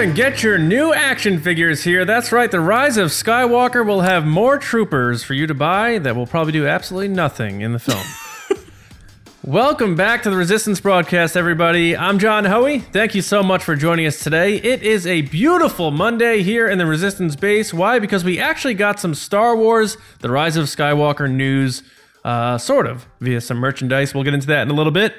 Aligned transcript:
Step 0.00 0.06
right 0.06 0.12
up 0.12 0.16
and 0.16 0.32
get 0.32 0.42
your 0.42 0.56
new 0.56 0.94
action 0.94 1.38
figures 1.38 1.84
here. 1.84 2.06
That's 2.06 2.32
right, 2.32 2.50
The 2.50 2.58
Rise 2.58 2.96
of 2.96 3.10
Skywalker 3.10 3.86
will 3.86 4.00
have 4.00 4.24
more 4.24 4.56
troopers 4.56 5.22
for 5.22 5.34
you 5.34 5.46
to 5.46 5.52
buy 5.52 5.98
that 5.98 6.16
will 6.16 6.26
probably 6.26 6.52
do 6.52 6.66
absolutely 6.66 7.08
nothing 7.08 7.60
in 7.60 7.72
the 7.74 7.78
film. 7.78 8.02
Welcome 9.44 9.96
back 9.96 10.22
to 10.22 10.30
the 10.30 10.36
Resistance 10.36 10.80
broadcast, 10.80 11.36
everybody. 11.36 11.94
I'm 11.94 12.18
John 12.18 12.46
Hoey. 12.46 12.78
Thank 12.78 13.14
you 13.14 13.20
so 13.20 13.42
much 13.42 13.62
for 13.62 13.76
joining 13.76 14.06
us 14.06 14.24
today. 14.24 14.56
It 14.56 14.82
is 14.82 15.06
a 15.06 15.20
beautiful 15.20 15.90
Monday 15.90 16.42
here 16.42 16.66
in 16.66 16.78
the 16.78 16.86
Resistance 16.86 17.36
base. 17.36 17.74
Why? 17.74 17.98
Because 17.98 18.24
we 18.24 18.38
actually 18.38 18.74
got 18.74 18.98
some 18.98 19.14
Star 19.14 19.54
Wars 19.54 19.98
The 20.20 20.30
Rise 20.30 20.56
of 20.56 20.64
Skywalker 20.64 21.30
news, 21.30 21.82
uh, 22.24 22.56
sort 22.56 22.86
of, 22.86 23.06
via 23.20 23.42
some 23.42 23.58
merchandise. 23.58 24.14
We'll 24.14 24.24
get 24.24 24.32
into 24.32 24.46
that 24.46 24.62
in 24.62 24.70
a 24.70 24.74
little 24.74 24.92
bit. 24.92 25.14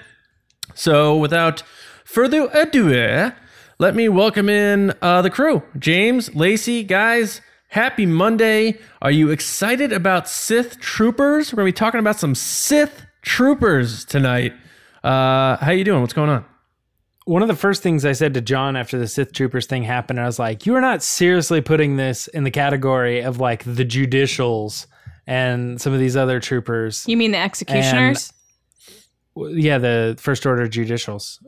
So, 0.73 1.15
without 1.15 1.61
further 2.03 2.49
ado, 2.53 3.35
let 3.81 3.95
me 3.95 4.07
welcome 4.09 4.47
in 4.47 4.93
uh, 5.01 5.23
the 5.23 5.31
crew. 5.31 5.63
James, 5.79 6.35
Lacey, 6.35 6.83
guys, 6.83 7.41
happy 7.69 8.05
Monday. 8.05 8.77
Are 9.01 9.09
you 9.09 9.31
excited 9.31 9.91
about 9.91 10.29
Sith 10.29 10.79
Troopers? 10.79 11.51
We're 11.51 11.57
going 11.57 11.65
to 11.65 11.73
be 11.73 11.79
talking 11.79 11.99
about 11.99 12.19
some 12.19 12.35
Sith 12.35 13.07
Troopers 13.23 14.05
tonight. 14.05 14.53
Uh, 15.03 15.57
how 15.57 15.71
you 15.71 15.83
doing? 15.83 16.01
What's 16.01 16.13
going 16.13 16.29
on? 16.29 16.45
One 17.25 17.41
of 17.41 17.47
the 17.47 17.55
first 17.55 17.81
things 17.81 18.05
I 18.05 18.11
said 18.11 18.35
to 18.35 18.41
John 18.41 18.75
after 18.75 18.99
the 18.99 19.07
Sith 19.07 19.33
Troopers 19.33 19.65
thing 19.65 19.81
happened, 19.81 20.19
I 20.19 20.27
was 20.27 20.37
like, 20.37 20.67
"You 20.67 20.75
are 20.75 20.81
not 20.81 21.01
seriously 21.01 21.59
putting 21.59 21.95
this 21.95 22.27
in 22.27 22.43
the 22.43 22.51
category 22.51 23.21
of 23.21 23.39
like 23.39 23.63
the 23.63 23.83
judicials 23.83 24.85
and 25.25 25.81
some 25.81 25.91
of 25.91 25.99
these 25.99 26.15
other 26.15 26.39
troopers." 26.39 27.03
You 27.07 27.17
mean 27.17 27.31
the 27.31 27.39
executioners? 27.39 28.31
W- 29.35 29.55
Yeah, 29.59 29.79
the 29.79 30.17
First 30.19 30.45
Order 30.45 30.67
judicials. 30.67 31.39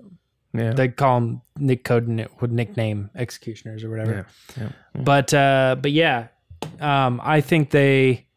Yeah. 0.53 0.73
They 0.73 0.87
call 0.89 1.19
them 1.19 1.41
Nick 1.57 1.83
code 1.83 2.29
would 2.39 2.51
nickname 2.51 3.09
executioners 3.15 3.83
or 3.83 3.89
whatever. 3.89 4.27
yeah. 4.59 4.69
But 4.93 5.33
uh, 5.33 5.75
but 5.81 5.91
yeah, 5.91 6.27
um, 6.79 7.19
I 7.23 7.41
think 7.41 7.71
they 7.71 8.27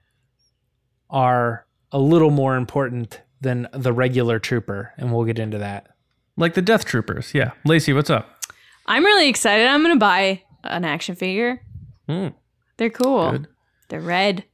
are 1.11 1.67
a 1.93 1.99
little 1.99 2.31
more 2.31 2.57
important 2.57 3.21
than 3.41 3.69
the 3.73 3.93
regular 3.93 4.39
trooper, 4.39 4.93
and 4.97 5.13
we'll 5.13 5.25
get 5.25 5.39
into 5.39 5.59
that. 5.59 5.89
Like 6.37 6.55
the 6.55 6.63
Death 6.63 6.85
Troopers. 6.85 7.33
Yeah. 7.35 7.53
Lacey, 7.65 7.93
what's 7.93 8.11
up? 8.11 8.45
I'm 8.87 9.05
really 9.05 9.29
excited. 9.29 9.67
I'm 9.67 9.83
gonna 9.83 9.97
buy 9.97 10.43
an 10.65 10.85
action 10.85 11.15
figure. 11.17 11.63
Hmm. 12.09 12.29
They're 12.77 12.91
cool. 12.91 13.31
Good. 13.33 13.49
They're 13.89 14.01
red, 14.01 14.45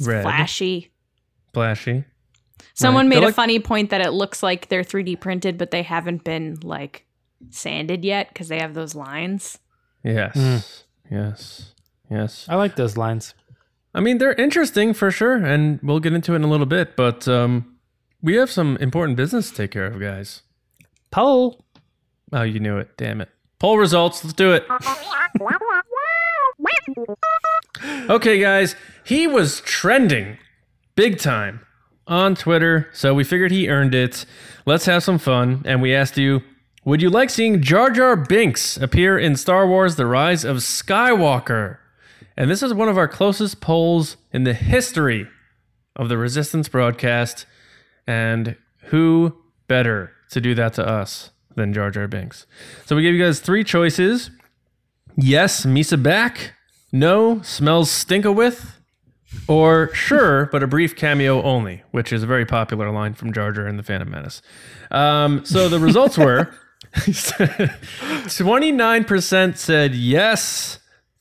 Red. 0.00 0.22
flashy. 0.22 0.92
Flashy. 1.52 2.04
Someone 2.74 3.06
Right. 3.06 3.10
made 3.10 3.16
They're 3.16 3.22
a 3.24 3.26
like- 3.26 3.34
funny 3.34 3.58
point 3.60 3.90
that 3.90 4.00
it 4.00 4.12
looks 4.12 4.42
like 4.42 4.68
they're 4.68 4.82
3D 4.84 5.16
printed, 5.20 5.58
but 5.58 5.70
they 5.70 5.82
haven't 5.82 6.24
been 6.24 6.56
like 6.62 7.04
sanded 7.50 8.04
yet 8.04 8.28
because 8.28 8.48
they 8.48 8.58
have 8.58 8.74
those 8.74 8.94
lines. 8.94 9.58
Yes. 10.02 10.36
Mm. 10.36 10.82
Yes. 11.10 11.74
Yes. 12.10 12.46
I 12.48 12.56
like 12.56 12.76
those 12.76 12.96
lines. 12.96 13.34
I 13.94 14.00
mean, 14.00 14.18
they're 14.18 14.32
interesting 14.34 14.92
for 14.92 15.10
sure, 15.10 15.36
and 15.36 15.78
we'll 15.82 16.00
get 16.00 16.12
into 16.12 16.32
it 16.32 16.36
in 16.36 16.44
a 16.44 16.48
little 16.48 16.66
bit, 16.66 16.96
but 16.96 17.28
um, 17.28 17.76
we 18.22 18.34
have 18.34 18.50
some 18.50 18.76
important 18.78 19.16
business 19.16 19.50
to 19.50 19.56
take 19.56 19.70
care 19.70 19.86
of, 19.86 20.00
guys. 20.00 20.42
Poll. 21.10 21.64
Oh, 22.32 22.42
you 22.42 22.58
knew 22.58 22.76
it. 22.78 22.96
Damn 22.96 23.20
it. 23.20 23.28
Poll 23.60 23.78
results. 23.78 24.24
Let's 24.24 24.34
do 24.34 24.52
it. 24.52 24.64
Okay, 28.10 28.38
guys. 28.40 28.76
He 29.04 29.26
was 29.26 29.60
trending 29.60 30.38
big 30.96 31.18
time 31.18 31.60
on 32.06 32.34
Twitter, 32.34 32.88
so 32.92 33.14
we 33.14 33.24
figured 33.24 33.50
he 33.50 33.68
earned 33.68 33.94
it. 33.94 34.26
Let's 34.66 34.86
have 34.86 35.02
some 35.02 35.18
fun. 35.18 35.62
And 35.64 35.80
we 35.80 35.94
asked 35.94 36.16
you 36.18 36.42
Would 36.84 37.02
you 37.02 37.10
like 37.10 37.30
seeing 37.30 37.62
Jar 37.62 37.90
Jar 37.90 38.16
Binks 38.16 38.76
appear 38.76 39.18
in 39.18 39.36
Star 39.36 39.66
Wars 39.66 39.96
The 39.96 40.06
Rise 40.06 40.44
of 40.44 40.58
Skywalker? 40.58 41.78
And 42.36 42.50
this 42.50 42.62
is 42.62 42.74
one 42.74 42.88
of 42.88 42.98
our 42.98 43.08
closest 43.08 43.60
polls 43.60 44.16
in 44.32 44.44
the 44.44 44.54
history 44.54 45.28
of 45.96 46.08
the 46.08 46.18
Resistance 46.18 46.68
broadcast. 46.68 47.46
And 48.06 48.56
who 48.86 49.36
better 49.68 50.12
to 50.30 50.40
do 50.40 50.54
that 50.56 50.74
to 50.74 50.86
us 50.86 51.30
than 51.54 51.72
Jar 51.72 51.90
Jar 51.90 52.08
Binks? 52.08 52.46
So 52.86 52.96
we 52.96 53.02
gave 53.02 53.14
you 53.14 53.24
guys 53.24 53.40
three 53.40 53.64
choices. 53.64 54.30
Yes, 55.16 55.64
Misa 55.64 56.02
back. 56.02 56.54
No, 56.92 57.40
smells 57.42 57.90
stinka 57.90 58.32
with. 58.32 58.78
Or 59.46 59.94
sure, 59.94 60.46
but 60.46 60.62
a 60.62 60.66
brief 60.66 60.96
cameo 60.96 61.42
only, 61.42 61.82
which 61.90 62.12
is 62.12 62.22
a 62.22 62.26
very 62.26 62.46
popular 62.46 62.90
line 62.90 63.14
from 63.14 63.32
Jar 63.32 63.52
Jar 63.52 63.68
in 63.68 63.76
the 63.76 63.82
Phantom 63.82 64.10
Menace. 64.10 64.40
Um, 64.90 65.44
so 65.44 65.68
the 65.68 65.78
results 65.78 66.16
were 66.16 66.54
29% 66.94 69.56
said 69.56 69.94
yes, 69.94 70.78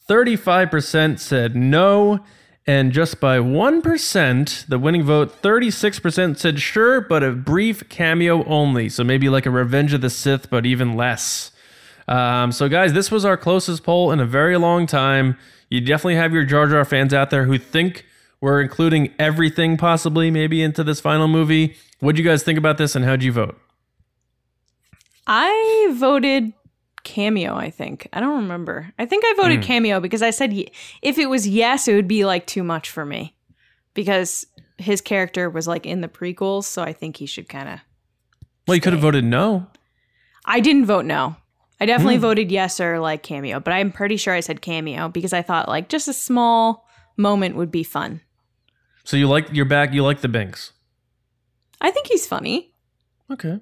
35% 0.10 1.20
said 1.20 1.56
no, 1.56 2.24
and 2.66 2.94
just 2.94 3.20
by 3.20 3.40
1%, 3.40 4.68
the 4.68 4.80
winning 4.80 5.04
vote, 5.04 5.42
36% 5.42 6.38
said 6.38 6.60
sure, 6.60 7.02
but 7.02 7.24
a 7.24 7.32
brief 7.32 7.90
cameo 7.90 8.46
only. 8.46 8.88
So 8.88 9.04
maybe 9.04 9.28
like 9.28 9.46
a 9.46 9.52
Revenge 9.52 9.94
of 9.94 10.02
the 10.02 10.10
Sith, 10.10 10.50
but 10.50 10.66
even 10.66 10.96
less. 10.96 11.52
Um, 12.08 12.52
so, 12.52 12.70
guys, 12.70 12.94
this 12.94 13.12
was 13.12 13.26
our 13.26 13.38
closest 13.38 13.84
poll 13.84 14.12
in 14.12 14.20
a 14.20 14.26
very 14.26 14.58
long 14.58 14.88
time. 14.88 15.38
You 15.74 15.82
definitely 15.82 16.18
have 16.18 16.32
your 16.34 16.46
Jar 16.46 16.68
Jar 16.68 16.86
fans 16.86 17.16
out 17.16 17.32
there 17.32 17.46
who 17.46 17.58
think 17.58 18.06
we're 18.40 18.62
including 18.62 19.12
everything 19.18 19.76
possibly 19.76 20.30
maybe 20.30 20.62
into 20.62 20.84
this 20.84 21.00
final 21.00 21.28
movie. 21.28 21.76
What'd 22.00 22.20
you 22.20 22.24
guys 22.24 22.44
think 22.44 22.60
about 22.60 22.78
this 22.78 22.96
and 22.96 23.04
how'd 23.04 23.24
you 23.24 23.32
vote? 23.32 23.60
I 25.26 25.92
voted 25.96 26.54
cameo, 27.04 27.56
I 27.56 27.72
think. 27.72 28.08
I 28.14 28.20
don't 28.20 28.44
remember. 28.44 28.94
I 29.00 29.08
think 29.08 29.26
I 29.26 29.34
voted 29.36 29.62
hmm. 29.62 29.64
cameo 29.64 30.00
because 30.00 30.22
I 30.22 30.30
said 30.30 30.54
if 31.02 31.18
it 31.18 31.26
was 31.28 31.48
yes, 31.48 31.88
it 31.88 31.96
would 31.96 32.08
be 32.08 32.24
like 32.24 32.46
too 32.46 32.64
much 32.64 32.92
for 32.92 33.04
me 33.04 33.36
because 33.96 34.46
his 34.78 35.02
character 35.02 35.50
was 35.50 35.68
like 35.68 35.88
in 35.88 36.02
the 36.02 36.08
prequels, 36.08 36.66
so 36.66 36.84
I 36.84 36.94
think 36.94 37.18
he 37.18 37.26
should 37.26 37.50
kind 37.50 37.68
of. 37.68 37.80
Well, 38.68 38.76
you 38.76 38.82
could 38.82 38.94
have 38.94 39.02
voted 39.02 39.24
no. 39.24 39.66
I 40.46 40.60
didn't 40.60 40.86
vote 40.86 41.06
no. 41.06 41.38
I 41.80 41.86
definitely 41.86 42.18
voted 42.18 42.52
yes 42.52 42.80
or 42.80 43.00
like 43.00 43.24
cameo, 43.24 43.60
but 43.60 43.74
I'm 43.74 43.92
pretty 43.92 44.18
sure 44.18 44.34
I 44.34 44.40
said 44.40 44.62
cameo 44.62 45.10
because 45.10 45.34
I 45.34 45.42
thought 45.42 45.68
like 45.68 45.90
just 45.90 46.08
a 46.08 46.14
small 46.14 46.88
moment 47.18 47.56
would 47.56 47.72
be 47.72 47.84
fun. 47.84 48.22
So 49.04 49.18
you 49.18 49.28
like 49.28 49.48
you're 49.52 49.66
back. 49.66 49.94
You 49.94 50.04
like 50.04 50.22
the 50.22 50.30
Binks. 50.30 50.72
I 51.82 51.92
think 51.92 52.08
he's 52.08 52.26
funny. 52.26 52.74
Okay. 53.30 53.60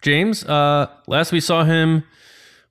James, 0.00 0.44
uh, 0.44 0.88
last 1.06 1.32
we 1.32 1.40
saw 1.40 1.64
him 1.64 2.04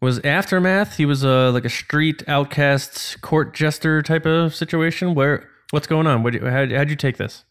was 0.01 0.19
Aftermath. 0.19 0.97
He 0.97 1.05
was 1.05 1.23
uh, 1.23 1.51
like 1.51 1.63
a 1.63 1.69
street 1.69 2.23
outcast 2.27 3.21
court 3.21 3.53
jester 3.53 4.01
type 4.01 4.25
of 4.25 4.55
situation. 4.55 5.13
Where 5.13 5.47
what's 5.69 5.87
going 5.87 6.07
on? 6.07 6.23
What 6.23 6.35
how 6.35 6.67
how'd 6.67 6.89
you 6.89 6.95
take 6.95 7.17
this? 7.17 7.45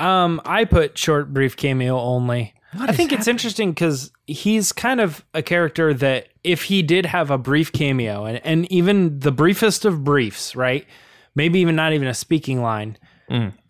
Um, 0.00 0.40
I 0.44 0.64
put 0.64 0.98
short, 0.98 1.32
brief 1.32 1.56
cameo 1.56 1.98
only. 1.98 2.54
I 2.78 2.90
is 2.90 2.96
think 2.96 3.12
it's 3.12 3.28
interesting 3.28 3.70
because 3.70 4.10
he's 4.26 4.72
kind 4.72 5.00
of 5.00 5.24
a 5.34 5.42
character 5.42 5.92
that 5.94 6.28
if 6.42 6.64
he 6.64 6.82
did 6.82 7.06
have 7.06 7.30
a 7.30 7.38
brief 7.38 7.72
cameo 7.72 8.24
and, 8.24 8.40
and 8.44 8.70
even 8.72 9.18
the 9.20 9.32
briefest 9.32 9.84
of 9.84 10.02
briefs, 10.04 10.56
right? 10.56 10.86
Maybe 11.34 11.58
even 11.60 11.76
not 11.76 11.92
even 11.92 12.08
a 12.08 12.14
speaking 12.14 12.62
line, 12.62 12.96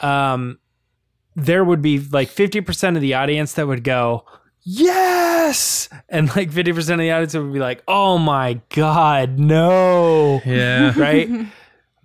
um, 0.00 0.58
there 1.36 1.64
would 1.64 1.82
be 1.82 1.98
like 1.98 2.28
50% 2.28 2.96
of 2.96 3.00
the 3.00 3.14
audience 3.14 3.54
that 3.54 3.66
would 3.66 3.82
go, 3.84 4.24
yes. 4.62 5.88
And 6.08 6.34
like 6.36 6.50
50% 6.50 6.78
of 6.92 6.98
the 6.98 7.10
audience 7.10 7.34
would 7.34 7.52
be 7.52 7.58
like, 7.58 7.82
oh 7.88 8.18
my 8.18 8.60
God, 8.74 9.38
no 9.38 10.40
Yeah. 10.44 10.92
right? 10.98 11.28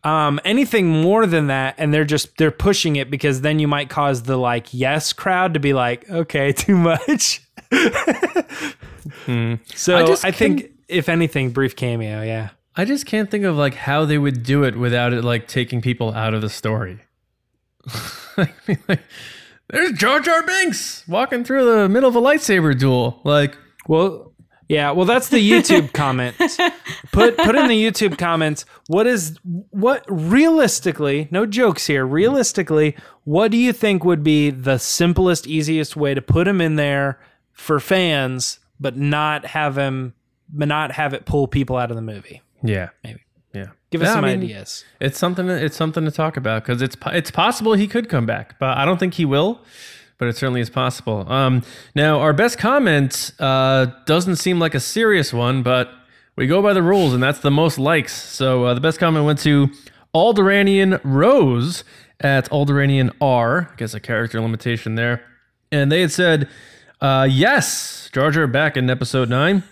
um, 0.04 0.40
anything 0.46 0.88
more 0.88 1.25
than 1.25 1.48
that, 1.48 1.75
and 1.78 1.94
they're 1.94 2.06
just 2.06 2.38
they're 2.38 2.51
pushing 2.51 2.96
it 2.96 3.12
because 3.12 3.42
then 3.42 3.60
you 3.60 3.68
might 3.68 3.90
cause 3.90 4.24
the 4.24 4.38
like 4.38 4.74
yes 4.74 5.12
crowd 5.12 5.54
to 5.56 5.60
be 5.60 5.74
like, 5.74 6.10
okay, 6.10 6.51
too 6.54 6.78
much. 6.78 7.42
Hmm. 9.25 9.56
So 9.75 9.95
I 9.95 10.27
I, 10.27 10.31
think 10.31 10.71
if 10.88 11.10
anything, 11.10 11.51
brief 11.51 11.75
cameo, 11.75 12.21
yeah. 12.21 12.50
I 12.75 12.86
just 12.86 13.06
can't 13.06 13.30
think 13.30 13.45
of 13.45 13.56
like 13.56 13.75
how 13.75 14.06
they 14.06 14.18
would 14.18 14.44
do 14.44 14.63
it 14.63 14.75
without 14.75 15.13
it 15.13 15.24
like 15.24 15.48
taking 15.48 15.81
people 15.81 16.13
out 16.13 16.33
of 16.33 16.42
the 16.42 16.50
story. 16.50 17.00
I 18.38 18.50
mean, 18.68 18.80
like, 18.88 19.01
there's 19.69 19.92
Jar 19.94 20.19
Jar 20.19 20.44
Binks 20.44 21.07
walking 21.07 21.44
through 21.44 21.66
the 21.66 21.89
middle 21.89 22.10
of 22.10 22.16
a 22.16 22.21
lightsaber 22.21 22.77
duel. 22.77 23.21
Like, 23.24 23.57
Well, 23.88 24.33
yeah, 24.68 24.92
well 24.92 25.06
that's 25.06 25.30
the 25.30 25.38
YouTube 25.38 25.94
comment. 25.94 26.36
Put 27.12 27.38
put 27.38 27.56
in 27.56 27.68
the 27.68 27.83
YouTube 27.83 28.18
comments 28.18 28.65
what 28.88 29.07
is 29.07 29.38
what 29.72 30.06
realistically, 30.07 31.27
no 31.31 31.45
jokes 31.45 31.88
here, 31.88 32.06
realistically, 32.06 32.95
what 33.24 33.51
do 33.51 33.57
you 33.57 33.74
think 33.74 34.06
would 34.06 34.24
be 34.24 34.51
the 34.51 34.77
simplest 34.77 35.48
easiest 35.48 35.95
way 35.95 36.13
to 36.13 36.22
put 36.22 36.48
him 36.48 36.62
in 36.62 36.75
there 36.75 37.19
for 37.60 37.80
fans 37.80 38.60
but 38.80 38.96
not 38.98 39.46
have 39.48 39.78
him 39.78 40.14
but 40.52 40.68
not 40.68 40.94
have 40.94 41.14
it 41.14 41.26
pull 41.26 41.48
people 41.48 41.76
out 41.78 41.92
of 41.92 41.96
the 41.96 42.02
movie? 42.02 42.42
yeah, 42.64 42.90
Maybe. 43.04 43.20
yeah. 43.54 43.68
Give 43.92 44.02
us 44.02 44.10
I 44.10 44.14
some 44.14 44.26
mean, 44.26 44.42
ideas. 44.44 44.84
It's 45.00 45.18
something. 45.18 45.48
To, 45.48 45.54
it's 45.66 45.76
something 45.76 46.06
to 46.06 46.12
talk 46.12 46.38
about 46.38 46.64
because 46.64 46.82
it's 46.82 46.96
it's 47.08 47.32
possible 47.32 47.74
he 47.74 47.88
could 47.88 48.08
come 48.10 48.26
back, 48.26 48.58
but 48.60 48.78
I 48.78 48.86
don't 48.86 49.00
think 49.00 49.16
he 49.16 49.26
will. 49.26 49.62
But 50.18 50.28
it 50.28 50.36
certainly 50.38 50.60
is 50.62 50.70
possible. 50.70 51.26
Um, 51.32 51.64
now, 51.96 52.20
our 52.20 52.34
best 52.34 52.58
comment 52.58 53.32
uh, 53.40 53.86
doesn't 54.06 54.36
seem 54.36 54.60
like 54.60 54.76
a 54.76 54.80
serious 54.80 55.32
one, 55.34 55.64
but 55.64 55.90
we 56.36 56.46
go 56.46 56.62
by 56.62 56.74
the 56.74 56.84
rules, 56.84 57.14
and 57.14 57.24
that's 57.24 57.40
the 57.40 57.52
most 57.52 57.80
likes. 57.80 58.14
So 58.14 58.66
uh, 58.66 58.74
the 58.74 58.82
best 58.82 59.00
comment 59.00 59.26
went 59.26 59.40
to 59.40 59.70
Alderanian 60.14 61.00
Rose 61.04 61.84
at 62.20 62.50
Alderanian 62.50 63.12
R. 63.22 63.70
I 63.72 63.76
guess 63.78 63.94
a 63.94 64.00
character 64.00 64.42
limitation 64.42 64.96
there. 64.96 65.24
And 65.72 65.92
they 65.92 66.02
had 66.02 66.12
said, 66.12 66.50
uh, 67.01 67.28
yes, 67.30 68.10
Jar 68.13 68.31
Jar 68.31 68.48
back 68.48 68.75
in 68.78 68.90
episode 68.90 69.30
9. 69.30 69.63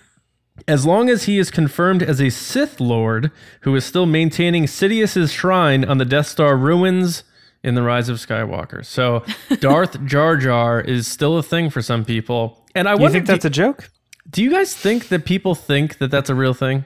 As 0.68 0.86
long 0.86 1.10
as 1.10 1.24
he 1.24 1.38
is 1.38 1.52
confirmed 1.52 2.02
as 2.02 2.20
a 2.20 2.30
Sith 2.32 2.80
Lord 2.80 3.32
who 3.62 3.76
is 3.76 3.86
still 3.86 4.06
maintaining 4.08 4.66
Sidious's 4.66 5.32
shrine 5.32 5.86
on 5.86 5.98
the 6.00 6.06
Death 6.06 6.28
Star 6.28 6.58
ruins 6.58 7.24
in 7.64 7.76
The 7.76 7.84
Rise 7.84 8.10
of 8.10 8.18
Skywalker. 8.18 8.84
So 8.84 9.24
Darth 9.60 10.04
Jar 10.06 10.36
Jar 10.36 10.82
is 10.82 11.06
still 11.06 11.38
a 11.38 11.44
thing 11.44 11.70
for 11.70 11.82
some 11.82 12.04
people. 12.06 12.66
And 12.74 12.88
I 12.88 12.94
You 12.94 13.00
wonder, 13.02 13.14
think 13.20 13.28
that's 13.28 13.44
do, 13.44 13.48
a 13.48 13.52
joke? 13.52 13.90
do 14.30 14.42
you 14.44 14.50
guys 14.50 14.74
think 14.76 15.10
that 15.10 15.26
people 15.26 15.54
think 15.54 16.00
that 16.00 16.10
that's 16.10 16.30
a 16.30 16.36
real 16.36 16.54
thing? 16.56 16.86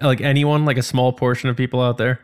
Like 0.00 0.20
anyone, 0.22 0.64
like 0.64 0.78
a 0.78 0.82
small 0.82 1.12
portion 1.12 1.50
of 1.50 1.56
people 1.56 1.82
out 1.82 1.98
there? 1.98 2.20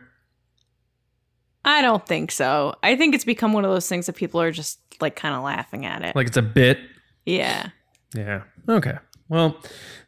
I 1.63 1.81
don't 1.83 2.05
think 2.07 2.31
so. 2.31 2.73
I 2.81 2.95
think 2.95 3.13
it's 3.13 3.23
become 3.23 3.53
one 3.53 3.65
of 3.65 3.71
those 3.71 3.87
things 3.87 4.07
that 4.07 4.15
people 4.15 4.41
are 4.41 4.51
just 4.51 4.79
like 4.99 5.15
kind 5.15 5.35
of 5.35 5.43
laughing 5.43 5.85
at 5.85 6.01
it. 6.01 6.15
Like 6.15 6.25
it's 6.27 6.37
a 6.37 6.41
bit? 6.41 6.79
Yeah. 7.25 7.69
Yeah. 8.13 8.43
Okay. 8.67 8.97
Well, 9.29 9.57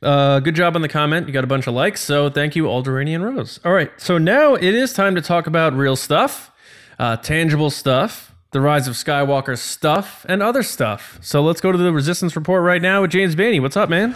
uh, 0.02 0.42
good 0.42 0.56
job 0.56 0.76
on 0.76 0.82
the 0.82 0.90
comment. 0.90 1.28
You 1.28 1.34
got 1.34 1.46
a 1.46 1.48
bunch 1.48 1.66
of 1.68 1.74
likes, 1.74 2.02
so 2.02 2.30
thank 2.30 2.58
you, 2.58 2.66
Alderanian 2.66 3.24
Rose. 3.24 3.60
All 3.64 3.72
right, 3.72 3.90
so 3.98 4.18
now 4.18 4.56
it 4.56 4.64
is 4.76 4.92
time 4.92 5.16
to 5.16 5.22
talk 5.22 5.48
about 5.48 5.74
real 5.74 5.96
stuff, 5.96 6.52
uh, 7.00 7.16
tangible 7.16 7.70
stuff, 7.70 8.36
the 8.52 8.60
rise 8.60 8.86
of 8.88 8.96
Skywalker 8.96 9.58
stuff, 9.58 10.26
and 10.28 10.44
other 10.44 10.62
stuff. 10.62 11.20
So 11.22 11.42
let's 11.42 11.62
go 11.62 11.72
to 11.72 11.78
the 11.78 11.94
Resistance 11.94 12.36
Report 12.36 12.64
right 12.64 12.82
now 12.82 13.02
with 13.02 13.12
James 13.12 13.34
Bainey. 13.34 13.62
What's 13.62 13.78
up, 13.78 13.90
man? 13.90 14.14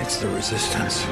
It's 0.00 0.18
the 0.18 0.28
resistance. 0.28 1.04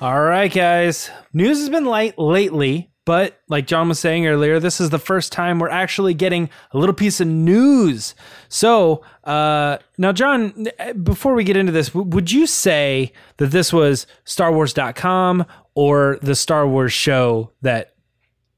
All 0.00 0.20
right, 0.22 0.52
guys. 0.52 1.10
News 1.32 1.58
has 1.60 1.68
been 1.68 1.84
light 1.84 2.18
lately, 2.18 2.90
but 3.04 3.40
like 3.48 3.66
John 3.66 3.88
was 3.88 3.98
saying 3.98 4.26
earlier, 4.26 4.60
this 4.60 4.80
is 4.80 4.90
the 4.90 4.98
first 4.98 5.32
time 5.32 5.58
we're 5.58 5.68
actually 5.68 6.14
getting 6.14 6.48
a 6.72 6.78
little 6.78 6.94
piece 6.94 7.20
of 7.20 7.26
news. 7.26 8.14
So, 8.48 9.02
uh, 9.24 9.78
now, 9.98 10.12
John, 10.12 10.68
before 11.02 11.34
we 11.34 11.42
get 11.42 11.56
into 11.56 11.72
this, 11.72 11.92
would 11.94 12.30
you 12.30 12.46
say 12.46 13.12
that 13.38 13.48
this 13.48 13.72
was 13.72 14.06
StarWars.com 14.24 15.44
or 15.74 16.18
the 16.22 16.36
Star 16.36 16.68
Wars 16.68 16.92
show 16.92 17.50
that 17.62 17.94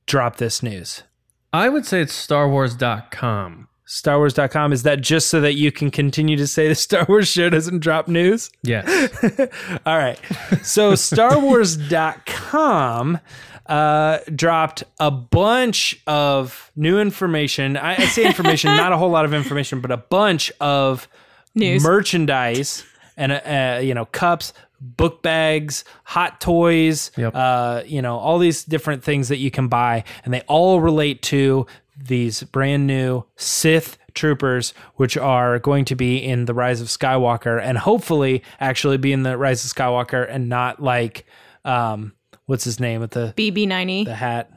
dropped 0.07 0.39
this 0.39 0.63
news? 0.63 1.05
I 1.53 1.69
would 1.69 1.87
say 1.87 2.01
it's 2.01 2.27
StarWars.com. 2.27 3.69
StarWars.com, 3.87 4.73
is 4.73 4.83
that 4.83 5.03
just 5.03 5.29
so 5.29 5.41
that 5.41 5.55
you 5.55 5.71
can 5.71 5.89
continue 5.91 6.37
to 6.37 6.47
say 6.47 6.69
the 6.69 6.75
Star 6.75 7.07
Wars 7.09 7.29
show 7.29 7.49
doesn't 7.49 7.79
drop 7.81 8.09
news? 8.09 8.51
Yes. 8.63 8.87
All 9.87 9.97
right. 9.97 10.19
So 10.63 10.93
StarWars.com 10.95 13.21
uh, 13.67 14.19
dropped 14.35 14.85
a 15.01 15.11
bunch 15.11 16.01
of 16.07 16.71
new 16.77 16.99
information. 17.01 17.77
I, 17.77 17.95
I 17.97 18.05
say 18.07 18.25
information, 18.27 18.77
not 18.77 18.93
a 18.93 18.97
whole 18.97 19.11
lot 19.11 19.25
of 19.25 19.33
information, 19.35 19.81
but 19.81 19.91
a 19.91 19.97
bunch 19.97 20.53
of 20.61 21.09
News. 21.55 21.83
merchandise 21.83 22.85
and 23.17 23.33
uh, 23.33 23.35
uh, 23.45 23.81
you 23.83 23.95
know 23.95 24.05
cups, 24.07 24.53
book 24.81 25.23
bags, 25.23 25.85
hot 26.05 26.41
toys, 26.41 27.11
Yep. 27.17 27.33
uh, 27.35 27.83
you 27.87 28.03
know 28.03 28.17
all 28.19 28.39
these 28.39 28.65
different 28.65 29.03
things 29.05 29.29
that 29.29 29.39
you 29.39 29.51
can 29.51 29.69
buy, 29.69 30.05
and 30.25 30.35
they 30.35 30.41
all 30.43 30.81
relate 30.81 31.23
to 31.23 31.67
these 31.97 32.43
brand 32.43 32.87
new 32.87 33.25
Sith 33.37 33.99
troopers, 34.15 34.75
which 34.97 35.17
are 35.17 35.59
going 35.61 35.85
to 35.85 35.95
be 35.95 36.17
in 36.19 36.45
the 36.47 36.55
Rise 36.55 36.81
of 36.81 36.89
Skywalker, 36.89 37.61
and 37.63 37.79
hopefully 37.79 38.43
actually 38.61 38.99
be 38.99 39.13
in 39.13 39.23
the 39.23 39.37
Rise 39.39 39.65
of 39.65 39.73
Skywalker, 39.73 40.27
and 40.29 40.49
not 40.49 40.83
like 40.83 41.25
um, 41.65 42.13
what's 42.47 42.65
his 42.65 42.79
name 42.81 43.01
with 43.01 43.13
the 43.13 43.33
BB-9E. 43.37 44.05
the 44.07 44.15
hat. 44.15 44.51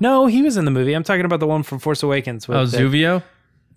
No, 0.00 0.26
he 0.26 0.42
was 0.42 0.56
in 0.56 0.64
the 0.64 0.70
movie. 0.72 0.94
I'm 0.94 1.04
talking 1.04 1.24
about 1.24 1.38
the 1.40 1.46
one 1.46 1.62
from 1.62 1.78
Force 1.78 2.02
Awakens. 2.02 2.48
With 2.48 2.56
Oh, 2.56 2.66
the- 2.66 2.78
Zuvio? 2.78 3.22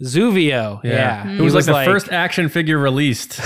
Zuvio. 0.02 0.82
Yeah. 0.84 1.30
It 1.30 1.42
was 1.42 1.54
like 1.54 1.66
the 1.66 1.74
first 1.86 2.10
action 2.12 2.50
figure 2.50 2.78
released. 2.78 3.40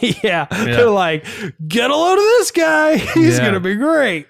yeah. 0.00 0.46
They're 0.50 0.88
like, 0.88 1.26
get 1.66 1.90
a 1.90 1.96
load 1.96 2.14
of 2.14 2.18
this 2.24 2.52
guy. 2.52 2.96
He's 3.14 3.36
Yeah. 3.36 3.40
going 3.42 3.54
to 3.54 3.60
be 3.60 3.74
great. 3.74 4.28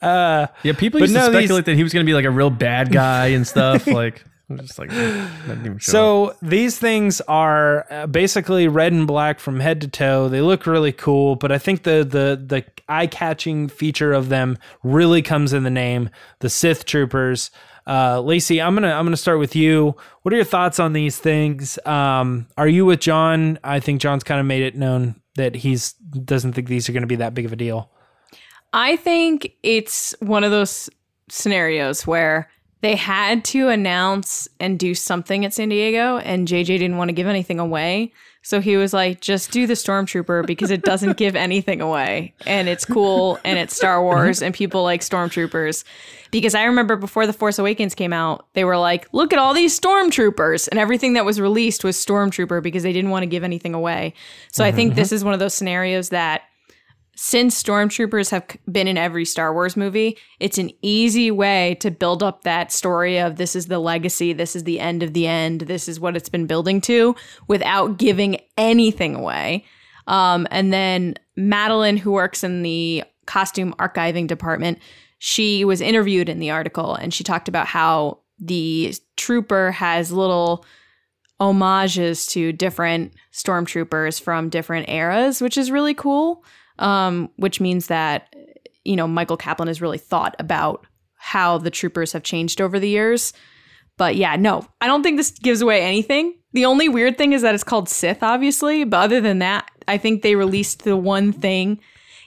Uh, 0.00 0.46
Yeah, 0.62 0.72
people 0.72 1.00
But 1.00 1.10
used 1.10 1.14
no, 1.14 1.26
to 1.26 1.30
these- 1.32 1.40
speculate 1.40 1.66
that 1.66 1.76
he 1.76 1.82
was 1.82 1.92
going 1.92 2.04
to 2.04 2.08
be 2.10 2.14
like 2.14 2.24
a 2.24 2.30
real 2.30 2.50
bad 2.50 2.90
guy 2.90 3.26
and 3.28 3.46
stuff. 3.46 3.86
like, 3.86 4.24
I'm 4.50 4.58
just 4.58 4.78
like, 4.78 4.88
that 4.90 5.58
even 5.60 5.78
show 5.78 5.90
up. 5.90 5.92
so 5.92 6.36
these 6.40 6.78
things 6.78 7.20
are 7.22 7.86
uh, 7.90 8.06
basically 8.06 8.66
red 8.66 8.92
and 8.92 9.06
black 9.06 9.40
from 9.40 9.60
head 9.60 9.80
to 9.82 9.88
toe. 9.88 10.28
They 10.28 10.40
look 10.40 10.66
really 10.66 10.92
cool, 10.92 11.36
but 11.36 11.52
I 11.52 11.58
think 11.58 11.82
the 11.82 12.04
the 12.04 12.42
the 12.42 12.64
eye-catching 12.88 13.68
feature 13.68 14.12
of 14.12 14.30
them 14.30 14.56
really 14.82 15.20
comes 15.20 15.52
in 15.52 15.64
the 15.64 15.70
name, 15.70 16.08
the 16.38 16.48
Sith 16.48 16.86
Troopers. 16.86 17.50
Uh, 17.86 18.20
Lacey, 18.20 18.60
I'm 18.60 18.74
gonna 18.74 18.92
I'm 18.92 19.04
gonna 19.04 19.16
start 19.16 19.38
with 19.38 19.54
you. 19.54 19.94
What 20.22 20.32
are 20.32 20.36
your 20.36 20.44
thoughts 20.44 20.78
on 20.78 20.92
these 20.92 21.18
things? 21.18 21.78
Um, 21.86 22.46
are 22.56 22.68
you 22.68 22.86
with 22.86 23.00
John? 23.00 23.58
I 23.64 23.80
think 23.80 24.00
John's 24.00 24.24
kind 24.24 24.40
of 24.40 24.46
made 24.46 24.62
it 24.62 24.76
known 24.76 25.20
that 25.36 25.54
he's 25.54 25.92
doesn't 25.92 26.52
think 26.52 26.68
these 26.68 26.88
are 26.88 26.92
going 26.92 27.02
to 27.02 27.06
be 27.06 27.16
that 27.16 27.34
big 27.34 27.46
of 27.46 27.52
a 27.52 27.56
deal. 27.56 27.90
I 28.72 28.96
think 28.96 29.52
it's 29.62 30.14
one 30.20 30.44
of 30.44 30.50
those 30.50 30.90
scenarios 31.30 32.06
where 32.06 32.50
they 32.80 32.94
had 32.94 33.44
to 33.46 33.68
announce 33.68 34.48
and 34.60 34.78
do 34.78 34.94
something 34.94 35.44
at 35.44 35.52
San 35.52 35.68
Diego, 35.68 36.18
and 36.18 36.46
JJ 36.46 36.66
didn't 36.66 36.96
want 36.96 37.08
to 37.08 37.12
give 37.14 37.26
anything 37.26 37.58
away. 37.58 38.12
So 38.42 38.60
he 38.60 38.76
was 38.76 38.94
like, 38.94 39.20
just 39.20 39.50
do 39.50 39.66
the 39.66 39.74
Stormtrooper 39.74 40.46
because 40.46 40.70
it 40.70 40.82
doesn't 40.82 41.16
give 41.16 41.36
anything 41.36 41.80
away. 41.80 42.32
And 42.46 42.68
it's 42.68 42.84
cool 42.84 43.38
and 43.44 43.58
it's 43.58 43.76
Star 43.76 44.02
Wars 44.02 44.40
and 44.40 44.54
people 44.54 44.82
like 44.84 45.02
Stormtroopers. 45.02 45.84
Because 46.30 46.54
I 46.54 46.64
remember 46.64 46.96
before 46.96 47.26
The 47.26 47.32
Force 47.32 47.58
Awakens 47.58 47.94
came 47.94 48.12
out, 48.12 48.46
they 48.54 48.64
were 48.64 48.78
like, 48.78 49.06
look 49.12 49.32
at 49.32 49.38
all 49.38 49.52
these 49.52 49.78
Stormtroopers. 49.78 50.68
And 50.68 50.78
everything 50.78 51.12
that 51.14 51.26
was 51.26 51.40
released 51.40 51.84
was 51.84 51.96
Stormtrooper 51.96 52.62
because 52.62 52.84
they 52.84 52.92
didn't 52.92 53.10
want 53.10 53.24
to 53.24 53.28
give 53.28 53.44
anything 53.44 53.74
away. 53.74 54.14
So 54.52 54.64
I 54.64 54.72
think 54.72 54.92
mm-hmm. 54.92 55.00
this 55.00 55.12
is 55.12 55.24
one 55.24 55.34
of 55.34 55.40
those 55.40 55.52
scenarios 55.52 56.10
that 56.10 56.42
since 57.20 57.60
stormtroopers 57.60 58.30
have 58.30 58.46
been 58.70 58.86
in 58.86 58.96
every 58.96 59.24
Star 59.24 59.52
Wars 59.52 59.76
movie, 59.76 60.16
it's 60.38 60.56
an 60.56 60.70
easy 60.82 61.32
way 61.32 61.76
to 61.80 61.90
build 61.90 62.22
up 62.22 62.44
that 62.44 62.70
story 62.70 63.18
of 63.18 63.34
this 63.34 63.56
is 63.56 63.66
the 63.66 63.80
legacy, 63.80 64.32
this 64.32 64.54
is 64.54 64.62
the 64.62 64.78
end 64.78 65.02
of 65.02 65.14
the 65.14 65.26
end, 65.26 65.62
this 65.62 65.88
is 65.88 65.98
what 65.98 66.14
it's 66.14 66.28
been 66.28 66.46
building 66.46 66.80
to 66.82 67.16
without 67.48 67.98
giving 67.98 68.38
anything 68.56 69.16
away. 69.16 69.64
Um, 70.06 70.46
and 70.52 70.72
then 70.72 71.16
Madeline, 71.34 71.96
who 71.96 72.12
works 72.12 72.44
in 72.44 72.62
the 72.62 73.02
costume 73.26 73.74
archiving 73.80 74.28
department, 74.28 74.78
she 75.18 75.64
was 75.64 75.80
interviewed 75.80 76.28
in 76.28 76.38
the 76.38 76.52
article 76.52 76.94
and 76.94 77.12
she 77.12 77.24
talked 77.24 77.48
about 77.48 77.66
how 77.66 78.20
the 78.38 78.94
trooper 79.16 79.72
has 79.72 80.12
little 80.12 80.64
homages 81.40 82.26
to 82.26 82.52
different 82.52 83.12
stormtroopers 83.32 84.20
from 84.20 84.50
different 84.50 84.88
eras, 84.88 85.40
which 85.40 85.58
is 85.58 85.72
really 85.72 85.94
cool. 85.94 86.44
Um, 86.78 87.30
which 87.36 87.60
means 87.60 87.88
that 87.88 88.34
you 88.84 88.96
know 88.96 89.08
Michael 89.08 89.36
Kaplan 89.36 89.68
has 89.68 89.82
really 89.82 89.98
thought 89.98 90.36
about 90.38 90.86
how 91.16 91.58
the 91.58 91.70
troopers 91.70 92.12
have 92.12 92.22
changed 92.22 92.60
over 92.60 92.78
the 92.78 92.88
years. 92.88 93.32
But 93.96 94.16
yeah, 94.16 94.36
no, 94.36 94.66
I 94.80 94.86
don't 94.86 95.02
think 95.02 95.16
this 95.16 95.32
gives 95.32 95.60
away 95.60 95.82
anything. 95.82 96.34
The 96.52 96.64
only 96.64 96.88
weird 96.88 97.18
thing 97.18 97.32
is 97.32 97.42
that 97.42 97.54
it's 97.54 97.64
called 97.64 97.88
Sith, 97.88 98.22
obviously. 98.22 98.84
But 98.84 98.98
other 98.98 99.20
than 99.20 99.40
that, 99.40 99.68
I 99.88 99.98
think 99.98 100.22
they 100.22 100.36
released 100.36 100.84
the 100.84 100.96
one 100.96 101.32
thing. 101.32 101.80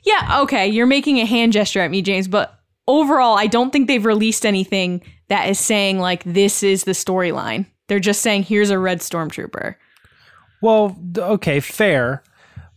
Yeah, 0.03 0.41
okay, 0.41 0.67
you're 0.67 0.85
making 0.85 1.19
a 1.19 1.25
hand 1.25 1.53
gesture 1.53 1.79
at 1.79 1.91
me, 1.91 2.01
James, 2.01 2.27
but 2.27 2.59
overall, 2.87 3.37
I 3.37 3.47
don't 3.47 3.71
think 3.71 3.87
they've 3.87 4.05
released 4.05 4.45
anything 4.45 5.01
that 5.29 5.47
is 5.47 5.59
saying 5.59 5.99
like 5.99 6.23
this 6.23 6.63
is 6.63 6.83
the 6.83 6.91
storyline. 6.91 7.65
They're 7.87 7.99
just 7.99 8.21
saying 8.21 8.43
here's 8.43 8.69
a 8.69 8.79
red 8.79 8.99
stormtrooper. 8.99 9.75
Well, 10.61 10.97
okay, 11.17 11.59
fair. 11.59 12.23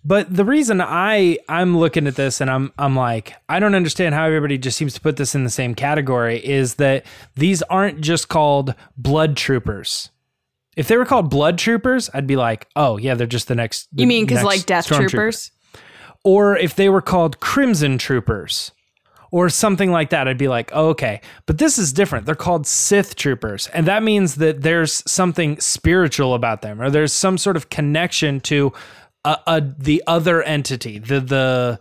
But 0.04 0.34
the 0.34 0.44
reason 0.44 0.80
I 0.80 1.38
I'm 1.48 1.78
looking 1.78 2.06
at 2.06 2.14
this 2.14 2.40
and 2.40 2.50
I'm 2.50 2.72
I'm 2.78 2.94
like 2.94 3.34
I 3.48 3.58
don't 3.58 3.74
understand 3.74 4.14
how 4.14 4.26
everybody 4.26 4.58
just 4.58 4.76
seems 4.76 4.94
to 4.94 5.00
put 5.00 5.16
this 5.16 5.34
in 5.34 5.44
the 5.44 5.50
same 5.50 5.74
category 5.74 6.44
is 6.44 6.74
that 6.74 7.06
these 7.36 7.62
aren't 7.62 8.00
just 8.00 8.28
called 8.28 8.74
blood 8.96 9.36
troopers. 9.36 10.10
If 10.76 10.88
they 10.88 10.96
were 10.96 11.04
called 11.06 11.30
blood 11.30 11.56
troopers, 11.56 12.10
I'd 12.12 12.26
be 12.26 12.36
like, 12.36 12.68
"Oh, 12.74 12.96
yeah, 12.96 13.14
they're 13.14 13.26
just 13.26 13.48
the 13.48 13.54
next 13.54 13.88
You 13.94 14.06
mean 14.06 14.26
because 14.26 14.42
like 14.42 14.66
death 14.66 14.86
troopers? 14.86 15.52
Or 16.24 16.56
if 16.56 16.74
they 16.74 16.88
were 16.88 17.02
called 17.02 17.40
crimson 17.40 17.98
troopers 17.98 18.72
or 19.30 19.48
something 19.48 19.90
like 19.90 20.10
that, 20.10 20.26
I'd 20.28 20.38
be 20.38 20.48
like, 20.48 20.70
oh, 20.72 20.90
okay. 20.90 21.20
But 21.44 21.58
this 21.58 21.76
is 21.76 21.92
different. 21.92 22.24
They're 22.24 22.34
called 22.34 22.66
Sith 22.68 23.16
troopers. 23.16 23.66
And 23.68 23.86
that 23.88 24.02
means 24.02 24.36
that 24.36 24.62
there's 24.62 25.02
something 25.10 25.58
spiritual 25.60 26.34
about 26.34 26.62
them 26.62 26.80
or 26.80 26.88
there's 26.88 27.12
some 27.12 27.36
sort 27.36 27.56
of 27.56 27.68
connection 27.68 28.40
to 28.42 28.72
a, 29.24 29.38
a, 29.46 29.60
the 29.60 30.02
other 30.06 30.42
entity, 30.42 30.98
the, 30.98 31.20
the, 31.20 31.80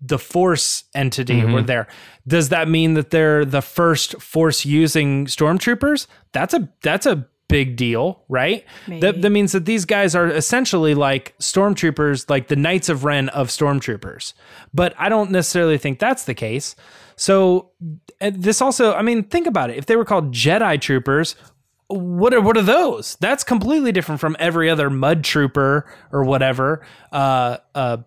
the 0.00 0.18
force 0.18 0.84
entity 0.94 1.44
were 1.44 1.58
mm-hmm. 1.58 1.66
there. 1.66 1.88
Does 2.26 2.48
that 2.48 2.68
mean 2.68 2.94
that 2.94 3.10
they're 3.10 3.44
the 3.44 3.62
first 3.62 4.20
force 4.20 4.64
using 4.64 5.26
stormtroopers? 5.26 6.06
That's 6.32 6.54
a 6.54 6.68
that's 6.82 7.06
a 7.06 7.28
big 7.48 7.76
deal, 7.76 8.22
right? 8.28 8.64
That, 9.00 9.22
that 9.22 9.30
means 9.30 9.52
that 9.52 9.64
these 9.64 9.84
guys 9.84 10.14
are 10.14 10.28
essentially 10.28 10.94
like 10.94 11.36
stormtroopers, 11.38 12.30
like 12.30 12.46
the 12.46 12.56
Knights 12.56 12.88
of 12.88 13.04
Ren 13.04 13.28
of 13.30 13.48
stormtroopers. 13.48 14.34
But 14.72 14.94
I 14.96 15.08
don't 15.08 15.32
necessarily 15.32 15.76
think 15.76 15.98
that's 15.98 16.24
the 16.24 16.34
case. 16.34 16.76
So 17.16 17.72
this 18.20 18.62
also, 18.62 18.94
I 18.94 19.02
mean, 19.02 19.24
think 19.24 19.46
about 19.46 19.68
it. 19.68 19.76
If 19.76 19.86
they 19.86 19.96
were 19.96 20.04
called 20.04 20.32
Jedi 20.32 20.80
troopers, 20.80 21.34
what 21.90 22.32
are 22.32 22.40
what 22.40 22.56
are 22.56 22.62
those? 22.62 23.16
That's 23.20 23.44
completely 23.44 23.92
different 23.92 24.20
from 24.20 24.36
every 24.38 24.70
other 24.70 24.90
mud 24.90 25.24
trooper 25.24 25.90
or 26.12 26.24
whatever. 26.24 26.86
Uh, 27.12 27.58
uh, 27.74 27.98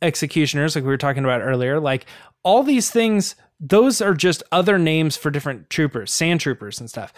executioners, 0.00 0.74
like 0.74 0.84
we 0.84 0.88
were 0.88 0.98
talking 0.98 1.24
about 1.24 1.40
earlier. 1.42 1.80
Like 1.80 2.06
all 2.42 2.62
these 2.62 2.90
things, 2.90 3.34
those 3.60 4.00
are 4.00 4.14
just 4.14 4.42
other 4.52 4.78
names 4.78 5.16
for 5.16 5.30
different 5.30 5.70
troopers, 5.70 6.12
sand 6.12 6.40
troopers 6.40 6.80
and 6.80 6.88
stuff. 6.88 7.12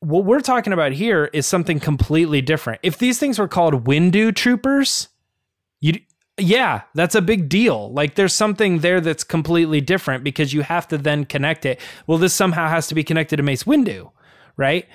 What 0.00 0.24
we're 0.24 0.40
talking 0.40 0.72
about 0.72 0.92
here 0.92 1.30
is 1.32 1.46
something 1.46 1.80
completely 1.80 2.42
different. 2.42 2.80
If 2.82 2.98
these 2.98 3.18
things 3.18 3.38
were 3.38 3.48
called 3.48 3.84
Windu 3.84 4.34
troopers, 4.34 5.08
you 5.80 5.94
yeah, 6.36 6.82
that's 6.94 7.14
a 7.14 7.22
big 7.22 7.48
deal. 7.48 7.92
Like 7.92 8.16
there's 8.16 8.34
something 8.34 8.80
there 8.80 9.00
that's 9.00 9.22
completely 9.22 9.80
different 9.80 10.24
because 10.24 10.52
you 10.52 10.62
have 10.62 10.88
to 10.88 10.98
then 10.98 11.24
connect 11.24 11.64
it. 11.64 11.80
Well, 12.08 12.18
this 12.18 12.34
somehow 12.34 12.68
has 12.68 12.88
to 12.88 12.94
be 12.94 13.04
connected 13.04 13.36
to 13.36 13.44
Mace 13.44 13.62
Windu, 13.62 14.10
right? 14.56 14.88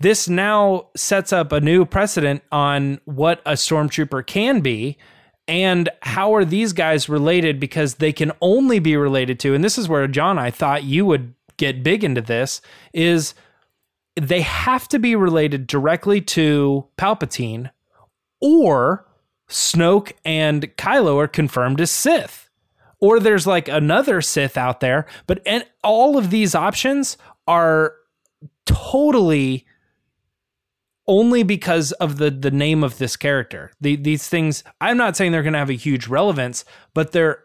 This 0.00 0.28
now 0.28 0.88
sets 0.96 1.32
up 1.32 1.52
a 1.52 1.60
new 1.60 1.84
precedent 1.84 2.42
on 2.50 3.00
what 3.04 3.42
a 3.44 3.52
stormtrooper 3.52 4.26
can 4.26 4.60
be 4.60 4.96
and 5.46 5.88
how 6.02 6.34
are 6.34 6.44
these 6.44 6.72
guys 6.72 7.08
related 7.08 7.60
because 7.60 7.96
they 7.96 8.12
can 8.12 8.32
only 8.40 8.78
be 8.78 8.96
related 8.96 9.38
to 9.40 9.54
and 9.54 9.62
this 9.62 9.76
is 9.76 9.88
where 9.88 10.06
John 10.06 10.38
I 10.38 10.50
thought 10.50 10.84
you 10.84 11.04
would 11.06 11.34
get 11.56 11.82
big 11.82 12.02
into 12.02 12.22
this 12.22 12.62
is 12.94 13.34
they 14.16 14.40
have 14.40 14.88
to 14.88 14.98
be 14.98 15.14
related 15.14 15.66
directly 15.66 16.20
to 16.20 16.86
Palpatine 16.96 17.70
or 18.40 19.06
Snoke 19.48 20.12
and 20.24 20.74
Kylo 20.76 21.16
are 21.16 21.28
confirmed 21.28 21.80
as 21.80 21.90
Sith. 21.90 22.48
Or 23.00 23.18
there's 23.18 23.46
like 23.46 23.68
another 23.68 24.20
Sith 24.20 24.56
out 24.56 24.80
there, 24.80 25.06
but 25.26 25.40
and 25.46 25.64
all 25.82 26.18
of 26.18 26.30
these 26.30 26.54
options 26.54 27.16
are 27.46 27.94
totally 28.66 29.66
only 31.10 31.42
because 31.42 31.90
of 31.92 32.18
the 32.18 32.30
the 32.30 32.52
name 32.52 32.84
of 32.84 32.98
this 32.98 33.16
character. 33.16 33.72
The, 33.80 33.96
these 33.96 34.28
things 34.28 34.62
I'm 34.80 34.96
not 34.96 35.16
saying 35.16 35.32
they're 35.32 35.42
going 35.42 35.54
to 35.54 35.58
have 35.58 35.68
a 35.68 35.74
huge 35.74 36.06
relevance, 36.06 36.64
but 36.94 37.10
their 37.12 37.42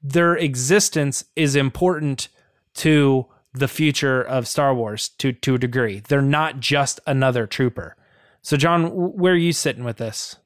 their 0.00 0.36
existence 0.36 1.24
is 1.34 1.56
important 1.56 2.28
to 2.74 3.26
the 3.52 3.66
future 3.66 4.22
of 4.22 4.46
Star 4.46 4.72
Wars 4.72 5.08
to 5.18 5.32
to 5.32 5.56
a 5.56 5.58
degree. 5.58 6.00
They're 6.06 6.22
not 6.22 6.60
just 6.60 7.00
another 7.06 7.46
trooper. 7.46 7.96
So 8.42 8.56
John, 8.56 8.86
where 8.94 9.34
are 9.34 9.36
you 9.36 9.52
sitting 9.52 9.84
with 9.84 9.96
this? 9.96 10.36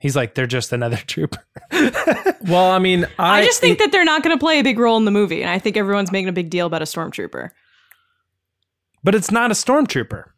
He's 0.00 0.16
like, 0.16 0.34
they're 0.34 0.46
just 0.46 0.72
another 0.72 0.96
trooper. 1.06 1.46
well, 2.42 2.72
I 2.72 2.80
mean, 2.80 3.06
I, 3.18 3.40
I 3.40 3.44
just 3.44 3.60
think 3.60 3.78
it, 3.78 3.84
that 3.84 3.92
they're 3.92 4.04
not 4.04 4.24
going 4.24 4.36
to 4.36 4.40
play 4.40 4.58
a 4.58 4.64
big 4.64 4.80
role 4.80 4.96
in 4.96 5.04
the 5.04 5.12
movie, 5.12 5.42
and 5.42 5.50
I 5.50 5.60
think 5.60 5.76
everyone's 5.76 6.12
making 6.12 6.28
a 6.28 6.32
big 6.32 6.50
deal 6.50 6.66
about 6.66 6.82
a 6.82 6.86
stormtrooper. 6.86 7.50
But 9.04 9.14
it's 9.14 9.30
not 9.30 9.50
a 9.50 9.54
stormtrooper. 9.54 10.33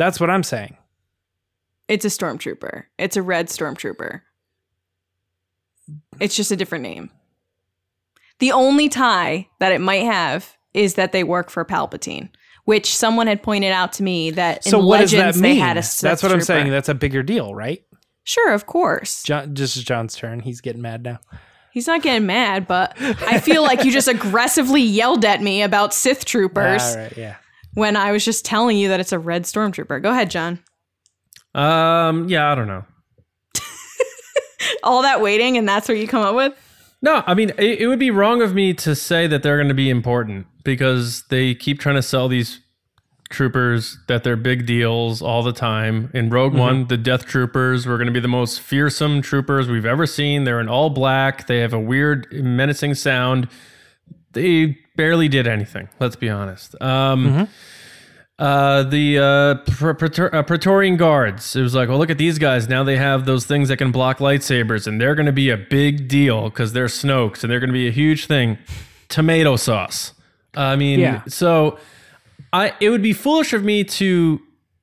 That's 0.00 0.18
what 0.18 0.30
I'm 0.30 0.42
saying. 0.42 0.78
It's 1.86 2.06
a 2.06 2.08
stormtrooper. 2.08 2.84
It's 2.98 3.18
a 3.18 3.22
red 3.22 3.48
stormtrooper. 3.48 4.22
It's 6.18 6.34
just 6.34 6.50
a 6.50 6.56
different 6.56 6.84
name. 6.84 7.10
The 8.38 8.52
only 8.52 8.88
tie 8.88 9.48
that 9.58 9.72
it 9.72 9.82
might 9.82 10.04
have 10.04 10.56
is 10.72 10.94
that 10.94 11.12
they 11.12 11.22
work 11.22 11.50
for 11.50 11.66
Palpatine, 11.66 12.30
which 12.64 12.96
someone 12.96 13.26
had 13.26 13.42
pointed 13.42 13.72
out 13.72 13.92
to 13.94 14.02
me 14.02 14.30
that 14.30 14.64
in 14.64 14.70
so 14.70 14.78
what 14.78 15.00
Legends 15.00 15.12
does 15.12 15.36
that 15.36 15.42
mean? 15.42 15.56
they 15.56 15.60
had 15.60 15.76
a 15.76 15.82
Sith 15.82 16.00
That's 16.00 16.22
what 16.22 16.30
trooper. 16.30 16.40
I'm 16.40 16.46
saying. 16.46 16.70
That's 16.70 16.88
a 16.88 16.94
bigger 16.94 17.22
deal, 17.22 17.54
right? 17.54 17.84
Sure, 18.24 18.54
of 18.54 18.64
course. 18.64 19.22
John, 19.22 19.52
this 19.52 19.76
is 19.76 19.84
John's 19.84 20.16
turn. 20.16 20.40
He's 20.40 20.62
getting 20.62 20.80
mad 20.80 21.02
now. 21.02 21.20
He's 21.72 21.86
not 21.86 22.00
getting 22.00 22.26
mad, 22.26 22.66
but 22.66 22.96
I 22.98 23.38
feel 23.38 23.62
like 23.62 23.84
you 23.84 23.92
just 23.92 24.08
aggressively 24.16 24.80
yelled 24.80 25.26
at 25.26 25.42
me 25.42 25.60
about 25.60 25.92
Sith 25.92 26.24
troopers 26.24 26.82
All 26.82 26.96
right, 26.96 27.16
yeah. 27.18 27.36
When 27.74 27.96
I 27.96 28.12
was 28.12 28.24
just 28.24 28.44
telling 28.44 28.76
you 28.76 28.88
that 28.88 29.00
it's 29.00 29.12
a 29.12 29.18
red 29.18 29.44
stormtrooper. 29.44 30.02
Go 30.02 30.10
ahead, 30.10 30.30
John. 30.30 30.60
um, 31.54 32.28
yeah, 32.28 32.50
I 32.50 32.54
don't 32.54 32.68
know. 32.68 32.84
All 34.82 35.02
that 35.02 35.20
waiting, 35.20 35.56
and 35.56 35.68
that's 35.68 35.88
what 35.88 35.98
you 35.98 36.06
come 36.08 36.22
up 36.22 36.34
with? 36.34 36.54
No, 37.02 37.22
I 37.26 37.34
mean, 37.34 37.50
it, 37.58 37.80
it 37.80 37.86
would 37.86 37.98
be 37.98 38.10
wrong 38.10 38.42
of 38.42 38.54
me 38.54 38.74
to 38.74 38.94
say 38.94 39.26
that 39.26 39.42
they're 39.42 39.56
going 39.56 39.68
to 39.68 39.74
be 39.74 39.90
important 39.90 40.46
because 40.64 41.24
they 41.28 41.54
keep 41.54 41.80
trying 41.80 41.96
to 41.96 42.02
sell 42.02 42.28
these 42.28 42.60
troopers 43.30 43.96
that 44.08 44.24
they're 44.24 44.36
big 44.36 44.66
deals 44.66 45.22
all 45.22 45.42
the 45.42 45.52
time. 45.52 46.10
In 46.12 46.30
Rogue 46.30 46.54
One, 46.54 46.88
the 46.88 46.96
Death 46.96 47.26
Troopers 47.26 47.86
were 47.86 47.96
going 47.96 48.08
to 48.08 48.12
be 48.12 48.20
the 48.20 48.28
most 48.28 48.60
fearsome 48.60 49.22
troopers 49.22 49.68
we've 49.68 49.86
ever 49.86 50.04
seen. 50.04 50.44
They're 50.44 50.60
in 50.60 50.68
all 50.68 50.90
black. 50.90 51.46
They 51.46 51.58
have 51.58 51.72
a 51.72 51.78
weird, 51.80 52.26
menacing 52.32 52.94
sound. 52.94 53.48
They 54.32 54.78
barely 55.00 55.28
did 55.28 55.46
anything. 55.46 55.88
Let's 55.98 56.16
be 56.16 56.28
honest. 56.28 56.80
Um, 56.82 57.48
uh, 58.38 58.82
the 58.84 59.18
uh, 59.18 59.70
Praetor- 59.70 60.34
uh, 60.34 60.42
Praetorian 60.42 60.96
Guards. 60.96 61.54
It 61.56 61.62
was 61.62 61.74
like, 61.74 61.88
well, 61.88 61.98
look 61.98 62.10
at 62.10 62.18
these 62.18 62.38
guys. 62.38 62.68
Now 62.68 62.84
they 62.84 62.96
have 62.96 63.26
those 63.26 63.44
things 63.46 63.68
that 63.68 63.76
can 63.78 63.92
block 63.92 64.18
lightsabers, 64.18 64.86
and 64.86 65.00
they're 65.00 65.14
going 65.14 65.26
to 65.26 65.32
be 65.32 65.50
a 65.50 65.56
big 65.56 66.08
deal 66.08 66.48
because 66.50 66.72
they're 66.72 66.86
Snokes, 66.86 67.42
and 67.42 67.50
they're 67.50 67.60
going 67.60 67.68
to 67.68 67.74
be 67.74 67.88
a 67.88 67.92
huge 67.92 68.26
thing. 68.26 68.58
Tomato 69.08 69.56
sauce. 69.56 70.12
I 70.54 70.76
mean, 70.76 71.00
Yeah. 71.00 71.22
so 71.28 71.78
I 72.52 72.74
it 72.80 72.90
would 72.90 73.02
be 73.02 73.12
foolish 73.12 73.52
of 73.52 73.62
me 73.64 73.84
to 73.84 74.40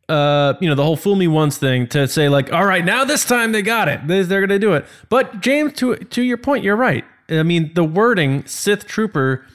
uh 0.09 0.53
you 0.62 0.69
know 0.69 0.75
the 0.75 0.83
whole 0.83 0.95
fool 0.95 1.15
me 1.17 1.27
once 1.27 1.57
thing 1.57 1.86
to 1.88 2.07
say 2.07 2.29
like 2.29 2.53
all 2.53 2.63
right 2.65 2.86
now 2.86 3.03
this 3.03 3.25
time 3.25 3.51
they 3.51 3.62
got 3.62 3.89
it 3.89 4.00
They- 4.07 4.21
they're 4.21 4.39
gonna 4.39 4.57
do 4.57 4.71
it 4.74 4.86
but 5.09 5.41
james 5.41 5.74
to 5.79 5.97
to 5.97 6.21
your 6.21 6.38
point 6.38 6.63
you're 6.63 6.77
right 6.77 7.03
i 7.29 7.43
mean 7.43 7.71
the 7.74 7.83
wording 7.83 8.45
sith 8.45 8.86
trooper 8.88 9.45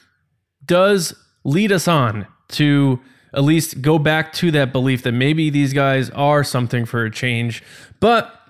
does 0.65 1.15
lead 1.45 1.73
us 1.73 1.89
on 1.89 2.27
to 2.49 3.01
at 3.35 3.45
least 3.45 3.81
go 3.81 3.99
back 3.99 4.33
to 4.33 4.51
that 4.51 4.73
belief 4.73 5.03
that 5.03 5.13
maybe 5.13 5.51
these 5.51 5.73
guys 5.73 6.11
are 6.11 6.45
something 6.45 6.85
for 6.85 7.05
a 7.05 7.11
change 7.11 7.63
but 7.99 8.41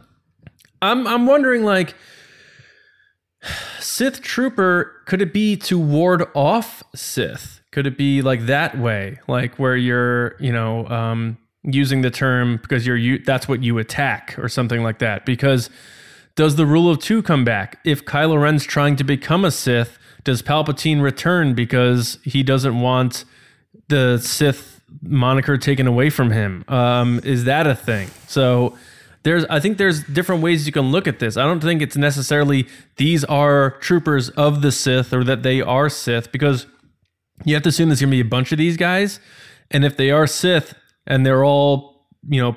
i'm 0.81 1.07
i'm 1.07 1.27
wondering 1.27 1.63
like 1.63 1.95
Sith 3.81 4.23
trooper 4.23 4.93
could 5.07 5.21
it 5.21 5.33
be 5.33 5.57
to 5.57 5.79
ward 5.79 6.25
off 6.35 6.83
Sith? 6.95 7.61
Could 7.73 7.87
it 7.87 7.99
be 7.99 8.23
like 8.23 8.47
that 8.47 8.79
way, 8.79 9.19
like 9.29 9.59
where 9.59 9.77
you're, 9.77 10.37
you 10.41 10.53
know, 10.53 10.87
um, 10.89 11.39
using 11.65 12.03
the 12.03 12.11
term 12.11 12.59
because 12.59 12.87
you're 12.87 12.97
you 12.97 13.19
that's 13.19 13.49
what 13.49 13.63
you 13.63 13.79
attack 13.79 14.35
or 14.39 14.49
something 14.49 14.83
like 14.83 14.99
that? 14.99 15.27
Because 15.27 15.71
does 16.35 16.57
the 16.57 16.67
rule 16.67 16.89
of 16.89 16.99
two 16.99 17.23
come 17.23 17.45
back? 17.45 17.81
If 17.85 18.05
Kylo 18.05 18.41
Ren's 18.41 18.65
trying 18.65 18.97
to 18.97 19.05
become 19.05 19.45
a 19.45 19.51
Sith, 19.51 19.99
does 20.25 20.43
Palpatine 20.43 21.03
return 21.03 21.55
because 21.55 22.19
he 22.25 22.43
doesn't 22.43 22.81
want 22.81 23.25
the 23.89 24.19
Sith 24.19 24.81
moniker 25.03 25.57
taken 25.57 25.87
away 25.87 26.11
from 26.11 26.31
him? 26.31 26.65
Um, 26.69 27.21
is 27.25 27.45
that 27.45 27.67
a 27.67 27.75
thing? 27.75 28.11
So 28.27 28.77
there's 29.23 29.45
I 29.47 29.61
think 29.61 29.79
there's 29.79 30.03
different 30.05 30.43
ways 30.43 30.67
you 30.67 30.73
can 30.73 30.91
look 30.91 31.07
at 31.07 31.19
this. 31.19 31.37
I 31.37 31.45
don't 31.45 31.61
think 31.61 31.83
it's 31.83 31.97
necessarily 31.97 32.69
these 32.97 33.25
are 33.25 33.73
troopers 33.81 34.31
of 34.31 34.63
the 34.63 34.73
Sith 34.73 35.13
or 35.13 35.25
that 35.25 35.43
they 35.43 35.61
are 35.61 35.89
Sith 35.89 36.33
because 36.33 36.67
you 37.45 37.55
have 37.55 37.63
to 37.65 37.69
assume 37.69 37.89
there's 37.89 38.01
gonna 38.01 38.11
be 38.11 38.21
a 38.21 38.25
bunch 38.25 38.53
of 38.53 38.59
these 38.59 38.77
guys, 38.77 39.21
and 39.71 39.85
if 39.85 39.97
they 39.97 40.11
are 40.11 40.27
Sith 40.27 40.75
and 41.07 41.25
they're 41.25 41.45
all 41.45 42.07
you 42.29 42.41
know 42.41 42.57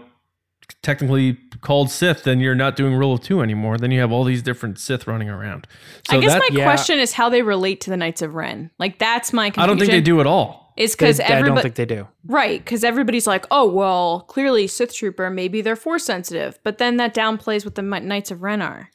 technically 0.82 1.38
called 1.62 1.90
Sith, 1.90 2.24
then 2.24 2.40
you're 2.40 2.56
not 2.56 2.76
doing 2.76 2.94
rule 2.96 3.14
of 3.14 3.22
two 3.22 3.42
anymore. 3.42 3.78
Then 3.78 3.92
you 3.92 4.00
have 4.00 4.12
all 4.12 4.24
these 4.24 4.42
different 4.42 4.80
Sith 4.80 5.08
running 5.08 5.30
around. 5.30 5.68
So 6.10 6.18
I 6.18 6.22
guess 6.22 6.34
that 6.34 6.40
my 6.40 6.50
yeah. 6.52 6.64
question 6.64 7.00
is 7.00 7.14
how 7.14 7.30
they 7.30 7.42
relate 7.42 7.82
to 7.82 7.90
the 7.90 7.98
Knights 7.98 8.22
of 8.22 8.36
Ren. 8.36 8.72
Like 8.80 9.00
that's 9.00 9.34
my 9.34 9.50
confusion. 9.50 9.64
I 9.64 9.68
don't 9.68 9.80
think 9.80 9.92
they 9.92 10.02
do 10.02 10.20
at 10.20 10.28
all. 10.28 10.74
Is 10.78 10.92
They- 10.92 11.06
because 11.06 11.20
I 11.22 11.42
don't 11.42 11.62
think 11.62 11.76
they 11.76 11.86
do. 11.86 12.08
right 12.26 12.60
because 12.60 12.84
everybody's 12.84 13.26
like, 13.26 13.46
oh 13.50 13.66
well, 13.70 14.22
clearly 14.28 14.68
Sith 14.68 14.94
trooper, 14.94 15.30
maybe 15.30 15.62
they're 15.62 15.78
force 15.78 16.04
sensitive, 16.04 16.60
but 16.64 16.80
then 16.80 16.98
that 16.98 17.16
downplays 17.16 17.64
what 17.64 17.76
the 17.76 17.82
Knights 17.82 18.30
of 18.30 18.44
Ren 18.44 18.62
are. 18.62 18.90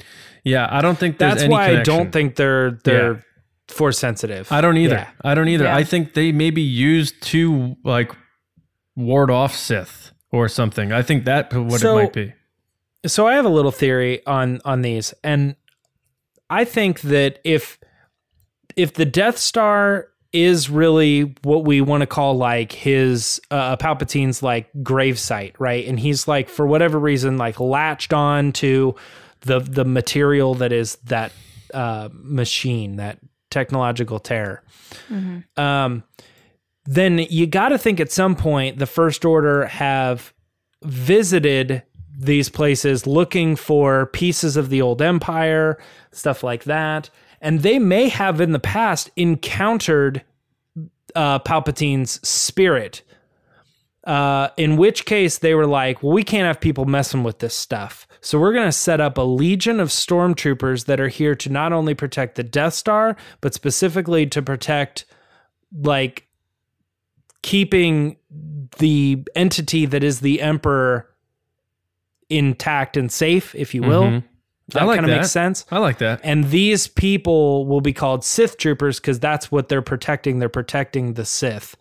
Yeah, 0.44 0.68
I 0.70 0.82
don't 0.82 0.98
think 0.98 1.18
That's 1.18 1.42
any 1.42 1.50
why 1.52 1.78
I 1.78 1.82
don't 1.82 2.12
think 2.12 2.36
they're 2.36 2.78
they're 2.84 3.14
Yeah. 3.14 3.20
force 3.68 3.98
sensitive. 3.98 4.52
I 4.52 4.60
don't 4.60 4.76
either. 4.76 4.96
Yeah. 4.96 5.08
I 5.24 5.34
don't 5.34 5.48
either. 5.48 5.64
Yeah. 5.64 5.76
I 5.76 5.84
think 5.84 6.12
they 6.14 6.32
may 6.32 6.50
be 6.50 6.62
used 6.62 7.22
to 7.24 7.76
like 7.82 8.12
ward 8.96 9.30
off 9.30 9.54
Sith 9.54 10.12
or 10.32 10.48
something. 10.48 10.92
I 10.92 11.02
think 11.02 11.24
that 11.24 11.52
what 11.52 11.80
So- 11.80 11.98
it 11.98 12.02
might 12.02 12.12
be. 12.12 12.32
so 13.06 13.26
I 13.26 13.34
have 13.34 13.44
a 13.44 13.50
little 13.50 13.70
theory 13.72 14.24
on 14.26 14.60
on 14.64 14.82
these, 14.82 15.14
and 15.24 15.56
I 16.48 16.64
think 16.64 17.00
that 17.02 17.38
if 17.44 17.78
if 18.76 18.94
the 18.94 19.04
Death 19.06 19.38
Star 19.38 20.08
is 20.32 20.70
really 20.70 21.34
what 21.42 21.64
we 21.64 21.80
want 21.80 22.02
to 22.02 22.06
call 22.06 22.36
like 22.36 22.70
his 22.70 23.40
uh, 23.50 23.76
Palpatine's 23.76 24.44
like 24.44 24.68
grave 24.80 25.18
site, 25.18 25.56
right? 25.58 25.84
And 25.88 25.98
he's 25.98 26.28
like 26.28 26.48
for 26.48 26.66
whatever 26.68 27.00
reason 27.00 27.36
like 27.36 27.58
latched 27.58 28.12
on 28.12 28.52
to 28.52 28.94
the 29.40 29.58
the 29.58 29.84
material 29.84 30.54
that 30.56 30.72
is 30.72 30.96
that 31.06 31.32
uh, 31.74 32.08
machine, 32.12 32.96
that 32.96 33.18
technological 33.50 34.20
terror. 34.20 34.62
Um, 35.56 36.04
then 36.90 37.18
you 37.30 37.46
got 37.46 37.68
to 37.68 37.78
think 37.78 38.00
at 38.00 38.10
some 38.10 38.34
point 38.34 38.80
the 38.80 38.86
First 38.86 39.24
Order 39.24 39.66
have 39.66 40.34
visited 40.82 41.84
these 42.18 42.48
places 42.48 43.06
looking 43.06 43.54
for 43.54 44.06
pieces 44.06 44.56
of 44.56 44.70
the 44.70 44.82
old 44.82 45.00
empire, 45.00 45.78
stuff 46.10 46.42
like 46.42 46.64
that. 46.64 47.08
And 47.40 47.60
they 47.60 47.78
may 47.78 48.08
have 48.08 48.40
in 48.40 48.50
the 48.50 48.58
past 48.58 49.08
encountered 49.14 50.24
uh, 51.14 51.38
Palpatine's 51.38 52.26
spirit. 52.28 53.02
Uh, 54.02 54.48
in 54.56 54.76
which 54.76 55.04
case 55.04 55.38
they 55.38 55.54
were 55.54 55.68
like, 55.68 56.02
well, 56.02 56.12
we 56.12 56.24
can't 56.24 56.46
have 56.46 56.60
people 56.60 56.86
messing 56.86 57.22
with 57.22 57.38
this 57.38 57.54
stuff. 57.54 58.08
So 58.20 58.40
we're 58.40 58.52
going 58.52 58.66
to 58.66 58.72
set 58.72 59.00
up 59.00 59.16
a 59.16 59.22
legion 59.22 59.78
of 59.78 59.90
stormtroopers 59.90 60.86
that 60.86 60.98
are 60.98 61.08
here 61.08 61.36
to 61.36 61.50
not 61.50 61.72
only 61.72 61.94
protect 61.94 62.34
the 62.34 62.42
Death 62.42 62.74
Star, 62.74 63.16
but 63.40 63.54
specifically 63.54 64.26
to 64.26 64.42
protect, 64.42 65.04
like, 65.72 66.26
keeping 67.42 68.16
the 68.78 69.24
entity 69.34 69.86
that 69.86 70.02
is 70.04 70.20
the 70.20 70.40
Emperor 70.40 71.08
intact 72.28 72.96
and 72.96 73.10
safe, 73.10 73.54
if 73.54 73.74
you 73.74 73.82
will. 73.82 74.02
Mhm. 74.04 74.24
That 74.68 74.86
like 74.86 75.00
kind 75.00 75.10
of 75.10 75.16
makes 75.16 75.32
sense. 75.32 75.64
I 75.72 75.78
like 75.78 75.98
that. 75.98 76.20
And 76.22 76.44
these 76.50 76.86
people 76.86 77.66
will 77.66 77.80
be 77.80 77.92
called 77.92 78.24
Sith 78.24 78.56
troopers 78.56 79.00
because 79.00 79.18
that's 79.18 79.50
what 79.50 79.68
they're 79.68 79.82
protecting. 79.82 80.38
They're 80.38 80.48
protecting 80.48 81.14
the 81.14 81.24
Sith. 81.24 81.76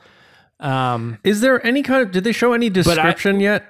Um, 0.60 1.20
Is 1.24 1.42
there 1.42 1.64
any 1.66 1.84
kind 1.84 2.02
of? 2.02 2.12
Did 2.12 2.24
they 2.24 2.32
show 2.32 2.54
any 2.54 2.66
I- 2.66 2.70
description 2.70 3.40
yet? 3.40 3.64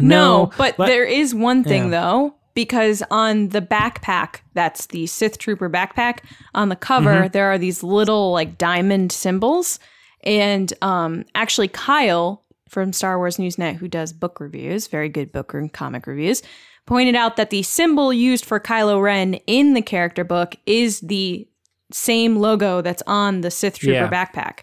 No, 0.00 0.50
but 0.56 0.78
let- 0.78 0.86
there 0.86 1.04
is 1.04 1.34
one 1.34 1.62
thing 1.64 1.84
Yeah. 1.84 2.00
though, 2.00 2.34
because 2.54 3.02
on 3.10 3.48
the 3.50 3.60
backpack, 3.62 4.36
that's 4.52 4.86
the 4.86 5.06
Sith 5.06 5.38
Trooper 5.38 5.68
backpack, 5.70 6.18
on 6.54 6.68
the 6.68 6.76
cover, 6.76 7.12
Mm-hmm. 7.14 7.28
there 7.32 7.46
are 7.52 7.58
these 7.58 7.82
little 7.82 8.32
like 8.32 8.58
diamond 8.58 9.12
symbols. 9.12 9.78
And 10.24 10.72
um, 10.82 11.24
actually, 11.34 11.68
Kyle 11.68 12.42
from 12.68 12.92
Star 12.92 13.18
Wars 13.18 13.36
Newsnet, 13.36 13.76
who 13.76 13.86
does 13.88 14.12
book 14.12 14.40
reviews, 14.40 14.86
very 14.88 15.08
good 15.08 15.30
book 15.32 15.54
and 15.54 15.72
comic 15.72 16.06
reviews, 16.06 16.42
pointed 16.86 17.14
out 17.14 17.36
that 17.36 17.50
the 17.50 17.62
symbol 17.62 18.12
used 18.12 18.44
for 18.44 18.58
Kylo 18.58 19.00
Ren 19.02 19.34
in 19.46 19.74
the 19.74 19.82
character 19.82 20.24
book 20.24 20.56
is 20.66 21.00
the 21.00 21.46
same 21.92 22.36
logo 22.36 22.80
that's 22.80 23.02
on 23.06 23.42
the 23.42 23.50
Sith 23.50 23.78
Trooper 23.78 23.92
Yeah. 23.92 24.10
backpack. 24.10 24.60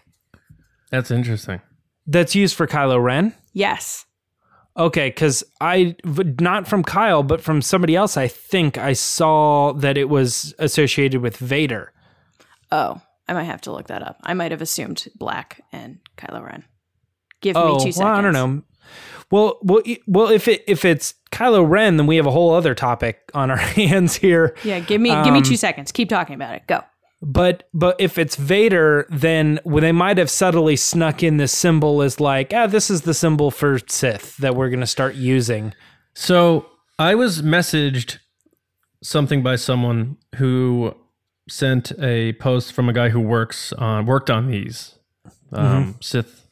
That's 0.90 1.10
interesting. 1.10 1.60
that's 2.06 2.34
used 2.34 2.56
for 2.56 2.66
Kylo 2.66 3.02
Ren. 3.02 3.32
Yes. 3.54 4.04
Okay, 4.76 5.08
because 5.08 5.44
I, 5.60 5.94
not 6.40 6.66
from 6.66 6.82
Kyle, 6.82 7.22
but 7.22 7.40
from 7.40 7.62
somebody 7.62 7.94
else. 7.94 8.16
I 8.16 8.26
think 8.26 8.76
I 8.76 8.92
saw 8.94 9.72
that 9.74 9.96
it 9.96 10.08
was 10.08 10.54
associated 10.58 11.20
with 11.22 11.36
Vader. 11.36 11.92
Oh, 12.72 13.00
I 13.32 13.34
might 13.34 13.44
have 13.44 13.62
to 13.62 13.72
look 13.72 13.86
that 13.88 14.02
up. 14.02 14.18
I 14.22 14.34
might 14.34 14.50
have 14.50 14.60
assumed 14.62 15.08
black 15.16 15.62
and 15.72 15.98
Kylo 16.18 16.44
Ren. 16.44 16.64
Give 17.40 17.56
Oh, 17.56 17.76
me 17.78 17.84
two 17.84 17.92
seconds. 17.92 17.98
well, 17.98 18.14
I 18.14 18.20
don't 18.20 18.32
know. 18.34 18.62
Well, 19.30 19.58
well, 19.62 19.82
well. 20.06 20.28
If 20.28 20.46
it 20.48 20.62
if 20.68 20.84
it's 20.84 21.14
Kylo 21.30 21.66
Ren, 21.68 21.96
then 21.96 22.06
we 22.06 22.16
have 22.16 22.26
a 22.26 22.30
whole 22.30 22.52
other 22.52 22.74
topic 22.74 23.18
on 23.32 23.50
our 23.50 23.56
hands 23.80 24.16
here. 24.16 24.54
Yeah, 24.64 24.80
give 24.80 25.00
me 25.00 25.08
give 25.24 25.32
me 25.32 25.38
Um, 25.38 25.42
two 25.44 25.56
seconds. 25.56 25.90
Keep 25.92 26.08
talking 26.10 26.34
about 26.34 26.54
it. 26.56 26.66
Go. 26.66 26.82
But 27.22 27.68
but 27.72 27.96
if 28.00 28.18
it's 28.18 28.36
Vader, 28.36 29.06
then 29.08 29.60
well, 29.64 29.80
they 29.80 29.92
might 29.92 30.18
have 30.18 30.28
subtly 30.28 30.76
snuck 30.76 31.22
in 31.22 31.38
this 31.38 31.52
symbol 31.52 32.02
as 32.02 32.20
like, 32.20 32.52
ah, 32.54 32.66
this 32.66 32.90
is 32.90 33.02
the 33.02 33.14
symbol 33.14 33.50
for 33.50 33.78
Sith 33.88 34.36
that 34.38 34.54
we're 34.56 34.68
going 34.68 34.80
to 34.80 34.86
start 34.86 35.14
using. 35.14 35.72
So 36.14 36.66
I 36.98 37.14
was 37.14 37.40
messaged 37.40 38.18
something 39.02 39.42
by 39.42 39.56
someone 39.56 40.16
who 40.36 40.94
sent 41.52 41.92
a 42.00 42.32
post 42.34 42.72
from 42.72 42.88
a 42.88 42.94
guy 42.94 43.10
who 43.10 43.20
works 43.20 43.74
on 43.74 44.06
worked 44.06 44.30
on 44.30 44.46
these 44.46 44.94
um, 45.52 45.96
Sith 46.00 46.48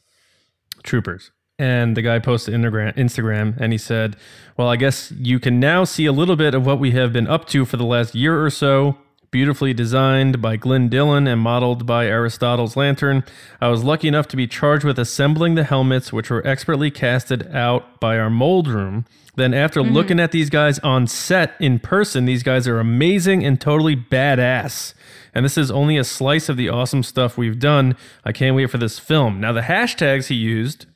troopers. 0.83 1.31
And 1.57 1.97
the 1.97 2.01
guy 2.01 2.19
posted 2.19 2.53
Instagram, 2.53 2.95
Instagram 2.95 3.57
and 3.59 3.71
he 3.71 3.77
said, 3.77 4.15
Well, 4.57 4.67
I 4.67 4.75
guess 4.75 5.11
you 5.11 5.39
can 5.39 5.59
now 5.59 5.85
see 5.85 6.05
a 6.05 6.11
little 6.11 6.35
bit 6.35 6.53
of 6.53 6.65
what 6.65 6.79
we 6.79 6.91
have 6.91 7.13
been 7.13 7.27
up 7.27 7.47
to 7.49 7.65
for 7.65 7.77
the 7.77 7.83
last 7.83 8.13
year 8.13 8.43
or 8.43 8.49
so. 8.51 8.97
Beautifully 9.31 9.73
designed 9.73 10.41
by 10.41 10.57
Glyn 10.57 10.89
Dillon 10.89 11.25
and 11.25 11.39
modeled 11.39 11.85
by 11.85 12.05
Aristotle's 12.05 12.75
Lantern, 12.75 13.23
I 13.61 13.69
was 13.69 13.81
lucky 13.81 14.09
enough 14.09 14.27
to 14.27 14.35
be 14.35 14.45
charged 14.45 14.83
with 14.83 14.99
assembling 14.99 15.55
the 15.55 15.63
helmets, 15.63 16.11
which 16.11 16.29
were 16.29 16.45
expertly 16.45 16.91
casted 16.91 17.47
out 17.55 18.01
by 18.01 18.19
our 18.19 18.29
mold 18.29 18.67
room. 18.67 19.05
Then, 19.35 19.53
after 19.53 19.79
mm-hmm. 19.79 19.93
looking 19.93 20.19
at 20.19 20.33
these 20.33 20.49
guys 20.49 20.79
on 20.79 21.07
set 21.07 21.53
in 21.61 21.79
person, 21.79 22.25
these 22.25 22.43
guys 22.43 22.67
are 22.67 22.77
amazing 22.77 23.45
and 23.45 23.61
totally 23.61 23.95
badass. 23.95 24.93
And 25.33 25.45
this 25.45 25.57
is 25.57 25.71
only 25.71 25.97
a 25.97 26.03
slice 26.03 26.49
of 26.49 26.57
the 26.57 26.67
awesome 26.67 27.01
stuff 27.01 27.37
we've 27.37 27.57
done. 27.57 27.95
I 28.25 28.33
can't 28.33 28.57
wait 28.57 28.69
for 28.69 28.79
this 28.79 28.99
film. 28.99 29.39
Now, 29.39 29.53
the 29.53 29.61
hashtags 29.61 30.27
he 30.27 30.35
used 30.35 30.87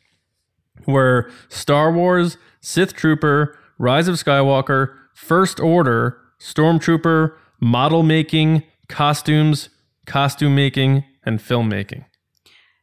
were 0.85 1.31
Star 1.47 1.89
Wars, 1.89 2.35
Sith 2.59 2.95
Trooper, 2.95 3.57
Rise 3.77 4.09
of 4.09 4.15
Skywalker, 4.15 4.93
First 5.13 5.61
Order, 5.61 6.19
Stormtrooper, 6.37 7.37
model 7.59 8.03
making, 8.03 8.63
costumes, 8.89 9.69
costume 10.05 10.55
making, 10.55 11.03
and 11.25 11.39
filmmaking. 11.39 12.05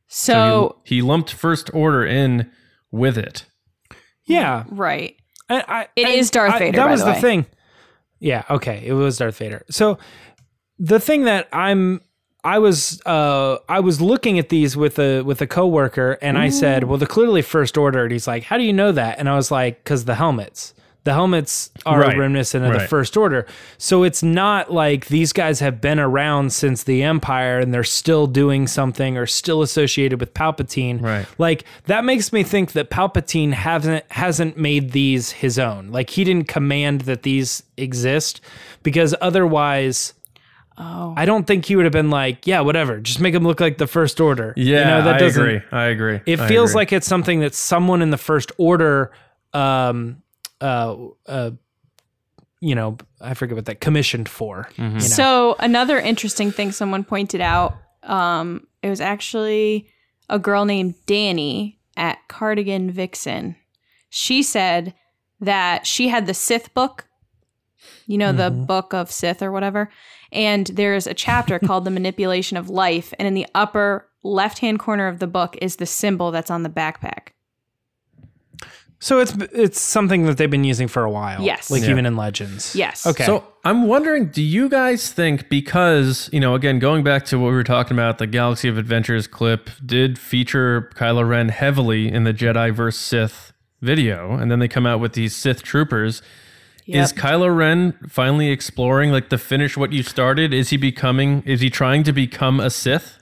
So, 0.09 0.81
he, 0.85 0.97
he 0.97 1.03
lumped 1.03 1.33
First 1.33 1.71
Order 1.73 2.05
in 2.05 2.51
with 2.91 3.17
it. 3.17 3.47
Yeah, 4.25 4.65
right. 4.69 5.17
I, 5.49 5.65
I, 5.67 5.89
It 5.97 6.07
I- 6.07 6.11
is 6.11 6.31
Darth 6.31 6.55
I- 6.55 6.59
Vader, 6.59 6.77
That 6.77 6.85
by 6.87 6.91
was 6.91 7.01
the 7.01 7.07
the 7.07 7.13
way. 7.13 7.21
thing. 7.21 7.47
Yeah. 8.21 8.45
Okay. 8.51 8.83
It 8.87 8.93
was 8.93 9.19
Darth 9.19 9.37
Vader. 9.39 9.65
So 9.71 9.99
the 10.79 11.01
thing 11.01 11.25
that 11.25 11.49
I'm, 11.53 12.01
I 12.45 12.59
was, 12.59 13.01
uh, 13.07 13.59
I 13.69 13.81
was 13.81 14.01
looking 14.01 14.39
at 14.39 14.49
these 14.49 14.77
with 14.77 14.99
a 14.99 15.23
with 15.23 15.41
a 15.41 15.47
coworker, 15.47 16.19
and 16.23 16.37
I 16.37 16.49
said, 16.49 16.85
"Well, 16.85 16.99
they're 16.99 17.07
clearly 17.07 17.41
First 17.41 17.77
Order." 17.79 18.03
And 18.03 18.11
he's 18.13 18.27
like, 18.27 18.43
"How 18.43 18.59
do 18.59 18.65
you 18.65 18.73
know 18.73 18.91
that?" 18.93 19.19
And 19.21 19.29
I 19.29 19.37
was 19.37 19.51
like, 19.53 19.85
"Cause 19.85 20.05
the 20.07 20.17
helmets." 20.17 20.75
The 21.05 21.13
helmets 21.15 21.71
are 21.85 21.99
Right. 22.01 22.17
reminiscent 22.17 22.65
of 22.65 22.73
the 22.73 22.87
First 22.87 23.17
Order. 23.17 23.45
So 23.77 24.05
it's 24.05 24.23
not 24.23 24.73
like 24.73 25.07
these 25.07 25.33
guys 25.33 25.59
have 25.59 25.81
been 25.81 25.99
around 25.99 26.53
since 26.53 26.85
the 26.85 27.03
Empire 27.03 27.59
and 27.59 27.75
they're 27.75 27.83
still 27.83 28.29
doing 28.29 28.69
something 28.69 29.19
or 29.19 29.27
still 29.27 29.63
associated 29.63 30.21
with 30.21 30.33
Palpatine. 30.33 31.03
Right. 31.03 31.27
Like 31.39 31.65
that 31.87 32.05
makes 32.05 32.33
me 32.33 32.45
think 32.45 32.71
that 32.73 32.89
Palpatine 32.91 33.53
hasn't 33.53 34.05
hasn't 34.13 34.57
made 34.57 34.93
these 34.93 35.33
his 35.33 35.59
own. 35.59 35.91
Like 35.91 36.11
he 36.11 36.23
didn't 36.23 36.47
command 36.47 37.01
that 37.03 37.25
these 37.25 37.65
exist 37.77 38.41
because 38.85 39.15
otherwise 39.21 40.15
Oh. 40.79 41.13
I 41.19 41.27
don't 41.27 41.47
think 41.47 41.67
he 41.67 41.77
would 41.77 41.85
have 41.85 41.93
been 41.93 42.09
like, 42.09 42.47
yeah, 42.47 42.61
whatever, 42.61 42.99
just 42.99 43.21
make 43.21 43.35
him 43.35 43.45
look 43.45 43.61
like 43.61 43.77
the 43.77 43.87
first 43.87 44.21
order. 44.21 44.55
Yeah, 44.57 44.79
you 44.79 44.85
know, 44.87 45.03
that 45.03 45.15
I 45.17 45.19
doesn't 45.19 45.43
agree. 45.43 45.61
I 45.71 45.85
agree. 45.85 46.21
it 46.25 46.41
I 46.41 46.49
feels 46.49 46.71
agree. 46.71 46.81
like 46.81 46.93
it's 46.95 47.07
something 47.07 47.41
that 47.41 47.55
someone 47.55 48.01
in 48.01 48.09
the 48.11 48.17
first 48.17 48.53
order 48.57 49.13
um 49.53 50.22
uh 50.63 51.09
uh 51.27 51.51
you 52.63 52.77
know, 52.77 52.97
I 53.21 53.35
forget 53.35 53.57
what 53.57 53.65
that 53.67 53.81
commissioned 53.81 54.29
for. 54.29 54.69
Mm-hmm. 54.77 54.85
you 54.85 54.93
know? 54.93 54.99
So 55.01 55.57
another 55.59 55.99
interesting 55.99 56.53
thing 56.53 56.71
someone 56.71 57.03
pointed 57.03 57.41
out, 57.41 57.77
um, 58.05 58.69
it 58.85 58.89
was 58.89 59.01
actually 59.01 59.89
a 60.29 60.39
girl 60.39 60.65
named 60.65 60.95
Danny 61.07 61.81
at 61.97 62.19
Cardigan 62.29 62.91
Vixen. 62.93 63.57
She 64.11 64.45
said 64.45 64.95
that 65.41 65.89
she 65.89 66.07
had 66.07 66.27
the 66.27 66.35
Sith 66.35 66.73
book, 66.73 67.09
you 68.07 68.17
know, 68.17 68.33
the 68.33 68.51
book 68.51 68.95
of 68.95 69.11
Sith 69.11 69.43
or 69.43 69.51
whatever. 69.51 69.91
And 70.31 70.69
there's 70.69 71.09
a 71.09 71.15
chapter 71.15 71.59
called 71.67 71.85
The 71.85 71.91
Manipulation 71.91 72.57
of 72.57 72.71
Life. 72.71 73.13
And 73.19 73.27
in 73.27 73.35
the 73.35 73.47
upper 73.57 74.09
left 74.23 74.61
hand 74.61 74.79
corner 74.79 75.09
of 75.09 75.19
the 75.19 75.27
book 75.27 75.57
is 75.61 75.77
the 75.77 75.87
symbol 75.87 76.31
that's 76.31 76.51
on 76.51 76.63
the 76.63 76.71
backpack. 76.71 77.31
So 79.03 79.19
it's 79.19 79.35
it's 79.53 79.81
something 79.81 80.27
that 80.27 80.37
they've 80.37 80.49
been 80.49 80.63
using 80.63 80.87
for 80.87 81.03
a 81.03 81.11
while. 81.11 81.43
Yes. 81.43 81.73
Like 81.73 81.83
Yeah. 81.83 81.91
even 81.91 82.07
in 82.07 82.17
Legends. 82.17 82.77
Yes. 82.77 83.05
Okay. 83.05 83.25
So 83.27 83.43
I'm 83.65 83.89
wondering, 83.89 84.27
do 84.27 84.41
you 84.41 84.69
guys 84.69 85.11
think 85.11 85.49
because 85.49 86.31
you 86.33 86.39
know, 86.39 86.55
again, 86.55 86.79
going 86.79 87.03
back 87.03 87.25
to 87.27 87.39
what 87.41 87.49
we 87.49 87.55
were 87.55 87.65
talking 87.65 87.97
about, 87.97 88.19
the 88.19 88.29
Galaxy 88.29 88.69
of 88.69 88.79
Adventures 88.79 89.27
clip 89.27 89.71
did 89.85 90.21
feature 90.21 90.89
Kylo 90.95 91.29
Ren 91.29 91.49
heavily 91.49 92.13
in 92.13 92.23
the 92.23 92.33
Jedi 92.33 92.73
vs 92.73 93.01
Sith 93.01 93.53
video, 93.81 94.35
and 94.35 94.53
then 94.53 94.61
they 94.61 94.69
come 94.69 94.87
out 94.87 95.01
with 95.01 95.15
these 95.15 95.35
Sith 95.35 95.65
troopers. 95.65 96.23
Yep. 96.87 97.05
Is 97.05 97.13
Kylo 97.13 97.55
Ren 97.57 97.99
finally 98.09 98.51
exploring 98.51 99.11
like 99.11 99.31
to 99.31 99.39
finish 99.39 99.77
what 99.77 99.93
you 99.93 100.05
started? 100.05 100.55
Is 100.55 100.71
he 100.71 100.77
becoming? 100.77 101.43
Is 101.45 101.61
he 101.61 101.71
trying 101.71 102.05
to 102.05 102.13
become 102.13 102.61
a 102.61 102.71
Sith? 102.71 103.19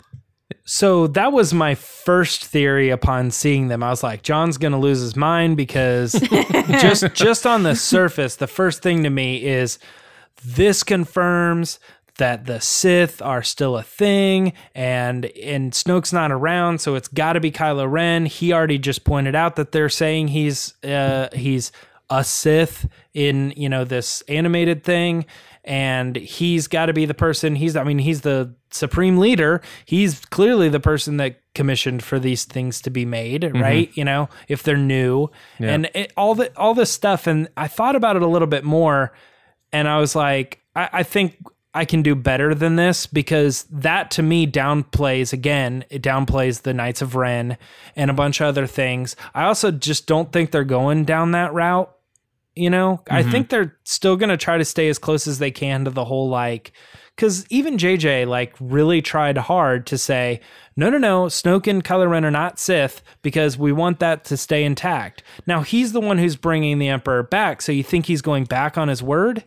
So 0.65 1.07
that 1.09 1.33
was 1.33 1.53
my 1.53 1.75
first 1.75 2.45
theory 2.45 2.91
upon 2.91 3.31
seeing 3.31 3.69
them. 3.69 3.83
I 3.83 3.91
was 3.91 4.03
like, 4.03 4.23
John's 4.23 4.59
gonna 4.59 4.79
lose 4.79 5.01
his 5.01 5.17
mind 5.17 5.57
because 5.57 6.13
just 6.81 7.13
just 7.15 7.47
on 7.47 7.63
the 7.63 7.75
surface, 7.75 8.37
the 8.37 8.47
first 8.47 8.83
thing 8.83 9.03
to 9.03 9.11
me 9.11 9.45
is 9.45 9.79
this 10.45 10.83
confirms 10.83 11.79
that 12.21 12.45
the 12.45 12.61
Sith 12.61 13.23
are 13.23 13.43
still 13.43 13.77
a 13.77 13.83
thing, 13.83 14.53
and 14.75 15.25
and 15.25 15.73
Snoke's 15.73 16.13
not 16.13 16.31
around, 16.31 16.81
so 16.81 16.95
it's 16.95 17.09
got 17.09 17.33
to 17.33 17.41
be 17.41 17.51
Kylo 17.51 17.91
Ren. 17.91 18.27
He 18.27 18.53
already 18.53 18.79
just 18.79 19.05
pointed 19.05 19.35
out 19.35 19.57
that 19.57 19.73
they're 19.73 19.89
saying 19.89 20.29
he's 20.29 20.75
uh, 20.85 21.29
he's 21.33 21.73
a 22.11 22.23
Sith 22.23 22.89
in 23.15 23.53
you 23.57 23.69
know 23.69 23.85
this 23.85 24.23
animated 24.29 24.85
thing, 24.85 25.25
and 25.65 26.15
he's 26.15 26.69
got 26.69 26.87
to 26.87 26.93
be 26.93 27.07
the 27.07 27.15
person. 27.15 27.57
He's 27.57 27.75
I 27.75 27.85
mean 27.85 27.99
he's 27.99 28.21
the 28.21 28.55
supreme 28.71 29.19
leader. 29.19 29.61
He's 29.85 30.21
clearly 30.27 30.69
the 30.69 30.81
person 30.81 31.17
that 31.19 31.41
commissioned 31.55 32.03
for 32.03 32.19
these 32.19 32.45
things 32.45 32.81
to 32.83 32.91
be 32.91 33.05
made, 33.05 33.43
mm-hmm. 33.43 33.61
right? 33.61 33.91
You 33.95 34.05
know, 34.05 34.29
if 34.49 34.63
they're 34.63 34.77
new 34.77 35.29
and 35.59 35.91
it, 35.95 36.13
all 36.17 36.35
the 36.35 36.57
all 36.57 36.75
this 36.75 36.91
stuff. 36.91 37.27
And 37.27 37.49
I 37.57 37.69
thought 37.69 37.97
about 37.97 38.17
it 38.17 38.23
a 38.23 38.27
little 38.27 38.49
bit 38.49 38.65
more, 38.65 39.13
and 39.73 39.89
I 39.89 39.99
was 39.99 40.15
like, 40.15 40.61
I, 40.75 40.89
I 40.93 41.03
think 41.03 41.37
I 41.73 41.85
can 41.85 42.03
do 42.03 42.15
better 42.15 42.55
than 42.55 42.77
this 42.77 43.07
because 43.07 43.65
that 43.71 44.11
to 44.13 44.23
me 44.23 44.47
downplays 44.47 45.33
again, 45.33 45.85
it 45.89 46.03
downplays 46.03 46.63
the 46.63 46.75
Knights 46.75 47.01
of 47.01 47.15
Ren 47.15 47.57
and 47.95 48.11
a 48.11 48.15
bunch 48.15 48.41
of 48.41 48.49
other 48.49 48.67
things. 48.67 49.15
I 49.35 49.45
also 49.45 49.71
just 49.71 50.07
don't 50.07 50.33
think 50.33 50.51
they're 50.51 50.65
going 50.65 51.05
down 51.05 51.33
that 51.33 51.53
route. 51.53 51.95
You 52.57 52.71
know, 52.71 53.03
I 53.09 53.23
mm-hmm. 53.23 53.31
think 53.31 53.49
they're 53.49 53.77
still 53.85 54.17
going 54.17 54.31
to 54.31 54.37
try 54.37 54.59
to 54.59 54.65
stay 54.65 54.89
as 54.89 54.99
close 54.99 55.29
as 55.29 55.39
they 55.39 55.53
can 55.53 55.85
to 55.85 55.91
the 55.91 56.05
whole 56.05 56.29
like, 56.29 56.73
because 57.21 57.47
even 57.51 57.77
JJ 57.77 58.27
like 58.27 58.55
really 58.59 59.03
tried 59.03 59.37
hard 59.37 59.87
to 59.89 59.99
say, 59.99 60.41
no, 60.75 60.89
no, 60.89 60.97
no, 60.97 61.27
Snoke 61.27 61.67
and 61.67 61.85
Kylo 61.85 62.09
Ren 62.09 62.25
are 62.25 62.31
not 62.31 62.59
Sith 62.59 63.03
because 63.21 63.59
we 63.59 63.73
want 63.73 63.99
that 63.99 64.25
to 64.25 64.39
stay 64.39 64.65
intact. 64.65 65.23
Now 65.47 65.61
he's 65.61 65.93
the 65.93 66.01
one 66.01 66.17
who's 66.17 66.37
bringing 66.37 66.79
the 66.79 66.89
Emperor 66.89 67.23
back, 67.23 67.61
so 67.61 67.73
you 67.73 67.85
think 67.85 68.07
he's 68.07 68.23
going 68.23 68.45
back 68.45 68.79
on 68.79 68.89
his 68.89 69.03
word? 69.03 69.45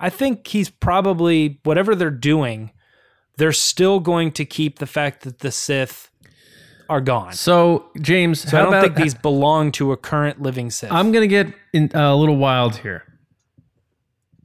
I 0.00 0.10
think 0.10 0.48
he's 0.48 0.68
probably 0.68 1.60
whatever 1.62 1.94
they're 1.94 2.10
doing, 2.10 2.72
they're 3.36 3.52
still 3.52 4.00
going 4.00 4.32
to 4.32 4.44
keep 4.44 4.80
the 4.80 4.86
fact 4.88 5.22
that 5.22 5.38
the 5.38 5.52
Sith 5.52 6.10
are 6.88 7.00
gone. 7.00 7.34
So, 7.34 7.86
James, 8.00 8.50
So 8.50 8.58
I 8.58 8.62
don't 8.62 8.82
think 8.82 8.96
these 8.96 9.14
belong 9.14 9.70
to 9.72 9.92
a 9.92 9.96
current 9.96 10.42
living 10.42 10.72
Sith. 10.72 10.90
I'm 10.90 11.12
going 11.12 11.22
to 11.22 11.28
get 11.28 11.54
in, 11.72 11.92
uh, 11.94 12.12
a 12.12 12.16
little 12.16 12.36
wild 12.36 12.78
here. 12.78 13.04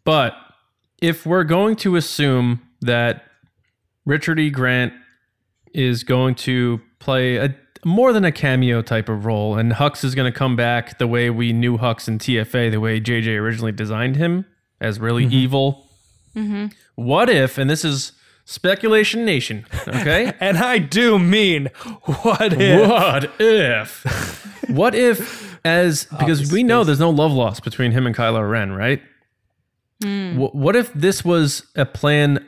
But 0.04 0.36
if 1.02 1.26
we're 1.26 1.44
going 1.44 1.76
to 1.78 1.96
assume 1.96 2.62
that 2.82 3.24
Richard 4.06 4.40
E. 4.40 4.50
Grant 4.50 4.94
is 5.74 6.04
going 6.04 6.36
to 6.36 6.82
play 7.00 7.38
a 7.38 7.56
more 7.86 8.12
than 8.12 8.26
a 8.26 8.32
cameo 8.32 8.82
type 8.82 9.08
of 9.10 9.26
role, 9.26 9.56
and 9.56 9.74
Hux 9.74 10.04
is 10.04 10.16
going 10.16 10.32
to 10.32 10.38
come 10.38 10.56
back 10.56 10.98
the 10.98 11.08
way 11.08 11.30
we 11.30 11.54
knew 11.54 11.78
Hux 11.78 12.08
in 12.08 12.18
TFA, 12.20 12.72
the 12.72 12.80
way 12.80 13.00
JJ 13.00 13.38
originally 13.40 13.72
designed 13.72 14.16
him 14.16 14.46
as 14.82 15.00
really 15.00 15.24
mm-hmm. 15.24 15.34
evil. 15.34 15.88
Mm-hmm. 16.36 16.68
What 16.96 17.30
if, 17.30 17.58
and 17.58 17.70
this 17.70 17.86
is 17.86 18.13
speculation 18.46 19.26
nation, 19.26 19.66
okay? 19.88 20.34
and 20.40 20.58
I 20.58 20.80
do 20.80 21.20
mean 21.20 21.68
what 22.04 22.54
if? 22.54 22.90
What 22.90 23.32
if? 23.40 24.70
what 24.70 24.96
if, 24.96 25.58
as 25.63 26.06
because 26.20 26.52
we 26.52 26.63
know 26.63 26.84
there's 26.84 27.00
no 27.00 27.10
love 27.10 27.32
lost 27.32 27.63
between 27.63 27.92
him 27.92 28.06
and 28.06 28.16
Kylo 28.16 28.50
Ren, 28.50 28.72
right? 28.72 29.02
Hmm. 30.04 30.38
Wh- 30.38 30.56
what 30.56 30.76
if 30.76 30.94
this 30.94 31.26
was 31.26 31.68
a 31.76 31.86
plan 31.86 32.48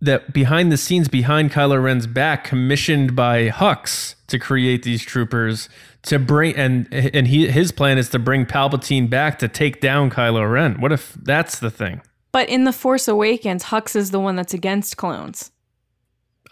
that 0.00 0.32
behind 0.32 0.70
the 0.72 0.76
scenes, 0.76 1.08
behind 1.08 1.50
Kylo 1.52 1.82
Ren's 1.82 2.06
back, 2.06 2.44
commissioned 2.44 3.14
by 3.16 3.48
Hux 3.48 4.14
to 4.28 4.38
create 4.38 4.82
these 4.82 5.02
troopers 5.02 5.68
to 6.02 6.18
bring 6.18 6.54
and 6.56 6.86
and 6.92 7.26
he 7.28 7.46
his 7.48 7.72
plan 7.72 7.96
is 7.98 8.08
to 8.10 8.18
bring 8.18 8.44
Palpatine 8.46 9.08
back 9.08 9.38
to 9.38 9.48
take 9.48 9.80
down 9.80 10.10
Kylo 10.10 10.50
Ren. 10.50 10.80
What 10.80 10.92
if 10.92 11.14
that's 11.14 11.58
the 11.60 11.70
thing? 11.70 12.02
But 12.32 12.48
in 12.48 12.64
The 12.64 12.72
Force 12.72 13.06
Awakens, 13.08 13.64
Hux 13.64 13.94
is 13.96 14.10
the 14.10 14.18
one 14.20 14.36
that's 14.36 14.52
against 14.52 14.96
clones. 14.96 15.50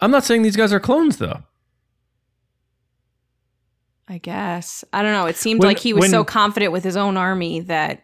I'm 0.01 0.11
not 0.11 0.23
saying 0.23 0.41
these 0.41 0.55
guys 0.55 0.71
are 0.73 0.79
clones 0.79 1.17
though. 1.17 1.43
I 4.07 4.17
guess. 4.17 4.83
I 4.91 5.01
don't 5.01 5.13
know. 5.13 5.25
It 5.27 5.37
seemed 5.37 5.59
When- 5.61 5.67
like 5.69 5.79
he 5.79 5.93
was 5.93 6.01
when- 6.01 6.11
so 6.11 6.23
confident 6.23 6.71
with 6.71 6.83
his 6.83 6.97
own 6.97 7.17
army 7.17 7.61
that 7.61 8.03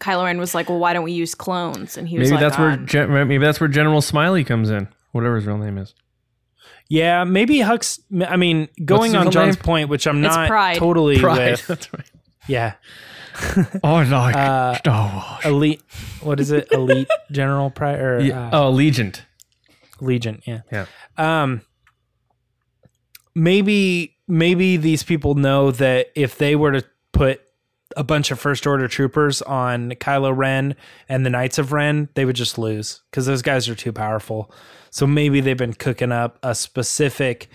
Kylo 0.00 0.24
Ren 0.24 0.38
was 0.38 0.54
like, 0.54 0.68
"Well, 0.68 0.78
why 0.78 0.92
don't 0.92 1.04
we 1.04 1.12
use 1.12 1.34
clones?" 1.34 1.96
And 1.96 2.08
he 2.08 2.18
was 2.18 2.30
Maybe 2.30 2.42
like, 2.42 2.50
that's 2.50 2.58
where 2.58 2.70
"Ah, 2.72 2.76
Gen- 2.84 3.12
maybe 3.12 3.38
that's 3.38 3.60
where 3.60 3.68
General 3.68 4.00
Smiley 4.02 4.44
comes 4.44 4.70
in. 4.70 4.88
Whatever 5.12 5.36
his 5.36 5.46
real 5.46 5.58
name 5.58 5.78
is. 5.78 5.94
Yeah, 6.88 7.24
maybe 7.24 7.58
Hux. 7.58 7.98
I 8.28 8.36
mean, 8.36 8.68
going 8.84 9.10
his 9.12 9.14
on 9.14 9.22
real 9.22 9.30
John's 9.32 9.56
name? 9.56 9.62
point, 9.64 9.88
which 9.88 10.06
I'm 10.06 10.24
It's 10.24 10.34
not 10.36 10.48
Pryde. 10.48 10.76
totally 10.78 11.18
Pryde. 11.18 11.52
with. 11.52 11.66
That's 11.66 11.92
right. 11.92 12.10
Yeah, 12.46 12.74
I 13.82 14.04
like 14.04 14.36
Uh, 14.36 14.74
Star 14.76 15.12
Wars. 15.14 15.44
elite. 15.44 15.82
What 16.20 16.38
is 16.38 16.50
it? 16.52 16.68
Elite 16.70 17.08
General 17.32 17.70
Pryde 17.70 17.98
or 17.98 18.20
Yeah. 18.20 18.48
uh, 18.48 18.50
oh, 18.52 18.72
Allegiant. 18.72 19.22
Legion? 20.00 20.42
Yeah. 20.46 20.60
Yeah. 20.70 20.86
Um. 21.16 21.62
Maybe 23.34 24.16
maybe 24.28 24.76
these 24.76 25.02
people 25.02 25.34
know 25.34 25.70
that 25.72 26.06
if 26.14 26.38
they 26.38 26.56
were 26.56 26.72
to 26.72 26.84
put 27.12 27.40
a 27.96 28.04
bunch 28.04 28.30
of 28.30 28.38
first 28.38 28.66
order 28.66 28.86
troopers 28.86 29.42
on 29.42 29.90
Kylo 29.92 30.36
Ren 30.36 30.76
and 31.08 31.24
the 31.24 31.30
Knights 31.30 31.58
of 31.58 31.72
Ren, 31.72 32.08
they 32.14 32.24
would 32.24 32.36
just 32.36 32.58
lose 32.58 33.02
because 33.10 33.26
those 33.26 33.42
guys 33.42 33.68
are 33.68 33.74
too 33.74 33.92
powerful. 33.92 34.52
So 34.90 35.06
maybe 35.06 35.40
they've 35.40 35.56
been 35.56 35.74
cooking 35.74 36.12
up 36.12 36.38
a 36.42 36.54
specific. 36.54 37.48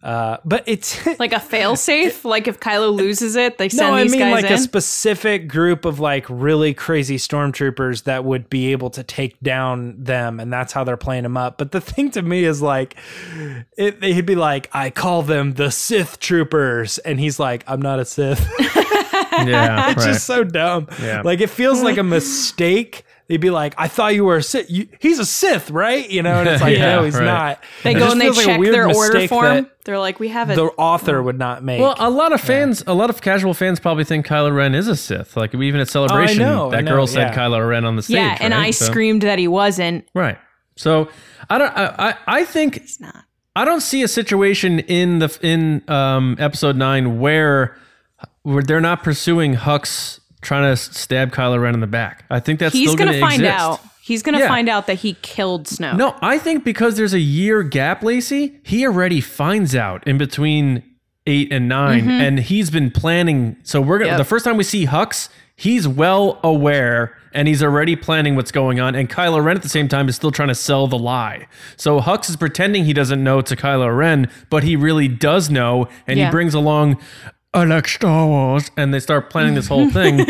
Uh, 0.00 0.36
but 0.44 0.62
it's 0.66 1.04
like 1.18 1.32
a 1.32 1.40
failsafe. 1.40 2.24
like 2.24 2.46
if 2.46 2.60
Kylo 2.60 2.94
loses 2.94 3.34
it, 3.34 3.58
they 3.58 3.68
send 3.68 3.90
no, 3.90 3.96
I 3.96 4.02
these 4.04 4.12
mean 4.12 4.20
guys 4.20 4.32
like 4.32 4.44
in. 4.44 4.52
a 4.52 4.58
specific 4.58 5.48
group 5.48 5.84
of 5.84 5.98
like 5.98 6.24
really 6.28 6.72
crazy 6.72 7.16
stormtroopers 7.16 8.04
that 8.04 8.24
would 8.24 8.48
be 8.48 8.70
able 8.70 8.90
to 8.90 9.02
take 9.02 9.40
down 9.40 9.96
them, 10.02 10.38
and 10.38 10.52
that's 10.52 10.72
how 10.72 10.84
they're 10.84 10.96
playing 10.96 11.24
them 11.24 11.36
up. 11.36 11.58
But 11.58 11.72
the 11.72 11.80
thing 11.80 12.12
to 12.12 12.22
me 12.22 12.44
is 12.44 12.62
like, 12.62 12.96
it, 13.76 14.00
he'd 14.00 14.24
be 14.24 14.36
like, 14.36 14.70
"I 14.72 14.90
call 14.90 15.22
them 15.22 15.54
the 15.54 15.70
Sith 15.72 16.20
troopers," 16.20 16.98
and 16.98 17.18
he's 17.18 17.40
like, 17.40 17.64
"I'm 17.66 17.82
not 17.82 17.98
a 17.98 18.04
Sith." 18.04 18.48
Yeah, 19.46 19.90
it's 19.92 20.04
right. 20.04 20.12
just 20.12 20.26
so 20.26 20.42
dumb. 20.44 20.88
Yeah. 21.00 21.22
Like 21.22 21.40
it 21.40 21.50
feels 21.50 21.82
like 21.82 21.98
a 21.98 22.02
mistake. 22.42 23.04
They'd 23.28 23.36
be 23.42 23.50
like, 23.50 23.74
"I 23.76 23.88
thought 23.88 24.14
you 24.14 24.24
were 24.24 24.38
a 24.38 24.42
Sith. 24.42 24.70
You, 24.70 24.88
he's 25.00 25.18
a 25.18 25.26
Sith, 25.26 25.70
right?" 25.70 26.08
You 26.08 26.22
know, 26.22 26.40
and 26.40 26.48
it's 26.48 26.62
like, 26.62 26.76
Yeah, 26.78 26.96
no, 26.96 27.04
he's 27.04 27.14
right. 27.14 27.24
not. 27.26 27.62
they 27.82 27.90
It 27.94 27.98
go 27.98 28.10
and 28.10 28.18
they 28.18 28.24
feels 28.24 28.36
like 28.38 28.46
check 28.46 28.60
their 28.62 28.88
order 28.90 29.28
form. 29.28 29.70
They're 29.84 29.98
like, 29.98 30.18
"We 30.18 30.28
have 30.28 30.48
it." 30.48 30.56
The 30.56 30.64
author 30.78 31.22
would 31.22 31.38
not 31.38 31.62
make. 31.62 31.78
well, 31.78 31.94
a 31.98 32.08
lot 32.08 32.32
of 32.32 32.40
fans, 32.40 32.82
a 32.86 32.94
lot 32.94 33.10
of 33.10 33.20
casual 33.20 33.52
fans 33.52 33.80
probably 33.80 34.04
think 34.04 34.26
Kylo 34.26 34.54
Ren 34.56 34.74
is 34.74 34.88
a 34.88 34.96
Sith. 34.96 35.36
Like 35.36 35.54
even 35.54 35.78
at 35.78 35.88
Celebration, 35.88 36.38
know, 36.38 36.70
that 36.70 36.84
know, 36.84 36.92
girl 36.92 37.06
said 37.06 37.28
yeah. 37.28 37.36
Kylo 37.36 37.68
Ren 37.68 37.84
on 37.84 37.96
the 37.96 38.02
stage. 38.02 38.16
yeah, 38.16 38.38
and 38.40 38.54
right? 38.54 38.68
I 38.68 38.70
So- 38.70 38.86
screamed 38.86 39.20
that 39.22 39.38
he 39.38 39.46
wasn't. 39.46 40.08
Right. 40.14 40.38
So 40.76 41.10
I 41.50 41.58
don't. 41.58 41.76
I 41.76 41.94
I, 41.98 42.14
I 42.40 42.44
think 42.44 42.78
It's 42.78 42.98
not. 42.98 43.24
I 43.54 43.66
don't 43.66 43.80
see 43.82 44.02
a 44.02 44.08
situation 44.08 44.78
in 44.78 45.18
the 45.18 45.38
in 45.42 45.82
um, 45.90 46.36
episode 46.38 46.76
nine 46.76 47.18
where 47.20 47.76
where 47.76 47.76
they're 48.66 48.80
not 48.80 49.02
pursuing 49.02 49.54
Hux 49.56 50.20
trying 50.40 50.70
to 50.70 50.76
stab 50.76 51.32
Kylo 51.32 51.60
Ren 51.60 51.74
in 51.74 51.80
the 51.80 51.86
back. 51.86 52.24
I 52.30 52.40
think 52.40 52.60
that's 52.60 52.74
He's 52.74 52.94
going 52.94 53.12
to 53.12 53.20
find 53.20 53.42
exist. 53.42 53.58
out. 53.60 53.80
He's 54.00 54.22
gonna 54.22 54.38
Yeah. 54.38 54.48
find 54.48 54.70
out 54.70 54.86
that 54.86 54.94
he 55.00 55.18
killed 55.20 55.66
Snoke. 55.66 55.98
No, 55.98 56.16
I 56.22 56.38
think 56.38 56.64
because 56.64 56.96
there's 56.96 57.12
a 57.12 57.20
year 57.20 57.62
gap, 57.62 58.02
Lacey, 58.02 58.58
he 58.62 58.86
already 58.86 59.20
finds 59.20 59.76
out 59.76 60.02
in 60.06 60.16
between 60.16 60.82
eight 61.26 61.52
and 61.52 61.68
9 61.68 62.00
mm-hmm. 62.00 62.10
and 62.10 62.38
he's 62.40 62.70
been 62.70 62.90
planning. 62.90 63.58
So 63.64 63.82
we're 63.82 63.98
gonna 63.98 64.12
Yep. 64.12 64.18
the 64.18 64.24
first 64.24 64.46
time 64.46 64.56
we 64.56 64.64
see 64.64 64.86
Hux, 64.86 65.28
he's 65.56 65.86
well 65.86 66.40
aware 66.42 67.14
and 67.34 67.46
he's 67.48 67.62
already 67.62 67.96
planning 67.96 68.34
what's 68.34 68.50
going 68.50 68.80
on. 68.80 68.94
And 68.94 69.10
Kylo 69.10 69.44
Ren 69.44 69.56
at 69.56 69.62
the 69.62 69.68
same 69.68 69.88
time 69.88 70.08
is 70.08 70.16
still 70.16 70.30
trying 70.30 70.48
to 70.48 70.54
sell 70.54 70.86
the 70.86 70.96
lie. 70.96 71.46
So 71.76 72.00
Hux 72.00 72.30
is 72.30 72.36
pretending 72.36 72.86
he 72.86 72.94
doesn't 72.94 73.22
know 73.22 73.42
to 73.42 73.54
Kylo 73.56 73.94
Ren, 73.94 74.30
but 74.48 74.62
he 74.62 74.74
really 74.74 75.08
does 75.08 75.50
know, 75.50 75.86
and 76.06 76.18
Yeah. 76.18 76.26
he 76.26 76.30
brings 76.30 76.54
along. 76.54 76.96
I 77.58 77.64
like 77.64 77.88
Star 77.88 78.26
Wars, 78.26 78.70
and 78.76 78.92
they 78.94 79.00
start 79.00 79.30
planning 79.30 79.54
this 79.54 79.68
whole 79.68 79.88
thing. 79.90 80.16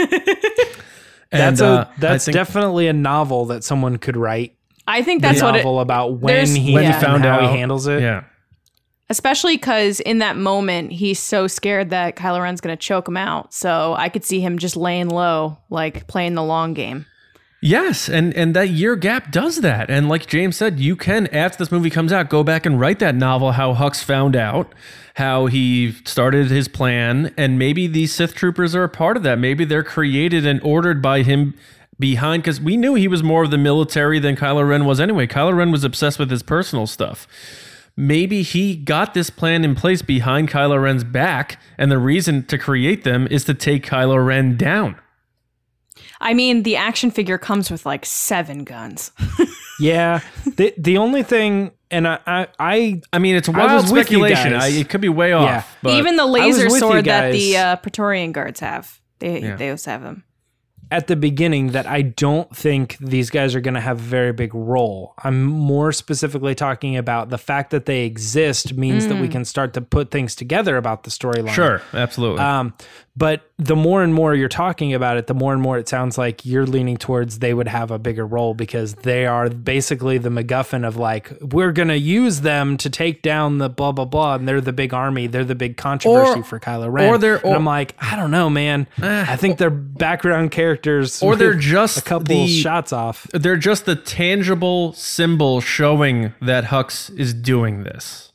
That's 1.31 1.61
And, 1.61 1.61
a 1.61 1.65
uh, 1.67 1.85
I 1.85 2.01
that's 2.01 2.25
think- 2.25 2.35
definitely 2.35 2.87
a 2.89 2.93
novel 2.95 3.45
that 3.47 3.63
someone 3.63 3.99
could 3.99 4.17
write. 4.17 4.55
I 4.87 5.03
think 5.03 5.21
that's 5.21 5.43
what 5.43 5.55
it. 5.55 5.59
novel 5.59 5.81
about 5.81 6.15
when 6.21 6.33
there's- 6.35 6.55
he, 6.55 6.73
When 6.73 6.85
he 6.85 6.91
and 6.91 7.03
found 7.03 7.25
how 7.27 7.41
out. 7.41 7.43
he 7.53 7.59
handles 7.59 7.87
it. 7.87 8.01
Yeah, 8.01 8.25
Especially 9.11 9.57
because 9.59 10.01
in 10.01 10.19
that 10.21 10.37
moment 10.39 10.91
he's 10.93 11.19
so 11.19 11.47
scared 11.47 11.91
that 11.91 12.17
Kylo 12.17 12.43
Ren's 12.43 12.63
gonna 12.63 12.77
choke 12.79 13.07
him 13.09 13.19
out. 13.19 13.53
So 13.53 13.95
I 13.99 14.09
could 14.09 14.25
see 14.25 14.41
him 14.41 14.57
just 14.59 14.75
laying 14.77 15.09
low, 15.11 15.59
like 15.69 16.07
playing 16.07 16.35
the 16.35 16.43
long 16.43 16.73
game. 16.73 17.05
Yes, 17.61 18.09
and 18.09 18.33
and 18.35 18.55
that 18.55 18.69
year 18.69 18.95
gap 18.95 19.33
does 19.33 19.63
that. 19.63 19.91
And 19.91 20.09
like 20.09 20.27
James 20.27 20.57
said, 20.57 20.79
you 20.79 20.95
can 20.95 21.27
after 21.29 21.59
this 21.59 21.73
movie 21.73 21.91
comes 21.91 22.13
out, 22.13 22.31
go 22.31 22.45
back 22.45 22.65
and 22.65 22.79
write 22.79 23.01
that 23.01 23.17
novel 23.17 23.53
how 23.53 23.75
Hux 23.75 24.03
found 24.03 24.37
out, 24.37 24.73
how 25.17 25.47
he 25.47 25.93
started 26.05 26.53
his 26.53 26.69
plan, 26.69 27.35
and 27.37 27.59
maybe 27.59 27.89
these 27.89 28.15
Sith 28.15 28.35
troopers 28.35 28.77
are 28.77 28.85
a 28.85 28.89
part 28.89 29.17
of 29.17 29.25
that. 29.25 29.41
Maybe 29.41 29.65
they're 29.65 29.83
created 29.83 30.47
and 30.47 30.63
ordered 30.63 31.03
by 31.03 31.23
him 31.23 31.55
behind 31.99 32.45
because 32.45 32.61
we 32.61 32.77
knew 32.77 32.95
he 32.95 33.09
was 33.09 33.25
more 33.25 33.43
of 33.43 33.51
the 33.51 33.59
military 33.59 34.21
than 34.21 34.37
Kylo 34.37 34.69
Ren 34.69 34.85
was 34.85 35.01
anyway. 35.01 35.27
Kylo 35.27 35.57
Ren 35.57 35.73
was 35.73 35.83
obsessed 35.83 36.21
with 36.21 36.31
his 36.31 36.45
personal 36.45 36.87
stuff. 36.87 37.27
Maybe 37.97 38.43
he 38.43 38.77
got 38.77 39.15
this 39.15 39.31
plan 39.31 39.65
in 39.65 39.75
place 39.75 40.03
behind 40.03 40.49
Kylo 40.49 40.81
Ren's 40.81 41.03
back, 41.03 41.61
and 41.77 41.91
the 41.91 41.99
reason 41.99 42.45
to 42.47 42.57
create 42.57 43.03
them 43.03 43.27
is 43.29 43.43
to 43.47 43.55
take 43.55 43.85
Kylo 43.85 44.25
Ren 44.25 44.57
down. 44.57 45.01
I 46.21 46.35
mean, 46.35 46.63
the 46.65 46.77
action 46.77 47.11
figure 47.11 47.39
comes 47.39 47.71
with 47.71 47.87
like 47.87 48.05
seven 48.07 48.65
guns. 48.65 49.13
Yeah. 49.81 50.23
the 50.57 50.75
the 50.77 50.99
only 50.99 51.23
thing, 51.23 51.71
and 51.89 52.09
I 52.09 52.19
I, 52.27 52.47
I 52.59 53.01
I 53.13 53.19
mean, 53.21 53.37
it's 53.37 53.49
I 53.49 53.53
wild 53.53 53.83
was 53.85 53.93
with 53.93 54.11
you 54.11 54.19
speculation. 54.27 54.55
I, 54.55 54.69
it 54.71 54.89
could 54.89 55.01
be 55.01 55.09
way 55.09 55.33
off. 55.33 55.45
Yeah. 55.45 55.63
But 55.85 55.93
Even 55.95 56.17
the 56.17 56.27
laser 56.27 56.69
sword 56.69 57.05
that 57.05 57.31
the 57.31 57.57
uh, 57.57 57.77
Praetorian 57.77 58.33
guards 58.33 58.59
have, 58.59 59.01
they 59.21 59.41
Yeah. 59.41 59.55
they 59.55 59.71
also 59.71 59.93
have 59.93 60.03
them. 60.03 60.25
at 60.91 61.07
the 61.07 61.15
beginning 61.15 61.69
that 61.73 61.87
I 61.87 62.03
don't 62.03 62.51
think 62.57 62.97
these 62.99 63.31
guys 63.31 63.55
are 63.55 63.61
going 63.61 63.75
to 63.75 63.81
have 63.81 63.99
a 63.99 64.03
very 64.03 64.33
big 64.33 64.53
role. 64.53 65.15
I'm 65.23 65.45
more 65.45 65.93
specifically 65.93 66.57
talking 66.57 66.97
about 66.97 67.29
the 67.31 67.39
fact 67.39 67.71
that 67.71 67.87
they 67.87 68.05
exist 68.05 68.75
means 68.75 69.07
that 69.07 69.21
we 69.21 69.29
can 69.29 69.45
start 69.45 69.75
to 69.75 69.81
put 69.81 70.11
things 70.11 70.35
together 70.35 70.77
about 70.77 71.05
the 71.05 71.11
storyline. 71.11 71.51
Sure, 71.55 71.83
absolutely. 71.93 72.41
Um, 72.41 72.73
but 73.17 73.48
the 73.61 73.75
more 73.75 74.05
and 74.05 74.15
more 74.15 74.35
you're 74.37 74.49
talking 74.49 74.95
about 74.95 75.17
it, 75.17 75.27
the 75.27 75.35
more 75.35 75.53
and 75.53 75.61
more 75.61 75.79
it 75.79 75.89
sounds 75.89 76.17
like 76.17 76.47
you're 76.47 76.65
leaning 76.67 76.97
towards 76.97 77.41
they 77.41 77.53
would 77.53 77.67
have 77.67 77.91
a 77.91 77.99
bigger 77.99 78.25
role 78.25 78.55
because 78.55 78.95
they 78.95 79.27
are 79.27 79.51
basically 79.51 80.17
the 80.17 80.29
MacGuffin 80.29 80.87
of 80.87 80.97
like, 80.97 81.33
we're 81.41 81.73
going 81.73 81.89
to 81.89 81.99
use 81.99 82.43
them 82.43 82.77
to 82.77 82.89
take 82.89 83.21
down 83.21 83.59
the 83.59 83.69
blah, 83.69 83.91
blah, 83.91 84.05
blah. 84.05 84.37
And 84.37 84.47
they're 84.47 84.61
the 84.61 84.73
big 84.73 84.95
army. 84.95 85.27
They're 85.27 85.45
the 85.45 85.57
big 85.57 85.77
controversy 85.77 86.41
Or- 86.41 86.45
for 86.45 86.61
Kylo 86.61 86.91
Ren. 86.93 87.09
or 87.09 87.19
they're- 87.19 87.37
and 87.37 87.45
or- 87.47 87.57
I'm 87.57 87.65
like, 87.65 87.97
I 88.01 88.15
don't 88.15 88.31
know, 88.31 88.49
man. 88.49 88.87
Eh, 89.03 89.25
I 89.29 89.35
think 89.35 89.59
they're 89.59 89.71
background 89.71 90.53
characters. 90.53 91.21
Or 91.21 91.35
they're 91.35 91.55
just 91.55 91.99
a 91.99 92.03
couple 92.03 92.27
the- 92.27 92.47
shots 92.47 92.93
off. 92.93 93.27
They're 93.33 93.57
just 93.57 93.87
the 93.87 93.97
tangible 93.97 94.93
symbol 94.93 95.61
showing 95.61 96.33
that 96.41 96.67
Hux 96.67 97.11
is 97.19 97.35
doing 97.35 97.83
this. 97.83 98.28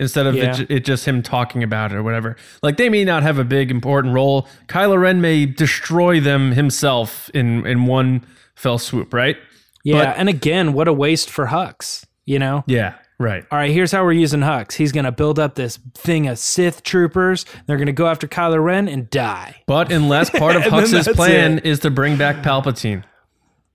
Instead 0.00 0.26
of 0.26 0.34
Yeah. 0.34 0.58
it, 0.60 0.70
it 0.70 0.84
just 0.84 1.04
him 1.04 1.22
talking 1.22 1.62
about 1.62 1.92
it 1.92 1.96
or 1.96 2.02
whatever. 2.02 2.36
Like 2.62 2.76
they 2.78 2.88
may 2.88 3.04
not 3.04 3.22
have 3.22 3.38
a 3.38 3.44
big 3.44 3.70
important 3.70 4.14
role. 4.14 4.48
Kylo 4.66 4.98
Ren 5.00 5.20
may 5.20 5.46
destroy 5.46 6.18
them 6.18 6.52
himself 6.52 7.30
in 7.34 7.64
in 7.66 7.86
one 7.86 8.26
fell 8.56 8.78
swoop, 8.78 9.14
right? 9.14 9.36
Yeah. 9.84 10.06
But- 10.06 10.18
and 10.18 10.28
again, 10.28 10.72
what 10.72 10.88
a 10.88 10.92
waste 10.92 11.30
for 11.30 11.46
Hux, 11.46 12.04
you 12.26 12.38
know? 12.38 12.64
Yeah, 12.66 12.94
right. 13.18 13.44
all 13.50 13.58
right, 13.58 13.70
here's 13.70 13.92
how 13.92 14.04
we're 14.04 14.12
using 14.12 14.40
Hux. 14.40 14.72
He's 14.74 14.92
going 14.92 15.04
to 15.06 15.12
build 15.12 15.38
up 15.38 15.54
this 15.54 15.78
thing 15.94 16.26
of 16.28 16.38
Sith 16.38 16.82
troopers. 16.82 17.46
They're 17.66 17.76
going 17.78 17.86
to 17.86 17.92
go 17.92 18.06
after 18.06 18.26
Kylo 18.28 18.62
Ren 18.62 18.88
and 18.88 19.08
die. 19.08 19.62
But 19.66 19.90
unless 19.92 20.28
part 20.42 20.56
of 20.56 20.62
Hux's 20.64 21.08
plan 21.08 21.58
it. 21.58 21.66
is 21.66 21.78
to 21.80 21.90
bring 21.90 22.16
back 22.16 22.42
Palpatine. 22.42 23.04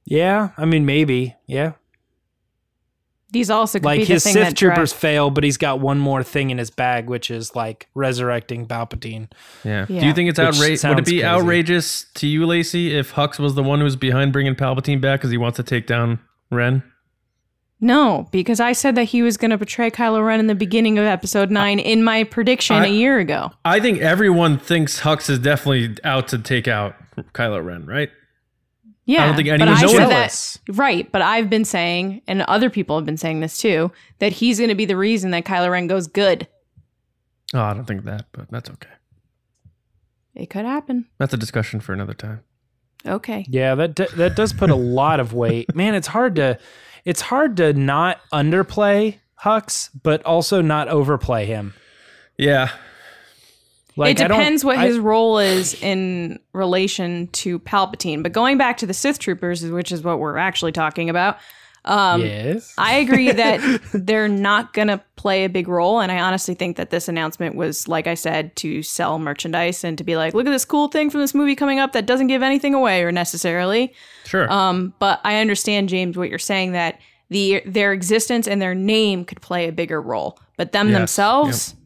Yeah, 0.05 0.49
I 0.57 0.65
mean, 0.65 0.85
maybe. 0.85 1.35
Yeah. 1.47 1.73
These 3.35 3.49
also 3.49 3.79
could 3.79 3.85
Like 3.85 3.99
be 3.99 4.05
the 4.05 4.13
his 4.13 4.23
thing 4.23 4.31
Sith 4.31 4.43
that 4.47 4.55
troopers 4.55 4.91
drives- 4.91 4.93
fail, 4.93 5.29
but 5.29 5.43
he's 5.43 5.57
got 5.57 5.81
one 5.81 5.99
more 5.99 6.23
thing 6.23 6.51
in 6.51 6.57
his 6.57 6.69
bag, 6.69 7.09
which 7.09 7.29
is 7.29 7.53
like 7.53 7.89
resurrecting 7.93 8.65
Palpatine. 8.65 9.27
Yeah. 9.65 9.83
Do 9.87 9.93
you 10.07 10.13
think 10.13 10.29
it's 10.29 10.39
outrageous? 10.39 10.85
Would 10.85 10.99
it 10.99 11.05
be 11.05 11.11
crazy. 11.19 11.25
outrageous 11.25 12.05
to 12.13 12.27
you, 12.27 12.45
Lacey, 12.45 12.95
if 12.95 13.13
Hux 13.15 13.37
was 13.37 13.55
the 13.55 13.61
one 13.61 13.79
who 13.79 13.83
was 13.83 13.97
behind 13.97 14.31
bringing 14.31 14.55
Palpatine 14.55 15.01
back 15.01 15.19
because 15.19 15.31
he 15.31 15.37
wants 15.37 15.57
to 15.57 15.63
take 15.63 15.85
down 15.85 16.19
Ren? 16.49 16.81
No, 17.81 18.29
because 18.31 18.61
I 18.61 18.71
said 18.71 18.95
that 18.95 19.03
he 19.03 19.21
was 19.21 19.35
going 19.35 19.51
to 19.51 19.57
betray 19.57 19.91
Kylo 19.91 20.25
Ren 20.25 20.39
in 20.39 20.47
the 20.47 20.55
beginning 20.55 20.97
of 20.97 21.03
Episode 21.03 21.51
Nine 21.51 21.77
in 21.77 22.05
my 22.05 22.23
prediction 22.23 22.77
I- 22.77 22.85
a 22.85 22.89
year 22.89 23.19
ago. 23.19 23.51
I 23.65 23.81
think 23.81 23.99
everyone 23.99 24.57
thinks 24.59 25.01
Hux 25.01 25.29
is 25.29 25.39
definitely 25.39 25.97
out 26.05 26.29
to 26.29 26.37
take 26.37 26.69
out 26.69 26.95
Kylo 27.33 27.63
Ren, 27.63 27.85
right? 27.85 28.09
Yeah, 29.05 29.27
don't 29.27 29.35
think 29.35 29.49
but 29.49 29.61
anyone's 29.61 29.83
I 29.83 29.87
said 29.87 29.97
jealous. 30.09 30.59
that 30.65 30.77
right. 30.77 31.11
But 31.11 31.21
I've 31.21 31.49
been 31.49 31.65
saying, 31.65 32.21
and 32.27 32.41
other 32.43 32.69
people 32.69 32.95
have 32.97 33.05
been 33.05 33.17
saying 33.17 33.39
this 33.39 33.57
too, 33.57 33.91
that 34.19 34.33
he's 34.33 34.57
going 34.57 34.69
to 34.69 34.75
be 34.75 34.85
the 34.85 34.97
reason 34.97 35.31
that 35.31 35.45
Kylo 35.45 35.69
Ren 35.69 35.87
goes 35.87 36.07
good. 36.07 36.47
Oh, 37.53 37.61
I 37.61 37.73
don't 37.73 37.85
think 37.85 38.03
that, 38.05 38.25
but 38.31 38.49
that's 38.49 38.69
okay. 38.69 38.89
It 40.33 40.49
could 40.49 40.65
happen. 40.65 41.05
That's 41.19 41.33
a 41.33 41.37
discussion 41.37 41.79
for 41.79 41.93
another 41.93 42.13
time. 42.13 42.41
Okay. 43.05 43.45
Yeah, 43.47 43.75
that 43.75 43.93
d- 43.95 44.07
that 44.15 44.35
does 44.35 44.51
put 44.51 44.69
a 44.71 44.75
lot 44.75 45.19
of 45.19 45.33
weight. 45.33 45.73
Man, 45.75 45.93
it's 45.93 46.07
hard 46.07 46.35
to 46.37 46.57
it's 47.05 47.21
hard 47.21 47.57
to 47.57 47.73
not 47.73 48.19
underplay 48.33 49.19
Hux, 49.43 49.91
but 50.01 50.23
also 50.23 50.61
not 50.61 50.87
overplay 50.87 51.45
him. 51.45 51.75
Yeah. 52.37 52.71
Like 53.97 54.19
it 54.19 54.27
depends 54.27 54.63
what 54.65 54.77
I- 54.77 54.87
his 54.87 54.99
role 54.99 55.39
is 55.39 55.73
in 55.81 56.39
relation 56.53 57.27
to 57.27 57.59
Palpatine. 57.59 58.23
But 58.23 58.31
going 58.33 58.57
back 58.57 58.77
to 58.77 58.85
the 58.85 58.93
Sith 58.93 59.19
troopers, 59.19 59.63
which 59.65 59.91
is 59.91 60.03
what 60.03 60.19
we're 60.19 60.37
actually 60.37 60.71
talking 60.73 61.09
about, 61.09 61.37
um, 61.85 62.21
yes. 62.21 62.73
I 62.77 62.95
agree 62.95 63.31
that 63.43 63.61
they're 63.93 64.27
not 64.27 64.73
going 64.73 64.87
to 64.87 64.99
play 65.17 65.45
a 65.45 65.49
big 65.49 65.67
role. 65.67 65.99
And 65.99 66.11
I 66.11 66.19
honestly 66.19 66.55
think 66.55 66.77
that 66.77 66.89
this 66.89 67.07
announcement 67.07 67.55
was, 67.55 67.87
like 67.87 68.07
I 68.07 68.15
said, 68.15 68.55
to 68.57 68.81
sell 68.81 69.19
merchandise 69.19 69.83
and 69.83 69.97
to 69.99 70.03
be 70.03 70.17
like, 70.17 70.33
look 70.33 70.47
at 70.47 70.51
this 70.51 70.65
cool 70.65 70.87
thing 70.87 71.09
from 71.11 71.21
this 71.21 71.33
movie 71.35 71.55
coming 71.55 71.79
up 71.79 71.93
that 71.93 72.05
doesn't 72.07 72.27
give 72.27 72.41
anything 72.41 72.73
away 72.73 73.03
or 73.03 73.11
necessarily. 73.11 73.93
Sure. 74.25 74.51
Um, 74.51 74.93
but 74.99 75.21
I 75.23 75.37
understand, 75.37 75.89
James, 75.89 76.17
what 76.17 76.29
you're 76.29 76.39
saying 76.39 76.71
that 76.71 76.99
the 77.29 77.61
their 77.65 77.93
existence 77.93 78.47
and 78.47 78.61
their 78.61 78.75
name 78.75 79.23
could 79.25 79.41
play 79.41 79.67
a 79.67 79.71
bigger 79.71 80.01
role. 80.01 80.39
But 80.57 80.71
them 80.71 80.89
Yes. 80.89 80.97
themselves, 80.97 81.73
no. 81.73 81.79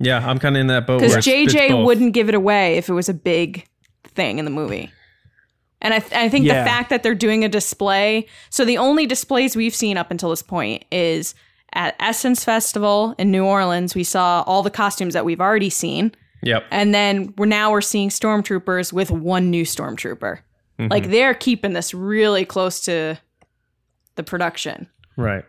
Yeah, 0.00 0.26
I'm 0.26 0.38
kind 0.38 0.56
of 0.56 0.60
in 0.60 0.66
that 0.68 0.86
boat. 0.86 0.98
Because 1.00 1.12
where 1.12 1.18
it's- 1.20 1.44
it's 1.46 1.54
JJ 1.54 1.68
both. 1.70 1.86
wouldn't 1.86 2.12
give 2.14 2.28
it 2.28 2.34
away 2.34 2.76
if 2.78 2.88
it 2.88 2.92
was 2.92 3.08
a 3.08 3.14
big 3.14 3.66
thing 4.04 4.38
in 4.38 4.44
the 4.44 4.50
movie. 4.50 4.90
And 5.82 5.94
I, 5.94 5.98
th- 6.00 6.12
I 6.12 6.28
think 6.28 6.44
Yeah. 6.44 6.62
the 6.62 6.68
fact 6.68 6.90
that 6.90 7.02
they're 7.02 7.14
doing 7.14 7.44
a 7.44 7.48
display, 7.48 8.26
so 8.50 8.64
the 8.64 8.76
only 8.78 9.06
displays 9.06 9.56
we've 9.56 9.74
seen 9.74 9.96
up 9.96 10.10
until 10.10 10.28
this 10.30 10.42
point 10.42 10.84
is 10.90 11.34
at 11.72 11.94
Essence 12.00 12.44
Festival 12.44 13.14
in 13.18 13.30
New 13.30 13.44
Orleans. 13.44 13.94
We 13.94 14.04
saw 14.04 14.42
all 14.46 14.62
the 14.62 14.70
costumes 14.70 15.14
that 15.14 15.24
we've 15.24 15.40
already 15.40 15.70
seen, 15.70 16.12
Yep. 16.42 16.64
and 16.70 16.92
then 16.94 17.32
we're 17.38 17.46
now 17.46 17.70
we're 17.70 17.80
seeing 17.80 18.08
stormtroopers 18.10 18.92
with 18.92 19.10
one 19.10 19.50
new 19.50 19.64
stormtrooper. 19.64 20.40
Mm-hmm. 20.78 20.88
Like 20.90 21.08
they're 21.10 21.34
keeping 21.34 21.72
this 21.72 21.94
really 21.94 22.44
close 22.44 22.80
to 22.82 23.18
the 24.16 24.22
production. 24.22 24.88
Right. 25.16 25.44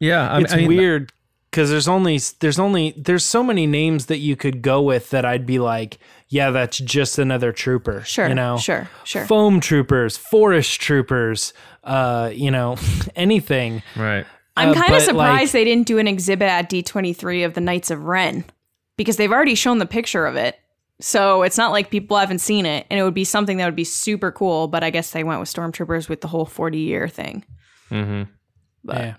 Yeah. 0.00 0.28
I, 0.30 0.40
it's 0.40 0.52
I 0.52 0.56
mean, 0.56 0.68
weird 0.68 1.12
because 1.58 1.70
there's 1.70 1.88
only 1.88 2.20
there's 2.38 2.60
only 2.60 2.94
there's 2.96 3.24
so 3.24 3.42
many 3.42 3.66
names 3.66 4.06
that 4.06 4.18
you 4.18 4.36
could 4.36 4.62
go 4.62 4.80
with 4.80 5.10
that 5.10 5.24
I'd 5.24 5.44
be 5.44 5.58
like, 5.58 5.98
yeah, 6.28 6.52
that's 6.52 6.78
just 6.78 7.18
another 7.18 7.50
trooper. 7.50 8.02
Sure, 8.02 8.28
you 8.28 8.34
know, 8.36 8.58
sure, 8.58 8.88
sure. 9.02 9.26
Foam 9.26 9.58
troopers, 9.58 10.16
forest 10.16 10.80
troopers, 10.80 11.52
uh, 11.82 12.30
you 12.32 12.52
know, 12.52 12.76
anything. 13.16 13.82
Right. 13.96 14.24
I'm 14.56 14.68
Uh, 14.68 14.74
kind 14.74 14.86
but, 14.90 14.96
of 14.98 15.02
surprised 15.02 15.40
like- 15.46 15.50
they 15.50 15.64
didn't 15.64 15.88
do 15.88 15.98
an 15.98 16.06
exhibit 16.06 16.46
at 16.48 16.70
D23 16.70 17.44
of 17.44 17.54
the 17.54 17.60
Knights 17.60 17.90
of 17.90 18.04
Ren 18.04 18.44
because 18.96 19.16
they've 19.16 19.32
already 19.32 19.56
shown 19.56 19.78
the 19.78 19.86
picture 19.86 20.26
of 20.26 20.36
it. 20.36 20.56
So 21.00 21.42
it's 21.42 21.58
not 21.58 21.72
like 21.72 21.90
people 21.90 22.16
haven't 22.18 22.38
seen 22.38 22.66
it, 22.66 22.86
and 22.88 23.00
it 23.00 23.02
would 23.02 23.14
be 23.14 23.24
something 23.24 23.56
that 23.56 23.64
would 23.64 23.74
be 23.74 23.82
super 23.82 24.30
cool. 24.30 24.68
But 24.68 24.84
I 24.84 24.90
guess 24.90 25.10
they 25.10 25.24
went 25.24 25.40
with 25.40 25.52
stormtroopers 25.52 26.08
with 26.08 26.20
the 26.20 26.28
whole 26.28 26.44
40 26.44 26.78
year 26.78 27.08
thing. 27.08 27.44
Mm-hmm. 27.90 28.30
But 28.84 28.96
yeah. 28.98 29.14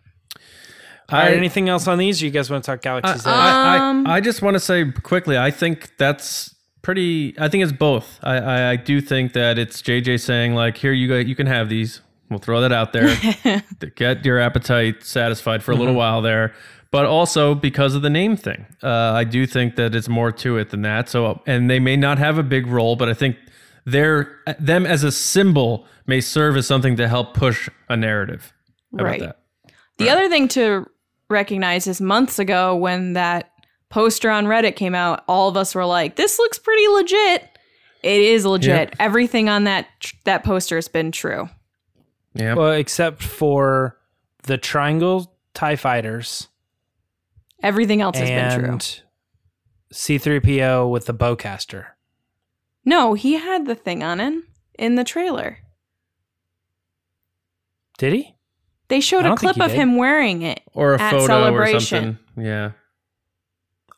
All 1.12 1.20
right, 1.20 1.34
anything 1.36 1.70
else 1.70 1.88
on 1.88 1.98
these? 1.98 2.22
You 2.22 2.30
guys 2.30 2.50
want 2.50 2.64
to 2.64 2.72
talk 2.72 2.82
Galaxy's 2.82 3.26
Edge? 3.26 3.34
I, 3.34 3.90
Um, 3.90 4.08
I, 4.08 4.16
I 4.16 4.20
just 4.22 4.42
want 4.42 4.56
to 4.56 4.60
say 4.60 4.86
quickly, 4.92 5.38
I 5.38 5.52
think 5.52 5.96
that's 5.98 6.56
pretty. 6.82 7.36
I 7.40 7.48
think 7.50 7.64
it's 7.64 7.74
both. 7.74 8.20
I, 8.24 8.38
I, 8.38 8.70
I 8.72 8.76
do 8.76 9.02
think 9.02 9.34
that 9.34 9.58
it's 9.58 9.82
JJ 9.82 10.20
saying 10.22 10.54
like, 10.56 10.78
"Here 10.78 10.94
you 10.94 11.08
go, 11.08 11.18
you 11.18 11.36
can 11.36 11.48
have 11.48 11.70
these." 11.70 12.02
We'll 12.30 12.40
throw 12.40 12.62
that 12.62 12.72
out 12.72 12.94
there 12.94 13.08
to 13.80 13.88
get 13.96 14.24
your 14.24 14.40
appetite 14.40 15.04
satisfied 15.04 15.64
for 15.64 15.72
a 15.72 15.76
little 15.76 15.96
while 15.96 16.22
there. 16.22 16.54
But 16.92 17.06
also 17.06 17.56
because 17.56 17.96
of 17.96 18.04
the 18.04 18.10
name 18.10 18.36
thing, 18.38 18.68
uh, 18.84 18.88
I 18.88 19.24
do 19.24 19.48
think 19.48 19.76
that 19.78 19.96
it's 19.96 20.08
more 20.08 20.32
to 20.34 20.58
it 20.58 20.70
than 20.70 20.84
that. 20.84 21.10
So, 21.10 21.42
and 21.48 21.70
they 21.70 21.80
may 21.80 21.96
not 21.96 22.20
have 22.20 22.38
a 22.38 22.44
big 22.44 22.68
role, 22.68 22.96
but 22.96 23.10
I 23.10 23.14
think 23.16 23.36
they're 23.86 24.38
them 24.60 24.86
as 24.86 25.04
a 25.04 25.12
symbol 25.12 25.88
may 26.06 26.22
serve 26.22 26.56
as 26.56 26.68
something 26.68 26.96
to 26.98 27.08
help 27.08 27.34
push 27.34 27.68
a 27.90 27.98
narrative. 27.98 28.54
How 28.98 29.06
Right. 29.06 29.22
about 29.22 29.36
that? 29.66 29.72
the 29.98 30.10
other 30.12 30.30
thing 30.30 30.48
to 30.50 30.86
recognize 31.30 31.88
is 31.88 32.02
months 32.02 32.40
ago 32.40 32.76
when 32.76 33.14
that 33.14 33.52
poster 33.90 34.30
on 34.30 34.46
Reddit 34.46 34.76
came 34.76 34.96
out, 34.96 35.24
all 35.28 35.48
of 35.50 35.58
us 35.58 35.74
were 35.76 35.86
like, 35.86 36.16
"This 36.16 36.40
looks 36.40 36.60
pretty 36.60 36.88
legit." 36.88 37.46
It 38.02 38.22
is 38.22 38.46
legit. 38.46 38.90
Yep. 38.90 38.96
Everything 39.00 39.50
on 39.50 39.66
that 39.66 39.88
that 40.24 40.44
poster 40.44 40.76
has 40.78 40.88
been 40.88 41.12
true. 41.12 41.50
Yeah. 42.34 42.54
well, 42.54 42.72
except 42.72 43.24
for 43.24 43.98
the 44.44 44.58
Triangle 44.58 45.36
Tie 45.54 45.76
Fighters 45.76 46.48
Everything 47.62 48.02
else 48.02 48.18
has 48.18 48.30
been 48.30 48.60
true. 48.60 48.70
and 48.70 49.02
C3PO 49.94 50.90
with 50.90 51.06
the 51.08 51.14
bowcaster. 51.14 51.88
No, 52.86 53.16
he 53.16 53.34
had 53.34 53.66
the 53.66 53.76
thing 53.76 54.02
on 54.04 54.20
him 54.20 54.44
in 54.78 54.96
the 54.96 55.04
trailer. 55.04 55.58
Did 57.98 58.14
he? 58.14 58.36
They 58.90 59.00
showed 59.00 59.26
a 59.26 59.36
clip 59.36 59.60
of 59.62 59.70
did. 59.70 59.78
him 59.78 59.96
wearing 59.96 60.42
it. 60.42 60.62
or 60.74 60.96
a 60.96 61.02
at 61.02 61.12
photo 61.12 61.24
or 61.24 61.28
Celebration. 61.28 61.80
something. 62.36 62.44
Yeah. 62.46 62.72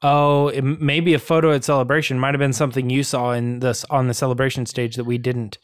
Oh, 0.04 0.48
it 0.50 0.62
may 0.64 1.00
a 1.14 1.20
photo 1.20 1.52
at 1.54 1.64
celebration. 1.64 2.20
Might 2.20 2.34
have 2.34 2.40
been 2.40 2.54
something 2.54 2.90
you 2.90 3.04
saw 3.04 3.32
in 3.32 3.60
this 3.60 3.86
on 3.86 4.08
the 4.08 4.14
celebration 4.14 4.66
stage 4.66 4.96
that 4.96 5.04
we 5.04 5.18
didn't. 5.18 5.58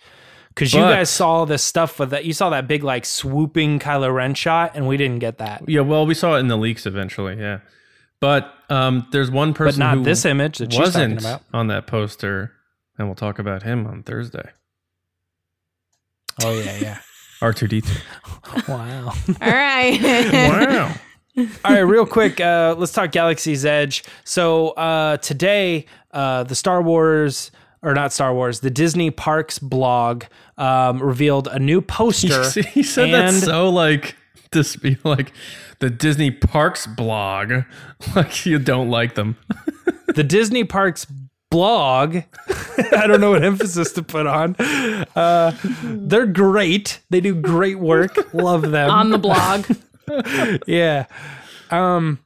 Because 0.50 0.74
you 0.74 0.80
guys 0.80 1.10
saw 1.12 1.46
this 1.46 1.64
stuff 1.64 2.00
with 2.00 2.10
that. 2.12 2.26
You 2.26 2.34
saw 2.34 2.50
that 2.50 2.68
big 2.68 2.84
like 2.84 3.06
swooping 3.06 3.78
Kylo 3.80 4.12
Ren 4.14 4.34
shot, 4.34 4.72
and 4.76 4.88
we 4.88 4.98
didn't 4.98 5.20
get 5.20 5.38
that. 5.38 5.68
Yeah, 5.70 5.82
well, 5.82 6.06
we 6.08 6.16
saw 6.16 6.36
it 6.36 6.40
in 6.40 6.48
the 6.48 6.58
leaks 6.58 6.86
eventually, 6.88 7.38
yeah. 7.40 7.60
But 8.20 8.52
um, 8.70 9.08
there's 9.12 9.30
one 9.30 9.54
person, 9.54 9.66
But 9.66 9.66
person 9.66 9.80
not 9.82 9.98
who 10.00 10.04
this 10.04 10.26
image 10.26 10.58
that 10.58 10.72
she's 10.72 10.78
talking 10.94 11.12
wasn't 11.12 11.20
about. 11.20 11.44
on 11.54 11.68
that 11.68 11.86
poster, 11.86 12.54
and 12.98 13.08
we'll 13.08 13.16
talk 13.16 13.38
about 13.38 13.64
him 13.64 13.86
on 13.86 14.02
Thursday. 14.02 14.50
Oh 16.44 16.54
yeah, 16.60 16.78
yeah. 16.78 17.00
R2D2. 17.42 18.68
wow. 18.68 19.14
All 19.42 19.54
right. 19.54 20.00
wow. 20.34 20.94
All 21.64 21.72
right, 21.72 21.82
real 21.82 22.08
quick, 22.08 22.42
uh, 22.42 22.74
let's 22.80 22.92
talk 22.92 23.12
Galaxy's 23.12 23.64
Edge. 23.64 24.04
So 24.24 24.70
uh, 24.70 25.18
today, 25.18 25.86
uh, 26.12 26.44
the 26.44 26.56
Star 26.56 26.82
Wars, 26.82 27.52
or 27.84 27.94
not 27.94 28.12
Star 28.12 28.34
Wars, 28.34 28.62
the 28.62 28.72
Disney 28.72 29.12
Parks 29.12 29.60
blog 29.60 30.24
um, 30.58 31.02
revealed 31.02 31.48
a 31.48 31.60
new 31.60 31.80
poster. 31.80 32.50
he 32.74 32.82
said 32.82 33.12
that 33.14 33.34
so 33.34 33.70
like 33.70 34.16
to 34.52 34.80
be 34.80 34.98
like 35.04 35.32
the 35.78 35.92
Disney 35.92 36.32
Parks 36.32 36.88
blog, 36.88 37.54
like 38.16 38.48
you 38.48 38.58
don't 38.58 38.90
like 38.90 39.14
them. 39.14 39.38
the 40.16 40.24
Disney 40.24 40.64
Parks 40.64 41.06
blog. 41.50 42.18
I 42.48 43.08
don't 43.08 43.22
know 43.22 43.32
what 43.32 43.44
emphasis 43.44 43.92
to 43.94 44.04
put 44.04 44.28
on. 44.28 44.56
Uh, 45.16 45.56
they're 45.84 46.28
great. 46.28 47.00
They 47.10 47.22
do 47.22 47.36
great 47.36 47.80
work. 47.80 48.34
Love 48.34 48.72
them. 48.72 48.90
on 48.90 49.10
the 49.10 49.18
blog. 49.18 49.66
yeah. 50.68 51.06
Um, 51.70 52.20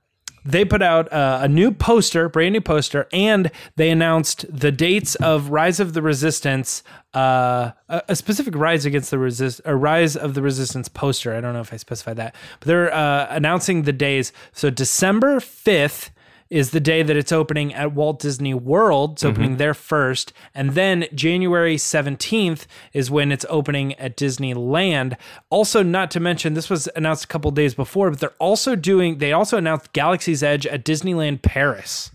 they 0.43 0.65
put 0.65 0.81
out 0.81 1.11
uh, 1.13 1.39
a 1.43 1.47
new 1.47 1.71
poster, 1.71 2.27
brand 2.27 2.53
new 2.53 2.61
poster, 2.61 3.07
and 3.13 3.51
they 3.75 3.91
announced 3.91 4.45
the 4.49 4.71
dates 4.71 5.13
of 5.15 5.49
Rise 5.49 5.79
of 5.79 5.93
the 5.93 6.01
Resistance, 6.01 6.81
uh, 7.13 7.71
a, 7.87 8.01
a 8.09 8.15
specific 8.15 8.55
Rise 8.55 8.85
against 8.85 9.11
the 9.11 9.19
Resist, 9.19 9.61
a 9.65 9.75
Rise 9.75 10.15
of 10.15 10.33
the 10.33 10.41
Resistance 10.41 10.89
poster. 10.89 11.35
I 11.35 11.41
don't 11.41 11.53
know 11.53 11.61
if 11.61 11.71
I 11.71 11.77
specified 11.77 12.17
that, 12.17 12.35
but 12.59 12.67
they're 12.67 12.93
uh, 12.93 13.27
announcing 13.29 13.83
the 13.83 13.93
days. 13.93 14.33
So 14.51 14.71
December 14.71 15.39
fifth 15.39 16.09
is 16.51 16.71
the 16.71 16.81
day 16.81 17.01
that 17.01 17.15
it's 17.15 17.31
opening 17.31 17.73
at 17.73 17.93
Walt 17.93 18.19
Disney 18.19 18.53
World. 18.53 19.13
It's 19.13 19.23
opening 19.23 19.55
there 19.55 19.73
first. 19.73 20.33
And 20.53 20.71
then 20.71 21.05
January 21.15 21.77
17th 21.77 22.65
is 22.91 23.09
when 23.09 23.31
it's 23.31 23.45
opening 23.49 23.93
at 23.93 24.17
Disneyland. 24.17 25.15
Also, 25.49 25.81
not 25.81 26.11
to 26.11 26.19
mention, 26.19 26.53
this 26.53 26.69
was 26.69 26.89
announced 26.93 27.23
a 27.23 27.27
couple 27.27 27.49
days 27.51 27.73
before, 27.73 28.09
but 28.09 28.19
they're 28.19 28.33
also 28.37 28.75
doing, 28.75 29.19
they 29.19 29.31
also 29.31 29.57
announced 29.57 29.93
Galaxy's 29.93 30.43
Edge 30.43 30.67
at 30.67 30.83
Disneyland 30.83 31.41
Paris. 31.41 32.11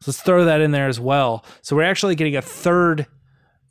So 0.00 0.10
let's 0.10 0.20
throw 0.20 0.44
that 0.44 0.60
in 0.60 0.72
there 0.72 0.86
as 0.86 1.00
well. 1.00 1.42
So 1.62 1.74
we're 1.74 1.82
actually 1.84 2.16
getting 2.16 2.36
a 2.36 2.42
third 2.42 3.06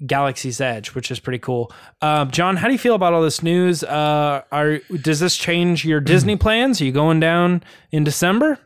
Galaxy's 0.03 0.59
Edge, 0.59 0.95
which 0.95 1.11
is 1.11 1.19
pretty 1.19 1.39
cool. 1.39 1.71
Um, 2.01 2.31
John, 2.31 2.55
how 2.55 2.65
do 2.65 2.73
you 2.73 2.79
feel 2.79 2.95
about 2.95 3.13
all 3.13 3.21
this 3.21 3.43
news? 3.43 3.83
Uh, 3.83 4.41
are 4.51 4.79
does 5.01 5.19
this 5.19 5.37
change 5.37 5.85
your 5.85 5.99
Disney 5.99 6.35
plans? 6.37 6.81
Are 6.81 6.85
you 6.85 6.91
going 6.91 7.19
down 7.19 7.61
in 7.91 8.03
December? 8.03 8.57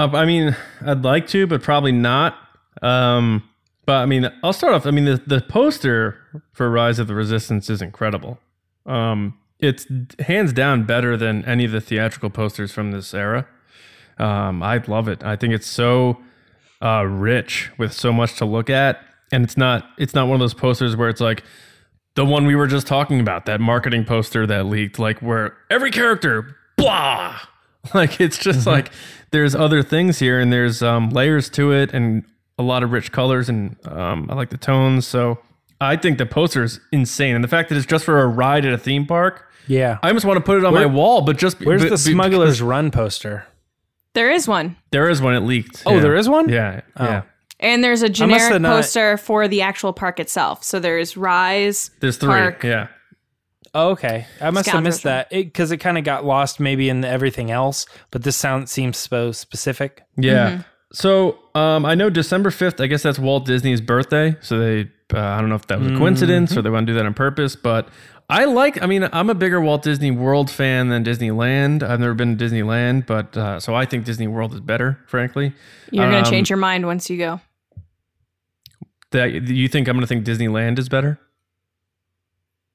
Uh, 0.00 0.08
I 0.16 0.24
mean, 0.24 0.56
I'd 0.80 1.04
like 1.04 1.26
to, 1.28 1.46
but 1.46 1.62
probably 1.62 1.92
not. 1.92 2.34
Um, 2.80 3.46
but 3.84 3.96
I 3.96 4.06
mean, 4.06 4.30
I'll 4.42 4.54
start 4.54 4.72
off. 4.72 4.86
I 4.86 4.92
mean, 4.92 5.04
the, 5.04 5.22
the 5.26 5.42
poster 5.42 6.42
for 6.52 6.70
Rise 6.70 6.98
of 6.98 7.06
the 7.06 7.14
Resistance 7.14 7.68
is 7.68 7.82
incredible. 7.82 8.38
Um, 8.86 9.38
it's 9.58 9.86
hands 10.20 10.54
down 10.54 10.84
better 10.84 11.18
than 11.18 11.44
any 11.44 11.66
of 11.66 11.72
the 11.72 11.82
theatrical 11.82 12.30
posters 12.30 12.72
from 12.72 12.92
this 12.92 13.12
era. 13.12 13.46
Um, 14.18 14.62
I 14.62 14.78
love 14.78 15.06
it. 15.06 15.22
I 15.22 15.36
think 15.36 15.52
it's 15.52 15.66
so 15.66 16.18
uh, 16.80 17.04
rich 17.04 17.70
with 17.76 17.92
so 17.92 18.10
much 18.10 18.36
to 18.36 18.46
look 18.46 18.70
at, 18.70 19.04
and 19.30 19.44
it's 19.44 19.58
not 19.58 19.86
it's 19.98 20.14
not 20.14 20.28
one 20.28 20.36
of 20.36 20.40
those 20.40 20.54
posters 20.54 20.96
where 20.96 21.10
it's 21.10 21.20
like 21.20 21.42
the 22.14 22.24
one 22.24 22.46
we 22.46 22.54
were 22.54 22.66
just 22.66 22.86
talking 22.86 23.20
about, 23.20 23.44
that 23.46 23.60
marketing 23.60 24.06
poster 24.06 24.46
that 24.46 24.64
leaked, 24.64 24.98
like 24.98 25.20
where 25.20 25.58
every 25.68 25.90
character 25.90 26.56
blah 26.78 27.38
like 27.94 28.20
it's 28.20 28.38
just 28.38 28.66
like 28.66 28.90
there's 29.30 29.54
other 29.54 29.82
things 29.82 30.18
here 30.18 30.38
and 30.40 30.52
there's 30.52 30.82
um, 30.82 31.10
layers 31.10 31.48
to 31.50 31.72
it 31.72 31.92
and 31.94 32.24
a 32.58 32.62
lot 32.62 32.82
of 32.82 32.92
rich 32.92 33.10
colors 33.12 33.48
and 33.48 33.76
um, 33.86 34.28
I 34.30 34.34
like 34.34 34.50
the 34.50 34.56
tones. 34.58 35.06
So 35.06 35.38
I 35.80 35.96
think 35.96 36.18
the 36.18 36.26
poster 36.26 36.62
is 36.62 36.78
insane, 36.92 37.34
and 37.34 37.42
the 37.42 37.48
fact 37.48 37.70
that 37.70 37.76
it's 37.76 37.86
just 37.86 38.04
for 38.04 38.20
a 38.20 38.26
ride 38.28 38.66
at 38.66 38.72
a 38.74 38.78
theme 38.78 39.06
park. 39.06 39.46
Yeah. 39.66 39.98
I 40.02 40.08
almost 40.08 40.26
want 40.26 40.36
to 40.36 40.42
put 40.42 40.58
it 40.58 40.64
on 40.64 40.74
Where- 40.74 40.86
my 40.88 40.94
wall, 40.94 41.22
but 41.22 41.38
just 41.38 41.58
Where's 41.60 41.80
but- 41.82 41.86
the 41.86 41.90
but- 41.92 41.98
Smuggler's 42.00 42.60
Run 42.60 42.90
poster? 42.90 43.46
There 44.14 44.30
is 44.30 44.48
one. 44.48 44.76
There 44.90 45.08
is 45.08 45.22
one. 45.22 45.34
It 45.34 45.40
leaked. 45.40 45.84
Oh, 45.86 45.94
Yeah. 45.94 46.00
there 46.00 46.16
is 46.16 46.28
one? 46.28 46.48
Yeah, 46.48 46.80
yeah. 46.98 47.22
And 47.60 47.84
there's 47.84 48.02
a 48.02 48.06
have 48.06 48.12
generic 48.12 48.60
not- 48.60 48.76
poster 48.76 49.16
for 49.16 49.46
the 49.46 49.62
actual 49.62 49.92
park 49.92 50.18
itself. 50.18 50.64
So 50.64 50.80
there's 50.80 51.16
Rise. 51.16 51.90
There's 52.00 52.16
three. 52.16 52.28
Park. 52.28 52.64
Yeah. 52.64 52.88
Oh, 53.74 53.90
okay. 53.90 54.26
I 54.40 54.50
must 54.50 54.68
have 54.68 54.82
missed 54.82 55.04
that 55.04 55.30
because 55.30 55.70
it, 55.70 55.76
kind 55.78 55.96
of 55.96 56.04
got 56.04 56.24
lost 56.24 56.58
maybe 56.58 56.88
in 56.88 57.02
the 57.02 57.08
everything 57.08 57.50
else, 57.50 57.86
but 58.10 58.22
this 58.24 58.36
sound 58.36 58.68
seems 58.68 58.96
so 58.96 59.30
specific. 59.32 60.02
Yeah. 60.16 60.62
So 60.92 61.38
um, 61.54 61.84
I 61.86 61.94
know 61.94 62.10
December 62.10 62.50
5th, 62.50 62.82
I 62.82 62.88
guess 62.88 63.02
that's 63.04 63.18
Walt 63.18 63.46
Disney's 63.46 63.80
birthday. 63.80 64.36
So 64.40 64.58
they, 64.58 64.90
uh, 65.14 65.20
I 65.20 65.40
don't 65.40 65.48
know 65.48 65.54
if 65.54 65.68
that 65.68 65.78
was 65.78 65.92
a 65.92 65.96
coincidence 65.96 66.56
or 66.56 66.62
they 66.62 66.70
want 66.70 66.86
to 66.88 66.92
do 66.92 66.96
that 66.96 67.06
on 67.06 67.14
purpose, 67.14 67.54
but 67.54 67.88
I 68.28 68.44
like, 68.46 68.82
I 68.82 68.86
mean, 68.86 69.08
I'm 69.12 69.30
a 69.30 69.34
bigger 69.34 69.60
Walt 69.60 69.82
Disney 69.82 70.10
World 70.10 70.50
fan 70.50 70.88
than 70.88 71.04
Disneyland. 71.04 71.84
I've 71.84 72.00
never 72.00 72.14
been 72.14 72.36
to 72.36 72.44
Disneyland, 72.44 73.06
but 73.06 73.36
uh, 73.36 73.60
so 73.60 73.74
I 73.76 73.86
think 73.86 74.04
Disney 74.04 74.26
World 74.26 74.52
is 74.52 74.60
better, 74.60 74.98
frankly. 75.06 75.52
You're 75.92 76.06
going 76.06 76.16
Um, 76.18 76.24
to 76.24 76.30
change 76.30 76.50
your 76.50 76.56
mind 76.56 76.86
once 76.86 77.08
you 77.08 77.18
go. 77.18 77.40
That 79.12 79.32
you 79.48 79.68
think 79.68 79.86
I'm 79.88 79.94
going 79.96 80.02
to 80.02 80.06
think 80.06 80.24
Disneyland 80.24 80.78
is 80.78 80.88
better? 80.88 81.20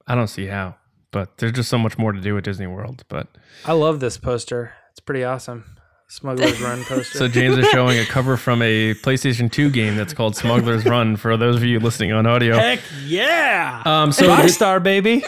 I 0.08 0.16
don't 0.16 0.28
see 0.28 0.46
how, 0.48 0.76
but 1.16 1.38
there's 1.38 1.54
just 1.54 1.70
so 1.70 1.78
much 1.78 1.98
more 1.98 2.12
to 2.12 2.20
do 2.20 2.38
at 2.38 2.44
Disney 2.44 2.68
World. 2.68 3.06
But 3.08 3.30
I 3.64 3.72
love 3.72 4.02
this 4.02 4.18
poster. 4.18 4.74
It's 4.92 5.00
pretty 5.00 5.24
awesome. 5.24 5.64
Smuggler's 6.10 6.60
Run 6.60 6.84
poster. 6.90 7.18
so 7.18 7.28
James 7.30 7.58
is 7.58 7.66
showing 7.70 7.98
a 7.98 8.06
cover 8.06 8.36
from 8.36 8.62
a 8.62 8.94
PlayStation 8.96 9.50
2 9.50 9.70
game 9.70 9.96
that's 9.96 10.14
called 10.14 10.36
Smuggler's 10.36 10.84
Run 10.84 11.16
for 11.16 11.38
those 11.38 11.56
of 11.56 11.64
you 11.64 11.80
listening 11.80 12.12
on 12.12 12.28
audio. 12.28 12.58
Heck 12.58 12.82
yeah! 13.06 13.82
Um, 13.86 14.12
so 14.12 14.26
thi- 14.26 14.44
Rockstar 14.44 14.84
baby. 14.84 15.24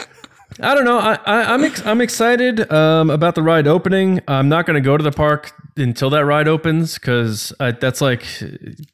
I 0.60 0.74
don't 0.74 0.84
know. 0.84 0.98
I, 0.98 1.14
I, 1.24 1.54
I'm 1.54 1.64
ex- 1.64 1.86
I'm 1.86 2.02
excited 2.02 2.70
um, 2.70 3.08
about 3.08 3.34
the 3.34 3.42
ride 3.42 3.66
opening. 3.66 4.20
I'm 4.28 4.50
not 4.50 4.66
going 4.66 4.74
to 4.74 4.86
go 4.86 4.98
to 4.98 5.02
the 5.02 5.10
park 5.10 5.52
until 5.78 6.10
that 6.10 6.26
ride 6.26 6.48
opens 6.48 6.94
because 6.98 7.52
that's 7.58 8.02
like 8.02 8.24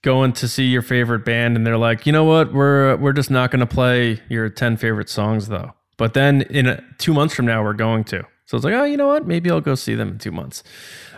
going 0.02 0.33
to 0.35 0.46
see 0.46 0.66
your 0.66 0.83
favorite 0.83 1.24
band 1.24 1.57
and 1.57 1.66
they're 1.66 1.78
like, 1.78 2.07
you 2.07 2.12
know 2.12 2.24
what, 2.24 2.52
we're 2.52 2.94
we're 2.96 3.12
just 3.12 3.33
not 3.33 3.50
going 3.50 3.61
to 3.61 3.66
play 3.66 4.20
your 4.28 4.48
ten 4.48 4.76
favorite 4.76 5.09
songs 5.09 5.48
though. 5.48 5.72
But 5.96 6.14
then 6.14 6.42
in 6.42 6.66
a, 6.66 6.83
two 6.98 7.12
months 7.12 7.35
from 7.35 7.46
now, 7.46 7.62
we're 7.62 7.72
going 7.74 8.04
to. 8.04 8.24
So 8.46 8.57
it's 8.57 8.64
like, 8.64 8.74
oh, 8.74 8.85
you 8.85 8.96
know 8.96 9.07
what? 9.09 9.26
Maybe 9.26 9.50
I'll 9.50 9.61
go 9.61 9.74
see 9.74 9.94
them 9.94 10.09
in 10.09 10.18
two 10.18 10.33
months. 10.33 10.62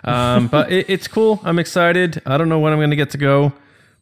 Um, 0.04 0.46
but 0.54 0.70
it, 0.70 0.88
it's 0.88 1.08
cool. 1.08 1.40
I'm 1.44 1.58
excited. 1.58 2.22
I 2.26 2.36
don't 2.38 2.48
know 2.48 2.58
when 2.58 2.72
I'm 2.72 2.78
going 2.78 2.90
to 2.90 2.96
get 2.96 3.10
to 3.10 3.18
go, 3.18 3.52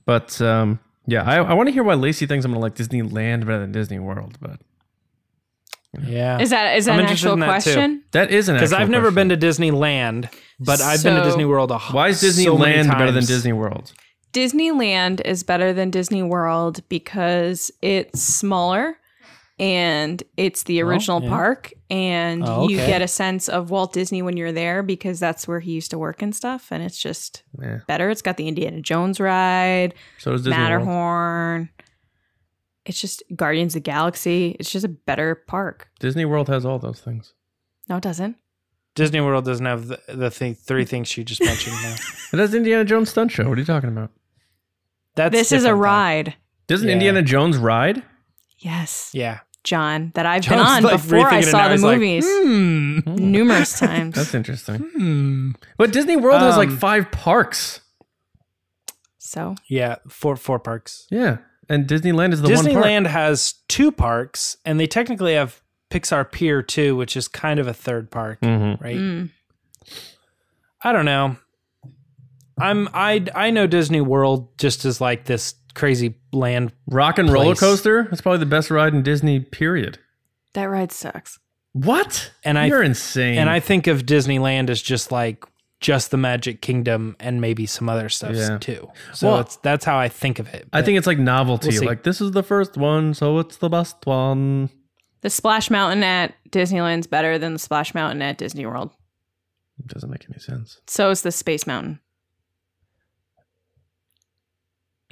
but 0.05 0.41
um, 0.43 0.79
yeah, 1.07 1.23
I, 1.23 1.37
I 1.37 1.55
want 1.55 1.69
to 1.69 1.73
hear 1.73 1.83
why 1.85 1.95
Lacey 1.95 2.27
thinks 2.27 2.45
I'm 2.45 2.53
going 2.53 2.61
to 2.61 2.63
like 2.63 2.75
Disneyland 2.75 3.41
better 3.47 3.61
than 3.61 3.73
Disney 3.73 3.99
World. 3.99 4.37
But 4.41 4.61
Yeah. 6.07 6.39
Is 6.41 6.51
that 6.51 6.77
is 6.77 6.87
that 6.87 6.93
I'm 6.93 6.99
an 6.99 7.05
interested 7.05 7.29
actual 7.29 7.33
in 7.35 7.41
that, 7.41 7.47
too. 7.63 7.73
question? 7.73 8.05
that 8.13 8.31
is 8.31 8.49
an 8.49 8.57
Because 8.57 8.73
I've 8.73 8.91
never 8.91 9.11
question. 9.13 9.29
been 9.29 9.41
to 9.41 9.47
Disneyland, 9.47 10.29
but 10.61 10.81
I've 10.81 11.03
been 11.03 11.15
to 11.15 11.21
So- 11.23 11.25
Disney 11.29 11.45
World 11.45 11.71
a 11.71 11.79
Why 11.79 12.09
is 12.09 12.21
so 12.21 12.27
Disneyland 12.27 12.89
better 12.91 13.07
than 13.07 13.15
times. 13.23 13.29
Disney 13.29 13.53
World? 13.53 13.93
Disneyland 14.33 15.21
is 15.25 15.45
better 15.45 15.73
than 15.73 15.91
Disney 15.91 16.23
World 16.23 16.81
because 16.89 17.71
it's 17.81 18.21
smaller 18.23 18.99
and 19.59 20.23
it's 20.37 20.65
the 20.65 20.83
oh, 20.83 20.87
original 20.87 21.23
yeah. 21.23 21.29
park 21.29 21.73
and 21.91 22.43
Oh, 22.45 22.69
you 22.69 22.77
get 22.79 23.03
a 23.03 23.09
sense 23.09 23.49
of 23.49 23.71
Walt 23.71 23.93
Disney 23.93 24.21
when 24.23 24.37
you're 24.37 24.51
there 24.53 24.83
because 24.83 25.21
that's 25.21 25.47
where 25.47 25.61
he 25.61 25.73
used 25.73 25.91
to 25.93 25.99
work 25.99 26.23
and 26.23 26.35
stuff 26.35 26.69
and 26.73 26.83
it's 26.83 26.99
just 26.99 27.45
Yeah. 27.61 27.79
better. 27.87 28.11
It's 28.11 28.23
got 28.23 28.37
the 28.37 28.49
Indiana 28.49 28.81
Jones 28.81 29.21
ride, 29.21 29.95
So 30.19 30.33
does 30.33 30.43
Disney 30.43 30.57
World. 30.59 30.63
Matterhorn. 30.71 31.69
It's 32.85 33.01
just 33.01 33.23
Guardians 33.35 33.75
of 33.77 33.83
the 33.83 33.91
Galaxy. 33.91 34.57
It's 34.59 34.71
just 34.71 34.85
a 34.85 34.89
better 34.89 35.35
park. 35.35 35.89
Disney 36.01 36.25
World 36.25 36.49
has 36.49 36.67
all 36.67 36.79
those 36.79 37.01
things. 37.01 37.33
No, 37.89 37.97
it 37.97 38.03
doesn't. 38.03 38.37
Disney 38.95 39.21
World 39.21 39.45
doesn't 39.45 39.65
have 39.67 39.87
the, 39.89 40.01
the 40.09 40.31
thing, 40.31 40.55
three 40.55 40.85
things 40.85 41.17
you 41.17 41.25
just 41.25 41.43
mentioned. 41.43 41.77
Now. 41.83 41.95
It 42.33 42.39
has 42.41 42.53
Indiana 42.55 42.85
Jones 42.85 43.11
stunt 43.11 43.31
show. 43.31 43.49
What 43.49 43.57
are 43.57 43.61
you 43.61 43.65
talking 43.67 43.89
about? 43.91 44.11
That's 45.15 45.33
this 45.33 45.53
is 45.53 45.63
a 45.63 45.69
different, 45.69 45.77
though. 45.83 45.85
ride. 45.85 46.35
Doesn't 46.67 46.89
Yeah. 46.89 46.95
Indiana 46.95 47.23
Jones 47.23 47.57
ride? 47.57 48.03
Yes, 48.59 49.11
Yeah. 49.13 49.41
John, 49.63 50.13
that 50.15 50.27
I've 50.27 50.43
John's, 50.43 50.61
been 50.61 50.67
on 50.67 50.83
like, 50.83 50.93
before 51.03 51.27
I 51.27 51.41
saw 51.41 51.69
the 51.69 51.73
He's 51.73 51.83
like, 51.83 51.95
movies 51.99 52.27
Hmm. 52.29 52.99
numerous 53.07 53.79
times. 53.79 54.15
That's 54.15 54.35
interesting. 54.35 54.79
Hmm. 54.81 55.51
But 55.79 55.91
Disney 55.93 56.17
World 56.17 56.43
has 56.43 56.59
like 56.59 56.69
Um, 56.69 56.77
five 56.79 57.11
parks. 57.11 57.81
So 59.19 59.55
Yeah, 59.69 59.97
four 60.09 60.37
four 60.37 60.59
parks. 60.59 61.07
Yeah. 61.11 61.39
And 61.69 61.87
Disneyland 61.89 62.35
is 62.35 62.43
the 62.43 62.49
one 62.51 62.57
park. 62.63 62.67
Disneyland 62.85 63.07
has 63.07 63.55
two 63.69 63.91
parks, 63.91 64.59
and 64.67 64.79
they 64.79 64.87
technically 64.87 65.33
have 65.33 65.63
Pixar 65.91 66.31
Pier 66.31 66.61
too, 66.63 66.95
which 66.95 67.17
is 67.17 67.27
kind 67.27 67.59
of 67.59 67.67
a 67.67 67.73
third 67.73 68.11
park, 68.11 68.41
Mhm. 68.43 68.79
right? 68.83 68.97
mm. 68.97 69.31
I 70.83 70.93
don't 70.93 71.07
know. 71.07 71.37
I'm 72.59 72.89
I 72.95 73.25
I 73.35 73.51
know 73.51 73.67
Disney 73.67 74.01
World 74.01 74.57
just 74.59 74.85
as 74.85 75.01
like 75.01 75.25
this 75.25 75.55
crazy 75.75 76.15
land. 76.33 76.73
Rock 76.87 77.19
and 77.19 77.29
roller 77.31 77.55
coaster. 77.55 78.05
That's 78.05 78.21
probably 78.23 78.39
the 78.39 78.47
best 78.47 78.71
ride 78.71 78.95
in 78.95 79.03
Disney. 79.03 79.41
Period. 79.41 79.99
that 80.53 80.65
ride 80.67 80.93
sucks. 80.93 81.39
What? 81.73 82.31
And 82.45 82.57
I- 82.59 82.67
you're 82.67 82.83
insane. 82.83 83.39
And 83.39 83.51
I 83.51 83.59
think 83.59 83.89
of 83.89 84.07
Disneyland 84.07 84.71
as 84.71 84.81
just 84.81 85.11
like 85.11 85.45
just 85.81 86.13
the 86.13 86.17
Magic 86.17 86.63
Kingdom 86.63 87.17
and 87.19 87.41
maybe 87.41 87.67
some 87.67 87.89
other 87.89 88.09
stuff 88.09 88.37
Yeah. 88.37 88.59
too. 88.59 88.89
So 89.13 89.27
Well, 89.33 89.41
it's 89.41 89.57
that's 89.57 89.85
how 89.85 89.99
I 89.99 90.09
think 90.09 90.39
of 90.39 90.47
it. 90.55 90.69
I 90.73 90.83
think 90.83 90.97
it's 90.97 91.07
like 91.09 91.19
novelty. 91.19 91.71
We'll 91.79 91.89
like 91.89 92.05
this 92.05 92.21
is 92.21 92.31
the 92.31 92.45
first 92.45 92.77
one, 92.77 93.13
so 93.15 93.39
it's 93.41 93.57
the 93.57 93.69
best 93.69 93.97
one. 94.07 94.71
The 95.23 95.31
Splash 95.31 95.71
Mountain 95.71 96.05
at 96.05 96.35
Disneyland's 96.51 97.07
better 97.09 97.37
than 97.39 97.55
the 97.55 97.59
Splash 97.59 97.93
Mountain 97.95 98.23
at 98.23 98.39
Disney 98.39 98.65
World. 98.65 98.93
It 99.81 99.89
doesn't 99.89 100.09
make 100.11 100.25
any 100.31 100.39
sense. 100.39 100.79
So 100.87 101.11
is 101.11 101.23
the 101.23 101.33
Space 101.33 101.67
Mountain. 101.67 101.99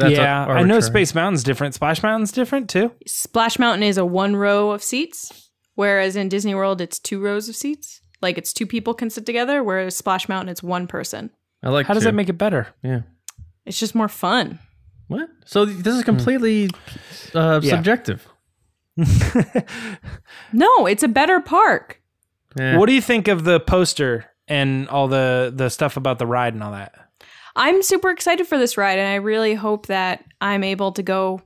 That's 0.02 0.16
yeah, 0.16 0.44
ar- 0.44 0.58
I 0.58 0.62
know. 0.62 0.80
Space 0.80 1.14
Mountain's 1.14 1.42
different. 1.42 1.74
Splash 1.74 2.02
Mountain's 2.02 2.32
different 2.32 2.68
too. 2.70 2.92
Splash 3.06 3.58
Mountain 3.58 3.82
is 3.84 3.96
a 3.98 4.04
one 4.04 4.36
row 4.36 4.70
of 4.70 4.82
seats, 4.82 5.50
whereas 5.74 6.16
in 6.16 6.28
Disney 6.28 6.54
World 6.54 6.80
it's 6.80 6.98
two 6.98 7.20
rows 7.20 7.48
of 7.48 7.56
seats. 7.56 8.00
Like 8.20 8.38
it's 8.38 8.52
two 8.52 8.66
people 8.66 8.94
can 8.94 9.10
sit 9.10 9.26
together, 9.26 9.62
whereas 9.64 9.96
Splash 9.96 10.28
Mountain 10.28 10.48
it's 10.50 10.62
one 10.62 10.86
person. 10.86 11.30
I 11.62 11.70
like. 11.70 11.86
How 11.86 11.94
does 11.94 12.04
that 12.04 12.14
make 12.14 12.28
it 12.28 12.34
better? 12.38 12.68
Yeah. 12.82 13.02
It's 13.66 13.78
just 13.78 13.94
more 13.94 14.08
fun. 14.08 14.58
What? 15.08 15.28
So 15.44 15.64
this 15.64 15.94
is 15.94 16.04
completely 16.04 16.70
uh, 17.34 17.60
Yeah. 17.62 17.70
subjective. 17.76 18.26
No, 20.52 20.86
it's 20.86 21.02
a 21.02 21.08
better 21.08 21.40
park. 21.40 22.00
Yeah. 22.58 22.76
What 22.78 22.86
do 22.86 22.92
you 22.94 23.00
think 23.00 23.28
of 23.28 23.44
the 23.44 23.58
poster 23.60 24.26
and 24.48 24.88
all 24.88 25.08
the 25.08 25.52
the 25.54 25.70
stuff 25.70 25.96
about 25.96 26.18
the 26.18 26.26
ride 26.26 26.52
and 26.54 26.62
all 26.62 26.72
that? 26.72 26.92
I'm 27.54 27.82
super 27.82 28.10
excited 28.10 28.46
for 28.46 28.58
this 28.58 28.76
ride, 28.76 28.98
and 28.98 29.08
I 29.08 29.16
really 29.16 29.54
hope 29.54 29.86
that 29.86 30.24
I'm 30.40 30.64
able 30.64 30.92
to 30.92 31.02
go 31.02 31.42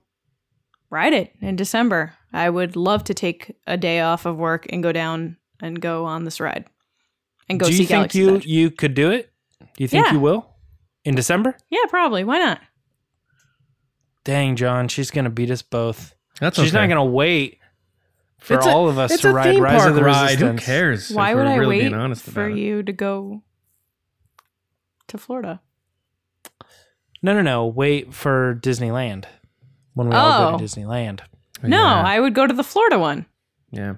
ride 0.91 1.13
it 1.13 1.33
in 1.41 1.57
December. 1.57 2.15
I 2.33 2.49
would 2.51 2.77
love 2.77 3.05
to 3.05 3.15
take 3.15 3.57
a 3.67 3.77
day 3.77 4.01
off 4.01 4.25
of 4.27 4.37
work 4.37 4.67
and 4.71 4.83
go 4.83 4.93
down 4.93 5.37
and 5.61 5.81
go 5.81 6.05
on 6.05 6.25
this 6.25 6.39
ride 6.39 6.67
and 7.49 7.59
go 7.59 7.67
do 7.67 7.73
see 7.73 7.83
you 7.83 7.87
think 7.89 8.15
you 8.15 8.37
Edge. 8.37 8.47
you 8.47 8.71
could 8.71 8.95
do 8.95 9.11
it? 9.11 9.33
Do 9.61 9.83
you 9.85 9.89
think 9.89 10.07
Yeah. 10.07 10.13
you 10.13 10.21
will 10.21 10.55
in 11.05 11.15
December? 11.15 11.57
Yeah, 11.71 11.85
probably. 11.89 12.25
Why 12.25 12.39
not? 12.39 12.61
Dang, 14.25 14.55
John, 14.57 14.89
she's 14.89 15.11
gonna 15.11 15.31
beat 15.31 15.51
us 15.51 15.63
both. 15.63 16.15
That's 16.41 16.57
She's 16.59 16.69
okay. 16.75 16.83
not 16.83 16.89
gonna 16.89 17.05
wait 17.05 17.59
for 18.39 18.55
It's 18.57 18.67
a- 18.67 18.71
all 18.71 18.89
of 18.89 18.99
us 18.99 19.21
to 19.23 19.33
ride 19.33 19.59
Rise 19.59 19.87
of 19.87 19.95
the 19.95 20.05
ride. 20.05 20.33
Resistance. 20.35 20.61
Who 20.61 20.67
cares? 20.67 21.11
Why 21.11 21.31
if 21.31 21.37
would 21.37 21.47
we're 21.47 21.51
I 21.53 21.57
really 21.57 21.77
wait 21.77 21.81
being 21.83 21.95
honest 21.95 22.25
for 22.25 22.49
you 22.49 22.83
to 22.83 22.93
go 22.93 23.43
to 25.09 25.19
Florida? 25.19 25.61
No, 27.23 27.33
no, 27.35 27.43
no. 27.43 27.67
Wait 27.67 28.13
for 28.15 28.59
Disneyland 28.63 29.25
when 29.95 30.09
we 30.09 30.15
all 30.15 30.51
go 30.51 30.55
Oh. 30.55 30.59
to 30.59 30.65
Disneyland. 30.65 31.21
Oh, 31.65 31.69
no, 31.69 31.79
Yeah. 31.79 32.03
I 32.03 32.21
would 32.21 32.35
go 32.35 32.47
to 32.47 32.53
the 32.55 32.65
Florida 32.65 32.99
one. 32.99 33.27
Yeah. 33.71 33.95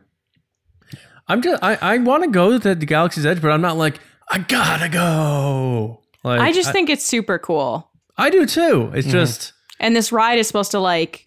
I'm 1.27 1.43
just 1.43 1.63
I, 1.63 1.77
I 1.81 1.99
want 1.99 2.25
to 2.25 2.31
go 2.31 2.59
to 2.59 2.75
the 2.75 2.87
Galaxy's 2.87 3.27
Edge, 3.27 3.43
but 3.43 3.51
I'm 3.51 3.61
not 3.61 3.77
like 3.77 4.01
I 4.31 4.39
gotta 4.39 4.89
go. 4.89 6.01
Like 6.25 6.41
I 6.41 6.53
just 6.53 6.73
think 6.73 6.89
it's 6.91 7.05
super 7.05 7.39
cool. 7.39 7.91
I 8.17 8.31
do 8.31 8.47
too. 8.47 8.91
It's 8.95 9.07
mm-hmm. 9.07 9.17
just 9.17 9.53
And 9.79 9.95
this 9.95 10.11
ride 10.11 10.39
is 10.39 10.47
supposed 10.47 10.71
to 10.73 10.81
like 10.81 11.27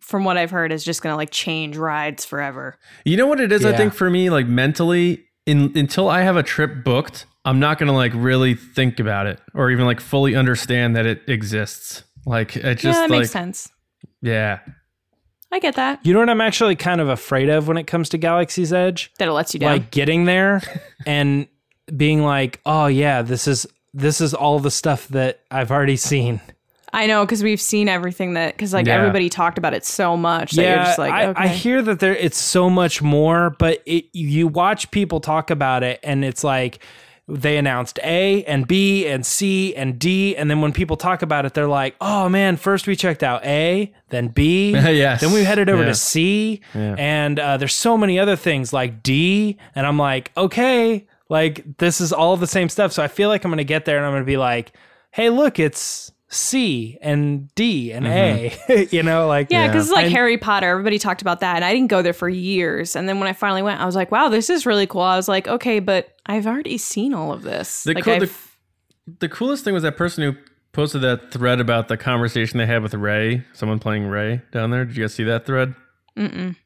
from 0.00 0.24
what 0.24 0.36
I've 0.36 0.50
heard 0.50 0.72
is 0.72 0.84
just 0.84 1.00
going 1.02 1.12
to 1.12 1.16
like 1.16 1.30
change 1.30 1.76
rides 1.76 2.24
forever. 2.24 2.76
you 3.04 3.16
know 3.16 3.26
what 3.26 3.40
it 3.40 3.52
is. 3.52 3.64
I 3.64 3.70
Yeah. 3.70 3.76
think 3.76 3.94
for 3.94 4.10
me, 4.10 4.30
like 4.30 4.46
mentally, 4.46 5.24
in 5.46 5.72
until 5.76 6.08
I 6.08 6.22
have 6.22 6.36
a 6.36 6.42
trip 6.42 6.84
booked, 6.84 7.24
I'm 7.44 7.58
not 7.58 7.78
gonna 7.78 7.92
like 7.94 8.12
really 8.14 8.54
think 8.54 9.00
about 9.00 9.26
it 9.26 9.40
or 9.54 9.70
even 9.70 9.84
like 9.86 10.00
fully 10.00 10.36
understand 10.36 10.96
that 10.96 11.06
it 11.06 11.22
exists. 11.28 12.04
Like 12.24 12.56
it 12.56 12.74
just 12.76 12.84
yeah, 12.84 12.92
that 12.92 13.10
like 13.10 13.20
makes 13.20 13.30
sense. 13.30 13.70
yeah. 14.20 14.60
I 15.50 15.58
get 15.58 15.74
that. 15.74 16.04
You 16.06 16.14
know 16.14 16.20
what 16.20 16.30
I'm 16.30 16.40
actually 16.40 16.76
kind 16.76 16.98
of 17.00 17.08
afraid 17.10 17.50
of 17.50 17.68
when 17.68 17.76
it 17.76 17.86
comes 17.86 18.08
to 18.10 18.18
Galaxy's 18.18 18.72
Edge? 18.72 19.12
That 19.18 19.28
it 19.28 19.32
lets 19.32 19.52
you 19.52 19.60
down. 19.60 19.72
Like 19.72 19.90
getting 19.90 20.24
there 20.24 20.62
and 21.06 21.46
being 21.94 22.22
like, 22.22 22.60
"Oh 22.64 22.86
yeah, 22.86 23.20
this 23.20 23.46
is 23.46 23.66
this 23.92 24.22
is 24.22 24.32
all 24.32 24.60
the 24.60 24.70
stuff 24.70 25.08
that 25.08 25.40
I've 25.50 25.70
already 25.70 25.96
seen." 25.96 26.40
I 26.94 27.06
know 27.06 27.24
because 27.26 27.42
we've 27.42 27.60
seen 27.60 27.88
everything 27.88 28.34
that 28.34 28.54
because 28.54 28.72
like 28.72 28.86
Yeah. 28.86 28.96
everybody 28.96 29.28
talked 29.28 29.58
about 29.58 29.74
it 29.74 29.84
so 29.84 30.16
much 30.16 30.52
that 30.52 30.62
you're 30.62 30.84
just 30.84 30.98
like 30.98 31.12
I, 31.12 31.26
okay. 31.26 31.42
I 31.44 31.48
hear 31.48 31.82
that 31.82 32.00
there 32.00 32.14
it's 32.16 32.38
so 32.38 32.70
much 32.70 33.02
more, 33.02 33.50
but 33.50 33.82
it, 33.84 34.06
you 34.14 34.46
watch 34.48 34.90
people 34.90 35.20
talk 35.20 35.50
about 35.50 35.82
it, 35.82 36.00
and 36.02 36.24
it's 36.24 36.44
like 36.44 36.82
they 37.28 37.56
announced 37.56 37.98
A 38.02 38.42
and 38.44 38.66
B 38.66 39.06
and 39.06 39.24
C 39.24 39.74
and 39.76 39.98
D, 39.98 40.36
and 40.36 40.50
then 40.50 40.60
when 40.60 40.72
people 40.72 40.96
talk 40.96 41.22
about 41.22 41.46
it, 41.46 41.54
they're 41.54 41.68
like, 41.68 41.94
"Oh 42.00 42.28
man, 42.28 42.56
first 42.56 42.86
we 42.86 42.96
checked 42.96 43.22
out 43.22 43.44
A, 43.44 43.92
then 44.10 44.28
B, 44.28 44.72
Yes. 44.74 45.20
then 45.20 45.32
we 45.32 45.44
headed 45.44 45.68
over 45.70 45.82
Yeah. 45.82 45.88
to 45.88 45.94
C, 45.94 46.60
Yeah. 46.74 46.96
and 46.98 47.38
uh, 47.38 47.56
there's 47.56 47.74
so 47.74 47.96
many 47.96 48.18
other 48.18 48.36
things 48.36 48.72
like 48.72 49.02
D, 49.02 49.56
and 49.74 49.86
I'm 49.86 49.98
like, 49.98 50.32
okay, 50.36 51.06
like 51.28 51.78
this 51.78 52.00
is 52.00 52.12
all 52.12 52.36
the 52.36 52.46
same 52.46 52.68
stuff. 52.68 52.92
So 52.92 53.02
I 53.02 53.08
feel 53.08 53.28
like 53.28 53.44
I'm 53.44 53.50
gonna 53.52 53.64
get 53.64 53.84
there, 53.84 53.96
and 53.98 54.04
I'm 54.04 54.12
gonna 54.12 54.24
be 54.24 54.36
like, 54.36 54.72
hey, 55.12 55.30
look, 55.30 55.58
it's 55.58 56.10
C 56.34 56.98
and 57.02 57.54
D 57.54 57.92
and 57.92 58.06
A, 58.06 58.50
mm-hmm. 58.66 58.94
you 58.96 59.02
know, 59.02 59.28
like 59.28 59.48
yeah, 59.50 59.66
because 59.66 59.86
it's 59.88 59.94
like 59.94 60.06
And- 60.06 60.14
Harry 60.14 60.38
Potter. 60.38 60.66
Everybody 60.66 60.98
talked 60.98 61.20
about 61.20 61.40
that, 61.40 61.56
and 61.56 61.64
I 61.64 61.72
didn't 61.74 61.88
go 61.90 62.00
there 62.00 62.14
for 62.14 62.28
years. 62.28 62.96
And 62.96 63.06
then 63.08 63.18
when 63.20 63.28
I 63.28 63.34
finally 63.34 63.62
went, 63.62 63.80
I 63.80 63.84
was 63.84 63.94
like, 63.94 64.10
"Wow, 64.10 64.28
this 64.30 64.48
is 64.48 64.64
really 64.64 64.86
cool." 64.86 65.02
I 65.02 65.16
was 65.16 65.28
like, 65.28 65.46
"Okay, 65.46 65.78
but 65.78 66.08
I've 66.24 66.46
already 66.46 66.78
seen 66.78 67.12
all 67.12 67.32
of 67.32 67.42
this." 67.42 67.84
The, 67.84 67.92
like, 67.94 68.04
cool, 68.04 68.18
the, 68.20 68.30
the 69.20 69.28
coolest 69.28 69.62
thing 69.62 69.74
was 69.74 69.82
that 69.82 69.96
person 69.98 70.24
who 70.24 70.38
posted 70.72 71.02
that 71.02 71.30
thread 71.32 71.60
about 71.60 71.88
the 71.88 71.98
conversation 71.98 72.56
they 72.56 72.64
had 72.66 72.82
with 72.82 72.94
Rey, 72.94 73.44
someone 73.52 73.78
playing 73.78 74.06
Rey 74.06 74.40
down 74.52 74.70
there. 74.70 74.86
Did 74.86 74.96
you 74.96 75.04
guys 75.04 75.12
see 75.14 75.24
that 75.24 75.44
thread? 75.44 75.74
Mm-mm. 76.16 76.56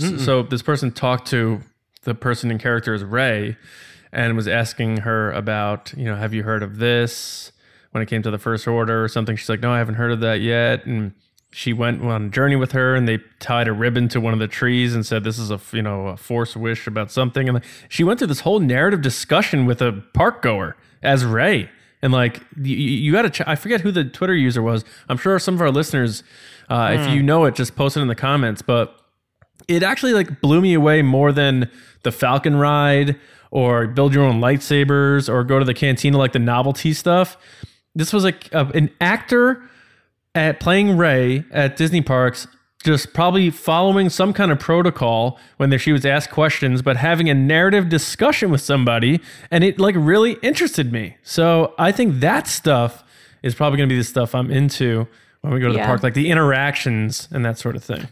S- 0.00 0.24
So 0.24 0.42
this 0.42 0.62
person 0.62 0.90
talked 0.90 1.28
to 1.28 1.60
the 2.02 2.16
person 2.16 2.50
in 2.50 2.58
character 2.58 2.94
as 2.94 3.04
Rey 3.04 3.56
and 4.12 4.34
was 4.34 4.48
asking 4.48 4.98
her 4.98 5.30
about, 5.30 5.92
you 5.96 6.04
know, 6.06 6.16
have 6.16 6.34
you 6.34 6.42
heard 6.42 6.64
of 6.64 6.78
this 6.78 7.52
when 7.94 8.02
it 8.02 8.06
came 8.06 8.22
to 8.22 8.30
the 8.32 8.38
First 8.38 8.66
Order 8.66 9.04
or 9.04 9.08
something? 9.08 9.36
She's 9.36 9.48
like, 9.48 9.60
no, 9.60 9.70
I 9.70 9.78
haven't 9.78 9.94
heard 9.94 10.10
of 10.10 10.18
that 10.20 10.40
yet. 10.40 10.84
And 10.84 11.12
she 11.52 11.72
went 11.72 12.02
on 12.02 12.26
a 12.26 12.28
journey 12.30 12.56
with 12.56 12.72
her 12.72 12.96
and 12.96 13.06
they 13.06 13.18
tied 13.38 13.68
a 13.68 13.72
ribbon 13.72 14.08
to 14.08 14.20
one 14.20 14.32
of 14.32 14.40
the 14.40 14.48
trees 14.48 14.92
and 14.92 15.06
said, 15.06 15.22
this 15.22 15.38
is 15.38 15.52
a, 15.52 15.60
you 15.70 15.82
know, 15.82 16.08
a 16.08 16.16
force 16.16 16.56
wish 16.56 16.88
about 16.88 17.12
something. 17.12 17.48
And 17.48 17.54
like, 17.54 17.64
she 17.88 18.02
went 18.02 18.18
through 18.18 18.26
this 18.26 18.40
whole 18.40 18.58
narrative 18.58 19.00
discussion 19.00 19.64
with 19.64 19.80
a 19.80 20.02
park 20.12 20.42
goer 20.42 20.76
as 21.00 21.24
Rey. 21.24 21.70
And 22.02 22.12
like, 22.12 22.42
you, 22.60 22.74
you 22.74 23.12
got 23.12 23.22
to, 23.22 23.30
ch- 23.30 23.46
I 23.46 23.54
forget 23.54 23.82
who 23.82 23.92
the 23.92 24.02
Twitter 24.02 24.34
user 24.34 24.60
was. 24.60 24.84
I'm 25.08 25.16
sure 25.16 25.38
some 25.38 25.54
of 25.54 25.60
our 25.60 25.70
listeners, 25.70 26.24
uh, 26.68 26.96
if 26.98 27.10
you 27.14 27.22
know 27.22 27.44
it, 27.44 27.54
just 27.54 27.76
post 27.76 27.96
it 27.96 28.00
in 28.00 28.08
the 28.08 28.16
comments. 28.16 28.60
But 28.60 29.00
it 29.68 29.84
actually 29.84 30.12
like 30.12 30.40
blew 30.40 30.60
me 30.60 30.74
away 30.74 31.02
more 31.02 31.30
than 31.30 31.70
the 32.02 32.10
Falcon 32.10 32.56
ride 32.56 33.16
or 33.52 33.86
build 33.86 34.12
your 34.12 34.24
own 34.24 34.40
lightsabers 34.40 35.32
or 35.32 35.44
go 35.44 35.60
to 35.60 35.64
the 35.64 35.72
cantina 35.72 36.18
like 36.18 36.32
the 36.32 36.40
novelty 36.40 36.92
stuff. 36.92 37.36
This 37.94 38.12
was 38.12 38.24
like 38.24 38.52
a, 38.52 38.66
an 38.74 38.90
actor 39.00 39.62
at 40.34 40.60
playing 40.60 40.96
Rey 40.96 41.44
at 41.50 41.76
Disney 41.76 42.00
parks, 42.00 42.46
just 42.82 43.14
probably 43.14 43.50
following 43.50 44.10
some 44.10 44.32
kind 44.32 44.50
of 44.50 44.58
protocol 44.58 45.38
when 45.56 45.70
there, 45.70 45.78
she 45.78 45.92
was 45.92 46.04
asked 46.04 46.30
questions, 46.30 46.82
but 46.82 46.96
having 46.96 47.30
a 47.30 47.34
narrative 47.34 47.88
discussion 47.88 48.50
with 48.50 48.60
somebody, 48.60 49.20
and 49.50 49.64
it 49.64 49.78
like 49.78 49.94
really 49.96 50.32
interested 50.42 50.92
me. 50.92 51.16
So 51.22 51.74
I 51.78 51.92
think 51.92 52.20
that 52.20 52.46
stuff 52.46 53.04
is 53.42 53.54
probably 53.54 53.76
going 53.78 53.88
to 53.88 53.92
be 53.92 53.98
the 53.98 54.04
stuff 54.04 54.34
I'm 54.34 54.50
into 54.50 55.06
when 55.42 55.52
we 55.52 55.60
go 55.60 55.68
to 55.68 55.74
the 55.74 55.80
park, 55.80 56.02
like 56.02 56.14
the 56.14 56.30
interactions 56.30 57.28
and 57.30 57.44
that 57.44 57.58
sort 57.58 57.76
of 57.76 57.84
thing. 57.84 58.08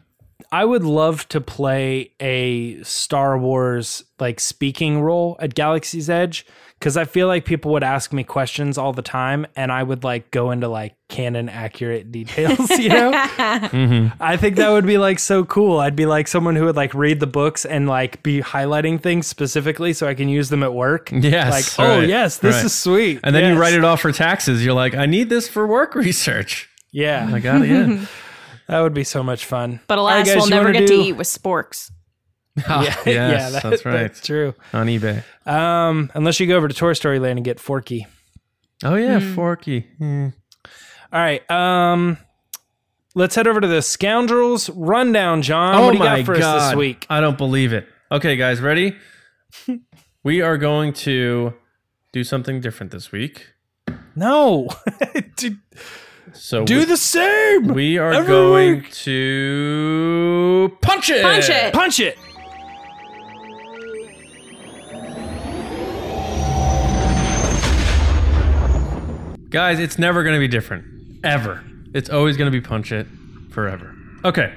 I 0.50 0.66
would 0.66 0.84
love 0.84 1.26
to 1.28 1.40
play 1.40 2.12
a 2.20 2.82
Star 2.82 3.38
Wars 3.38 4.04
like 4.20 4.38
speaking 4.38 5.00
role 5.00 5.36
at 5.40 5.54
Galaxy's 5.54 6.10
Edge 6.10 6.44
because 6.82 6.96
I 6.96 7.04
feel 7.04 7.28
like 7.28 7.44
people 7.44 7.70
would 7.74 7.84
ask 7.84 8.12
me 8.12 8.24
questions 8.24 8.76
all 8.76 8.92
the 8.92 9.02
time 9.02 9.46
and 9.54 9.70
I 9.70 9.84
would 9.84 10.02
like 10.02 10.32
go 10.32 10.50
into 10.50 10.66
like 10.66 10.96
canon 11.08 11.48
accurate 11.48 12.10
details, 12.10 12.68
you 12.70 12.88
know? 12.88 13.12
Mm-hmm. 13.72 14.20
I 14.20 14.36
think 14.36 14.56
that 14.56 14.70
would 14.70 14.84
be 14.86 14.98
like 14.98 15.20
so 15.20 15.44
cool. 15.44 15.78
I'd 15.78 15.94
be 15.94 16.06
like 16.06 16.26
someone 16.26 16.56
who 16.56 16.64
would 16.64 16.74
like 16.74 16.92
read 16.94 17.20
the 17.20 17.26
books 17.28 17.64
and 17.64 17.86
like 17.88 18.20
be 18.24 18.40
highlighting 18.40 19.00
things 19.00 19.28
specifically 19.28 19.92
so 19.92 20.08
I 20.08 20.14
can 20.14 20.28
use 20.28 20.48
them 20.48 20.64
at 20.64 20.74
work. 20.74 21.10
Yes, 21.12 21.78
Like, 21.78 21.86
oh, 21.88 22.00
yes, 22.00 22.38
this 22.38 22.56
right. 22.56 22.64
is 22.64 22.74
sweet. 22.74 23.20
And 23.22 23.32
then 23.34 23.52
you 23.54 23.60
write 23.60 23.74
it 23.74 23.84
off 23.84 24.00
for 24.00 24.10
taxes. 24.10 24.64
You're 24.64 24.74
like, 24.74 24.94
I 24.96 25.06
need 25.06 25.28
this 25.28 25.48
for 25.48 25.66
work 25.68 25.94
research. 25.94 26.68
Yeah. 26.90 27.30
I 27.32 27.38
got 27.38 27.62
it. 27.62 27.68
Yeah. 27.68 28.06
that 28.66 28.80
would 28.80 28.94
be 28.94 29.04
so 29.04 29.22
much 29.22 29.44
fun. 29.44 29.78
but 29.86 29.98
All 29.98 30.06
right, 30.06 30.14
alas, 30.16 30.26
guys, 30.28 30.36
we'll 30.36 30.48
never 30.48 30.72
get 30.72 30.88
do- 30.88 30.96
to 30.98 31.02
eat 31.04 31.12
with 31.12 31.28
sporks. 31.28 31.90
Ah, 32.66 32.82
yeah, 32.84 32.96
yes, 33.06 33.52
that- 33.52 33.62
that's 33.62 33.84
right. 33.84 33.92
That's 34.02 34.20
true. 34.20 34.54
On 34.72 34.86
eBay. 34.86 35.22
Um, 35.46 36.10
unless 36.14 36.38
you 36.40 36.46
go 36.46 36.56
over 36.56 36.68
to 36.68 36.74
Toy 36.74 36.92
Story 36.92 37.18
Land 37.18 37.38
and 37.38 37.44
get 37.44 37.58
Forky. 37.60 38.06
Oh 38.84 38.94
yeah, 38.96 39.20
Hmm. 39.20 39.34
Forky. 39.34 39.86
Hmm. 39.98 40.28
All 41.12 41.20
right. 41.20 41.48
Um, 41.50 42.18
let's 43.14 43.34
head 43.34 43.46
over 43.46 43.60
to 43.60 43.66
the 43.68 43.80
Scoundrels 43.82 44.68
Rundown, 44.70 45.42
John. 45.42 45.76
Oh 45.76 45.84
what 45.86 45.92
do 45.92 45.98
you 45.98 46.04
my 46.04 46.18
got 46.18 46.26
for 46.26 46.34
us 46.34 46.40
god! 46.40 46.70
this 46.72 46.76
week? 46.76 47.06
I 47.10 47.20
don't 47.20 47.38
believe 47.38 47.72
it. 47.72 47.86
Okay, 48.10 48.36
guys, 48.36 48.60
ready? 48.60 48.96
we 50.24 50.40
are 50.42 50.58
going 50.58 50.92
to 50.94 51.54
do 52.12 52.24
something 52.24 52.60
different 52.60 52.92
this 52.92 53.12
week. 53.12 53.52
No, 54.14 54.68
do, 55.36 55.56
So 56.32 56.64
do 56.64 56.80
we, 56.80 56.84
the 56.84 56.96
same. 56.98 57.68
we 57.68 57.96
are 57.98 58.22
going 58.24 58.82
week. 58.82 58.92
to 58.92 60.76
punch 60.82 61.08
it. 61.10 61.22
Punch 61.22 61.48
it. 61.48 61.72
Punch 61.72 62.00
it. 62.00 62.18
Guys, 69.52 69.78
it's 69.80 69.98
never 69.98 70.22
going 70.22 70.34
to 70.34 70.40
be 70.40 70.48
different. 70.48 71.22
Ever. 71.22 71.62
It's 71.92 72.08
always 72.08 72.38
going 72.38 72.50
to 72.50 72.58
be 72.58 72.66
punch 72.66 72.90
it 72.90 73.06
forever. 73.50 73.94
Okay. 74.24 74.54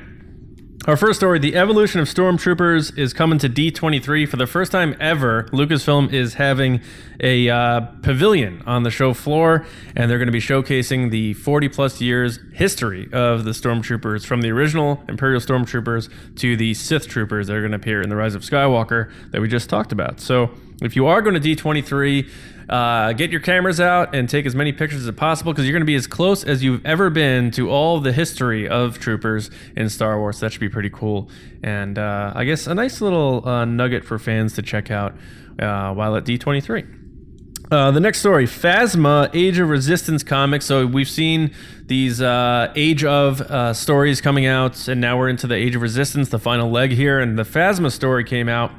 Our 0.87 0.95
first 0.95 1.19
story 1.19 1.37
the 1.37 1.57
evolution 1.57 1.99
of 1.99 2.07
Stormtroopers 2.07 2.97
is 2.97 3.11
coming 3.11 3.37
to 3.39 3.49
D23. 3.49 4.25
For 4.25 4.37
the 4.37 4.47
first 4.47 4.71
time 4.71 4.95
ever, 5.01 5.49
Lucasfilm 5.51 6.13
is 6.13 6.35
having 6.35 6.79
a 7.19 7.49
uh, 7.49 7.81
pavilion 8.03 8.63
on 8.65 8.83
the 8.83 8.89
show 8.89 9.13
floor, 9.13 9.65
and 9.97 10.09
they're 10.09 10.17
going 10.17 10.27
to 10.27 10.31
be 10.31 10.39
showcasing 10.39 11.11
the 11.11 11.33
40 11.33 11.67
plus 11.67 11.99
years 11.99 12.39
history 12.53 13.09
of 13.11 13.43
the 13.43 13.51
Stormtroopers 13.51 14.25
from 14.25 14.43
the 14.43 14.51
original 14.51 15.03
Imperial 15.09 15.41
Stormtroopers 15.41 16.09
to 16.37 16.55
the 16.55 16.73
Sith 16.73 17.09
Troopers 17.09 17.47
that 17.47 17.55
are 17.57 17.61
going 17.61 17.71
to 17.71 17.77
appear 17.77 18.01
in 18.01 18.07
The 18.07 18.15
Rise 18.15 18.33
of 18.33 18.43
Skywalker 18.43 19.11
that 19.31 19.41
we 19.41 19.49
just 19.49 19.69
talked 19.69 19.91
about. 19.91 20.21
So 20.21 20.51
if 20.81 20.95
you 20.95 21.07
are 21.07 21.21
going 21.21 21.41
to 21.41 21.55
D23, 21.55 22.29
uh, 22.69 23.13
get 23.13 23.31
your 23.31 23.41
cameras 23.41 23.79
out 23.79 24.15
and 24.15 24.29
take 24.29 24.45
as 24.45 24.55
many 24.55 24.71
pictures 24.71 25.07
as 25.07 25.15
possible 25.15 25.53
because 25.53 25.65
you're 25.65 25.73
going 25.73 25.81
to 25.81 25.85
be 25.85 25.95
as 25.95 26.07
close 26.07 26.43
as 26.43 26.63
you've 26.63 26.85
ever 26.85 27.09
been 27.09 27.51
to 27.51 27.69
all 27.69 27.99
the 27.99 28.11
history 28.11 28.67
of 28.67 28.99
troopers 28.99 29.49
in 29.75 29.89
Star 29.89 30.19
Wars. 30.19 30.39
That 30.39 30.51
should 30.51 30.61
be 30.61 30.69
pretty 30.69 30.89
cool. 30.89 31.29
And 31.63 31.97
uh, 31.97 32.33
I 32.35 32.45
guess 32.45 32.67
a 32.67 32.73
nice 32.73 33.01
little 33.01 33.47
uh, 33.47 33.65
nugget 33.65 34.03
for 34.05 34.19
fans 34.19 34.53
to 34.53 34.61
check 34.61 34.91
out 34.91 35.13
uh, 35.59 35.93
while 35.93 36.15
at 36.15 36.25
D23. 36.25 37.03
Uh, 37.71 37.89
the 37.89 37.99
next 37.99 38.19
story, 38.19 38.45
Phasma, 38.45 39.29
Age 39.33 39.57
of 39.57 39.69
Resistance 39.69 40.23
comics. 40.23 40.65
So 40.65 40.85
we've 40.85 41.09
seen 41.09 41.51
these 41.87 42.21
uh, 42.21 42.71
Age 42.75 43.03
of 43.03 43.41
uh, 43.41 43.73
stories 43.73 44.21
coming 44.21 44.45
out, 44.45 44.87
and 44.87 45.01
now 45.01 45.17
we're 45.17 45.29
into 45.29 45.47
the 45.47 45.55
Age 45.55 45.75
of 45.75 45.81
Resistance, 45.81 46.29
the 46.29 46.37
final 46.37 46.69
leg 46.69 46.91
here. 46.91 47.19
And 47.19 47.39
the 47.39 47.43
Phasma 47.43 47.91
story 47.91 48.23
came 48.23 48.47
out, 48.47 48.71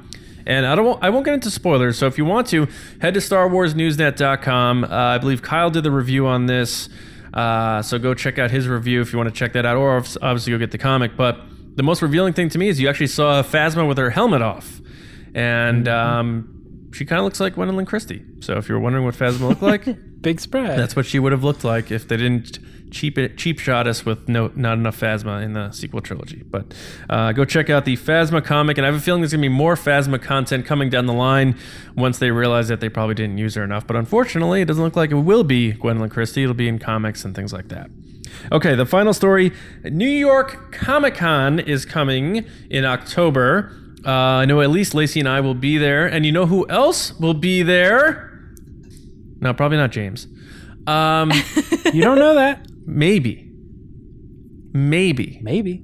and 0.46 0.64
I 0.66 0.74
don't, 0.74 1.02
I 1.02 1.10
won't 1.10 1.24
get 1.24 1.34
into 1.34 1.50
spoilers. 1.50 1.98
So 1.98 2.06
if 2.06 2.18
you 2.18 2.24
want 2.24 2.46
to, 2.48 2.66
head 3.00 3.14
to 3.14 3.20
StarWarsNewsNet.com. 3.20 4.84
Uh, 4.84 4.88
I 4.88 5.18
believe 5.18 5.42
Kyle 5.42 5.70
did 5.70 5.82
the 5.82 5.90
review 5.90 6.26
on 6.26 6.46
this, 6.46 6.88
uh, 7.34 7.82
so 7.82 7.98
go 7.98 8.14
check 8.14 8.38
out 8.38 8.50
his 8.50 8.68
review 8.68 9.00
if 9.00 9.12
you 9.12 9.18
want 9.18 9.28
to 9.28 9.34
check 9.34 9.52
that 9.54 9.66
out, 9.66 9.76
or 9.76 9.96
obviously 9.96 10.52
go 10.52 10.58
get 10.58 10.70
the 10.70 10.78
comic. 10.78 11.16
But 11.16 11.40
the 11.76 11.82
most 11.82 12.02
revealing 12.02 12.32
thing 12.32 12.48
to 12.50 12.58
me 12.58 12.68
is 12.68 12.80
you 12.80 12.88
actually 12.88 13.08
saw 13.08 13.42
Phasma 13.42 13.86
with 13.86 13.98
her 13.98 14.10
helmet 14.10 14.42
off, 14.42 14.80
and. 15.34 15.88
Um, 15.88 16.52
she 16.92 17.04
kind 17.04 17.18
of 17.18 17.24
looks 17.24 17.40
like 17.40 17.56
Gwendoline 17.56 17.86
Christie. 17.86 18.24
So 18.40 18.56
if 18.56 18.70
you're 18.70 18.78
wondering 18.78 19.04
what 19.04 19.14
Phasma 19.14 19.50
looked 19.50 19.60
like, 19.60 19.84
Big 20.22 20.40
spread. 20.40 20.78
that's 20.78 20.96
what 20.96 21.04
she 21.04 21.18
would 21.18 21.32
have 21.32 21.44
looked 21.44 21.62
like 21.62 21.90
if 21.90 22.08
they 22.08 22.16
didn't 22.16 22.58
cheap 22.90 23.18
cheap 23.36 23.58
shot 23.58 23.86
us 23.86 24.04
with 24.04 24.28
no 24.28 24.50
not 24.54 24.78
enough 24.78 24.98
Phasma 24.98 25.42
in 25.42 25.52
the 25.52 25.70
sequel 25.72 26.00
trilogy. 26.00 26.42
But 26.42 26.74
uh, 27.08 27.32
go 27.32 27.44
check 27.44 27.70
out 27.70 27.84
the 27.84 27.96
Phasma 27.96 28.44
comic, 28.44 28.78
and 28.78 28.86
I 28.86 28.90
have 28.90 29.00
a 29.00 29.00
feeling 29.00 29.22
there's 29.22 29.32
gonna 29.32 29.42
be 29.42 29.48
more 29.48 29.74
Phasma 29.74 30.20
content 30.20 30.66
coming 30.66 30.90
down 30.90 31.06
the 31.06 31.12
line 31.12 31.56
once 31.96 32.18
they 32.18 32.30
realize 32.30 32.68
that 32.68 32.80
they 32.80 32.88
probably 32.88 33.14
didn't 33.14 33.38
use 33.38 33.54
her 33.54 33.64
enough. 33.64 33.86
But 33.86 33.96
unfortunately, 33.96 34.62
it 34.62 34.66
doesn't 34.66 34.82
look 34.82 34.96
like 34.96 35.10
it 35.10 35.14
will 35.14 35.44
be 35.44 35.72
Gwendoline 35.72 36.10
Christie. 36.10 36.42
It'll 36.42 36.54
be 36.54 36.68
in 36.68 36.78
comics 36.78 37.24
and 37.24 37.34
things 37.34 37.52
like 37.52 37.68
that. 37.68 37.90
Okay, 38.52 38.74
the 38.74 38.86
final 38.86 39.14
story 39.14 39.52
New 39.84 40.08
York 40.08 40.72
Comic 40.72 41.14
Con 41.14 41.58
is 41.58 41.84
coming 41.84 42.44
in 42.70 42.84
October. 42.84 43.72
Uh, 44.04 44.10
I 44.10 44.44
know 44.44 44.60
at 44.60 44.70
least 44.70 44.94
Lacey 44.94 45.20
and 45.20 45.28
I 45.28 45.40
will 45.40 45.54
be 45.54 45.78
there. 45.78 46.06
And 46.06 46.24
you 46.24 46.32
know 46.32 46.46
who 46.46 46.68
else 46.68 47.18
will 47.18 47.34
be 47.34 47.62
there? 47.62 48.32
No, 49.40 49.52
probably 49.52 49.78
not 49.78 49.90
James. 49.90 50.28
Um, 50.86 51.32
you 51.92 52.02
don't 52.02 52.18
know 52.18 52.34
that? 52.36 52.64
Maybe. 52.86 53.50
Maybe. 54.72 55.40
Maybe. 55.42 55.82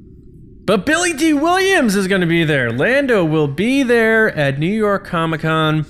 But 0.65 0.87
Billy 0.87 1.13
Dee 1.13 1.33
Williams 1.33 1.97
is 1.97 2.07
going 2.07 2.21
to 2.21 2.27
be 2.27 2.45
there. 2.45 2.71
Lando 2.71 3.25
will 3.25 3.49
be 3.49 3.83
there 3.83 4.33
at 4.37 4.59
New 4.61 4.73
York 4.73 5.05
Comic 5.05 5.41
Con, 5.41 5.85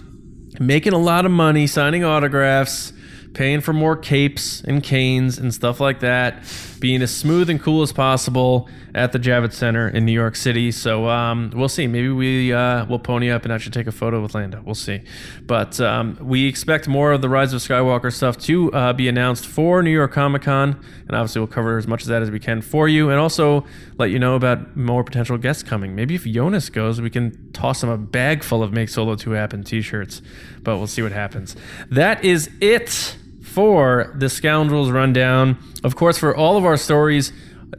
making 0.58 0.94
a 0.94 0.98
lot 0.98 1.26
of 1.26 1.30
money, 1.30 1.66
signing 1.66 2.04
autographs, 2.04 2.92
paying 3.34 3.60
for 3.60 3.74
more 3.74 3.96
capes 3.96 4.62
and 4.62 4.82
canes 4.82 5.36
and 5.38 5.52
stuff 5.52 5.78
like 5.78 6.00
that, 6.00 6.42
being 6.82 7.00
as 7.00 7.14
smooth 7.14 7.48
and 7.48 7.62
cool 7.62 7.80
as 7.80 7.92
possible 7.92 8.68
at 8.92 9.12
the 9.12 9.18
Javits 9.18 9.52
Center 9.52 9.88
in 9.88 10.04
New 10.04 10.12
York 10.12 10.34
City. 10.34 10.72
So 10.72 11.08
um, 11.08 11.52
we'll 11.54 11.68
see. 11.68 11.86
Maybe 11.86 12.08
we 12.08 12.52
uh, 12.52 12.84
will 12.86 12.98
pony 12.98 13.30
up 13.30 13.44
and 13.44 13.52
actually 13.52 13.70
take 13.70 13.86
a 13.86 13.92
photo 13.92 14.20
with 14.20 14.34
Lando. 14.34 14.60
We'll 14.66 14.74
see. 14.74 15.00
But 15.46 15.80
um, 15.80 16.18
we 16.20 16.48
expect 16.48 16.88
more 16.88 17.12
of 17.12 17.22
the 17.22 17.28
Rise 17.28 17.52
of 17.52 17.60
Skywalker 17.60 18.12
stuff 18.12 18.36
to 18.38 18.72
uh, 18.72 18.92
be 18.92 19.06
announced 19.06 19.46
for 19.46 19.80
New 19.80 19.92
York 19.92 20.10
Comic 20.10 20.42
Con, 20.42 20.84
and 21.06 21.16
obviously 21.16 21.38
we'll 21.38 21.46
cover 21.46 21.78
as 21.78 21.86
much 21.86 22.02
of 22.02 22.08
that 22.08 22.20
as 22.20 22.32
we 22.32 22.40
can 22.40 22.60
for 22.60 22.88
you, 22.88 23.10
and 23.10 23.20
also 23.20 23.64
let 23.96 24.10
you 24.10 24.18
know 24.18 24.34
about 24.34 24.76
more 24.76 25.04
potential 25.04 25.38
guests 25.38 25.62
coming. 25.62 25.94
Maybe 25.94 26.16
if 26.16 26.24
Jonas 26.24 26.68
goes, 26.68 27.00
we 27.00 27.10
can 27.10 27.52
toss 27.52 27.80
him 27.80 27.90
a 27.90 27.96
bag 27.96 28.42
full 28.42 28.60
of 28.60 28.72
Make 28.72 28.88
Solo 28.88 29.14
2 29.14 29.30
Happen 29.30 29.62
t-shirts. 29.62 30.20
But 30.62 30.78
we'll 30.78 30.88
see 30.88 31.02
what 31.02 31.12
happens. 31.12 31.54
That 31.90 32.24
is 32.24 32.50
it 32.60 33.16
for 33.52 34.12
the 34.14 34.28
Scoundrels 34.28 34.90
Rundown. 34.90 35.58
Of 35.84 35.94
course, 35.94 36.18
for 36.18 36.34
all 36.34 36.56
of 36.56 36.64
our 36.64 36.76
stories 36.76 37.32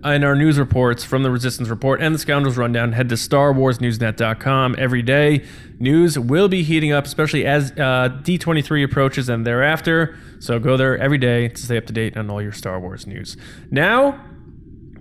and 0.04 0.24
our 0.24 0.36
news 0.36 0.60
reports 0.60 1.04
from 1.04 1.24
the 1.24 1.32
Resistance 1.32 1.70
Report 1.70 2.02
and 2.02 2.14
the 2.14 2.20
Scoundrels 2.20 2.58
Rundown, 2.58 2.92
head 2.92 3.10
to 3.10 3.16
StarWarsNewsNet.com 3.16 4.76
every 4.78 5.02
day. 5.02 5.46
News 5.80 6.18
will 6.18 6.48
be 6.48 6.64
heating 6.64 6.92
up, 6.92 7.06
especially 7.06 7.46
as 7.46 7.72
uh, 7.72 8.10
D23 8.22 8.84
approaches 8.84 9.30
and 9.30 9.46
thereafter. 9.46 10.18
So 10.40 10.60
go 10.60 10.78
there 10.78 10.98
every 10.98 11.18
day 11.18 11.48
to 11.50 11.62
stay 11.62 11.78
up 11.78 11.86
to 11.88 11.94
date 11.94 12.18
on 12.18 12.30
all 12.30 12.42
your 12.42 12.52
Star 12.52 12.80
Wars 12.80 13.08
news. 13.08 13.36
Now, 13.72 14.24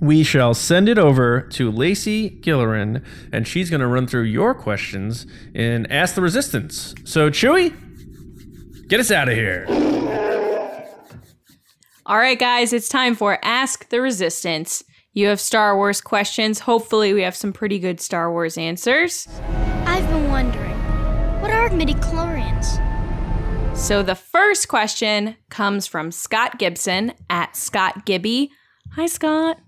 we 0.01 0.25
shall 0.25 0.55
send 0.55 0.89
it 0.89 0.99
over 0.99 1.43
to 1.43 1.71
Lacey 1.71 2.31
Gillerin, 2.31 3.05
and 3.33 3.47
she's 3.47 3.71
going 3.71 3.81
to 3.81 3.87
run 3.87 4.07
through 4.07 4.25
your 4.25 4.55
questions 4.55 5.27
and 5.55 5.91
ask 5.93 6.15
the 6.15 6.23
Resistance. 6.23 6.95
So, 7.05 7.31
Chewie, 7.31 8.89
get 8.89 9.01
us 9.01 9.11
out 9.11 9.29
of 9.29 9.35
here. 9.35 9.67
All 12.05 12.19
right, 12.19 12.39
guys, 12.39 12.73
it's 12.73 12.89
time 12.89 13.15
for 13.15 13.39
Ask 13.45 13.89
the 13.91 14.01
Resistance. 14.01 14.83
You 15.13 15.29
have 15.29 15.41
Star 15.41 15.77
Wars 15.77 16.01
questions. 16.01 16.59
Hopefully, 16.59 17.13
we 17.13 17.23
have 17.23 17.37
some 17.37 17.53
pretty 17.53 17.79
good 17.79 18.01
Star 18.01 18.33
Wars 18.33 18.59
answers. 18.59 19.29
I've 19.87 20.09
been 20.09 20.29
wondering, 20.29 20.75
what 21.41 21.53
are 21.53 21.69
midichlorians? 21.69 22.67
So, 23.77 24.03
the 24.03 24.17
first 24.17 24.67
question 24.67 25.37
comes 25.49 25.87
from 25.87 26.11
Scott 26.11 26.59
Gibson 26.59 27.13
at 27.31 27.55
Scott 27.57 28.05
Gibby. 28.05 28.51
Hi, 28.97 29.07
Scott. 29.07 29.61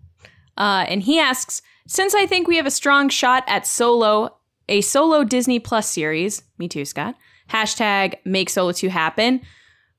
Uh, 0.58 0.86
and 0.88 1.04
he 1.04 1.20
asks 1.20 1.62
Since 1.86 2.16
I 2.16 2.26
think 2.26 2.48
we 2.48 2.56
have 2.56 2.66
a 2.66 2.70
strong 2.72 3.10
shot 3.10 3.44
at 3.46 3.64
Solo, 3.64 4.38
a 4.68 4.80
solo 4.80 5.22
Disney 5.22 5.60
Plus 5.60 5.88
series, 5.88 6.42
me 6.58 6.66
too, 6.66 6.84
Scott, 6.84 7.14
hashtag 7.48 8.16
make 8.24 8.50
Solo 8.50 8.72
2 8.72 8.88
happen, 8.88 9.40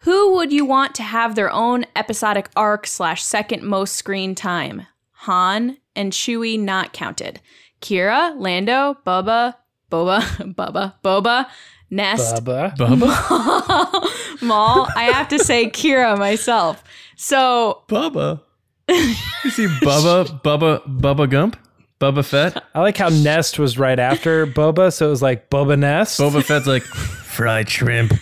who 0.05 0.35
would 0.35 0.53
you 0.53 0.65
want 0.65 0.93
to 0.95 1.03
have 1.03 1.33
their 1.33 1.51
own 1.51 1.83
episodic 1.95 2.47
arc 2.55 2.85
slash 2.85 3.23
second 3.23 3.63
most 3.63 3.95
screen 3.95 4.35
time? 4.35 4.85
Han 5.11 5.77
and 5.95 6.13
Chewie 6.13 6.59
not 6.59 6.93
counted. 6.93 7.41
Qi'ra, 7.81 8.39
Lando, 8.39 8.97
Bubba, 9.05 9.55
Boba, 9.91 10.21
Bubba, 10.53 10.93
Boba, 11.03 11.47
Nest, 11.89 12.43
Bubba. 12.43 12.75
Bubba? 12.77 14.41
Maul. 14.43 14.87
I 14.95 15.05
have 15.05 15.27
to 15.29 15.39
say 15.39 15.71
Qi'ra 15.71 16.19
myself. 16.19 16.83
So 17.15 17.83
Bubba. 17.87 18.41
You 18.87 19.49
see 19.49 19.65
Bubba, 19.65 20.39
Bubba, 20.43 20.83
Bubba 20.85 21.27
Gump? 21.27 21.57
Bubba 21.99 22.23
Fett? 22.23 22.63
I 22.75 22.81
like 22.81 22.97
how 22.97 23.09
Nest 23.09 23.57
was 23.57 23.79
right 23.79 23.97
after 23.97 24.45
Boba, 24.45 24.93
so 24.93 25.07
it 25.07 25.09
was 25.09 25.23
like 25.23 25.49
Boba 25.49 25.79
Nest. 25.79 26.19
Boba 26.19 26.43
Fett's 26.43 26.67
like 26.67 26.83
fried 26.83 27.69
shrimp, 27.69 28.13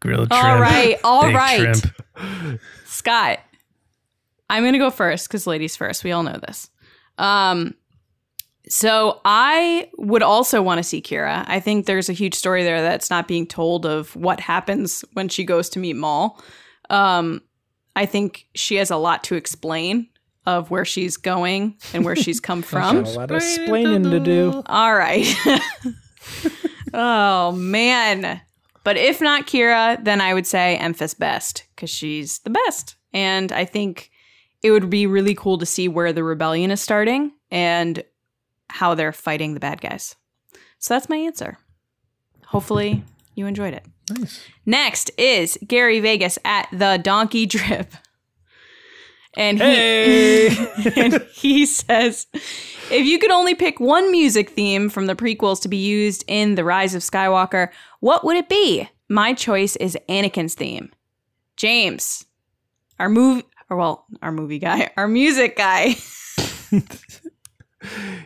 grilled 0.00 0.32
shrimp. 0.32 0.44
all 0.44 0.60
right, 0.60 0.98
all 1.04 1.22
baked 1.22 1.36
right, 1.36 1.76
shrimp. 1.76 2.60
Scott. 2.86 3.40
I'm 4.48 4.64
gonna 4.64 4.78
go 4.78 4.90
first 4.90 5.28
because 5.28 5.46
ladies 5.46 5.76
first. 5.76 6.02
We 6.02 6.10
all 6.12 6.22
know 6.24 6.38
this. 6.44 6.70
Um, 7.18 7.74
so 8.68 9.20
I 9.24 9.88
would 9.98 10.22
also 10.22 10.62
want 10.62 10.78
to 10.78 10.82
see 10.82 11.00
Qi'ra. 11.00 11.44
I 11.46 11.60
think 11.60 11.86
there's 11.86 12.08
a 12.08 12.12
huge 12.12 12.34
story 12.34 12.62
there 12.62 12.82
that's 12.82 13.10
not 13.10 13.28
being 13.28 13.46
told 13.46 13.86
of 13.86 14.14
what 14.16 14.40
happens 14.40 15.04
when 15.12 15.28
she 15.28 15.44
goes 15.44 15.68
to 15.70 15.78
meet 15.78 15.96
Maul. 15.96 16.40
Um, 16.88 17.42
I 17.96 18.06
think 18.06 18.46
she 18.54 18.76
has 18.76 18.90
a 18.90 18.96
lot 18.96 19.24
to 19.24 19.34
explain 19.34 20.08
of 20.46 20.70
where 20.70 20.84
she's 20.84 21.16
going 21.16 21.76
and 21.92 22.04
where 22.04 22.16
she's 22.16 22.40
come 22.40 22.62
from. 22.62 23.04
A 23.04 23.10
lot 23.10 23.30
of 23.30 23.36
explaining 23.36 24.04
to 24.04 24.20
do. 24.20 24.62
All 24.66 24.94
right. 24.94 25.26
oh 26.94 27.52
man. 27.52 28.40
But 28.82 28.96
if 28.96 29.20
not 29.20 29.46
Qi'ra, 29.46 30.02
then 30.02 30.20
I 30.20 30.34
would 30.34 30.46
say 30.46 30.78
Enfys 30.80 31.18
Nest 31.18 31.64
because 31.74 31.90
she's 31.90 32.38
the 32.40 32.50
best. 32.50 32.96
And 33.12 33.52
I 33.52 33.64
think 33.64 34.10
it 34.62 34.70
would 34.70 34.90
be 34.90 35.06
really 35.06 35.34
cool 35.34 35.58
to 35.58 35.66
see 35.66 35.88
where 35.88 36.12
the 36.12 36.24
rebellion 36.24 36.70
is 36.70 36.80
starting 36.80 37.32
and 37.50 38.02
how 38.68 38.94
they're 38.94 39.12
fighting 39.12 39.54
the 39.54 39.60
bad 39.60 39.80
guys. 39.80 40.16
So 40.78 40.94
that's 40.94 41.08
my 41.08 41.16
answer. 41.16 41.58
Hopefully 42.46 43.04
you 43.34 43.46
enjoyed 43.46 43.74
it. 43.74 43.84
Nice. 44.10 44.40
Next 44.66 45.10
is 45.18 45.58
Gary 45.66 46.00
Vegas 46.00 46.38
at 46.44 46.68
the 46.72 46.98
Donkey 47.02 47.46
Drip. 47.46 47.92
And 49.36 49.58
he 49.58 49.64
Hey! 49.64 50.92
and 50.96 51.22
he 51.32 51.64
says, 51.66 52.26
if 52.90 53.06
you 53.06 53.18
could 53.18 53.30
only 53.30 53.54
pick 53.54 53.78
one 53.78 54.10
music 54.10 54.50
theme 54.50 54.88
from 54.88 55.06
the 55.06 55.14
prequels 55.14 55.62
to 55.62 55.68
be 55.68 55.76
used 55.76 56.24
in 56.26 56.56
The 56.56 56.64
Rise 56.64 56.94
of 56.94 57.02
Skywalker, 57.02 57.70
what 58.00 58.24
would 58.24 58.36
it 58.36 58.48
be? 58.48 58.88
My 59.08 59.32
choice 59.34 59.76
is 59.76 59.96
Anakin's 60.08 60.54
theme. 60.54 60.90
James, 61.56 62.24
our 62.98 63.08
movie, 63.08 63.44
or 63.68 63.76
well, 63.76 64.06
our 64.22 64.32
movie 64.32 64.58
guy, 64.58 64.90
our 64.96 65.08
music 65.08 65.56
guy. 65.56 65.96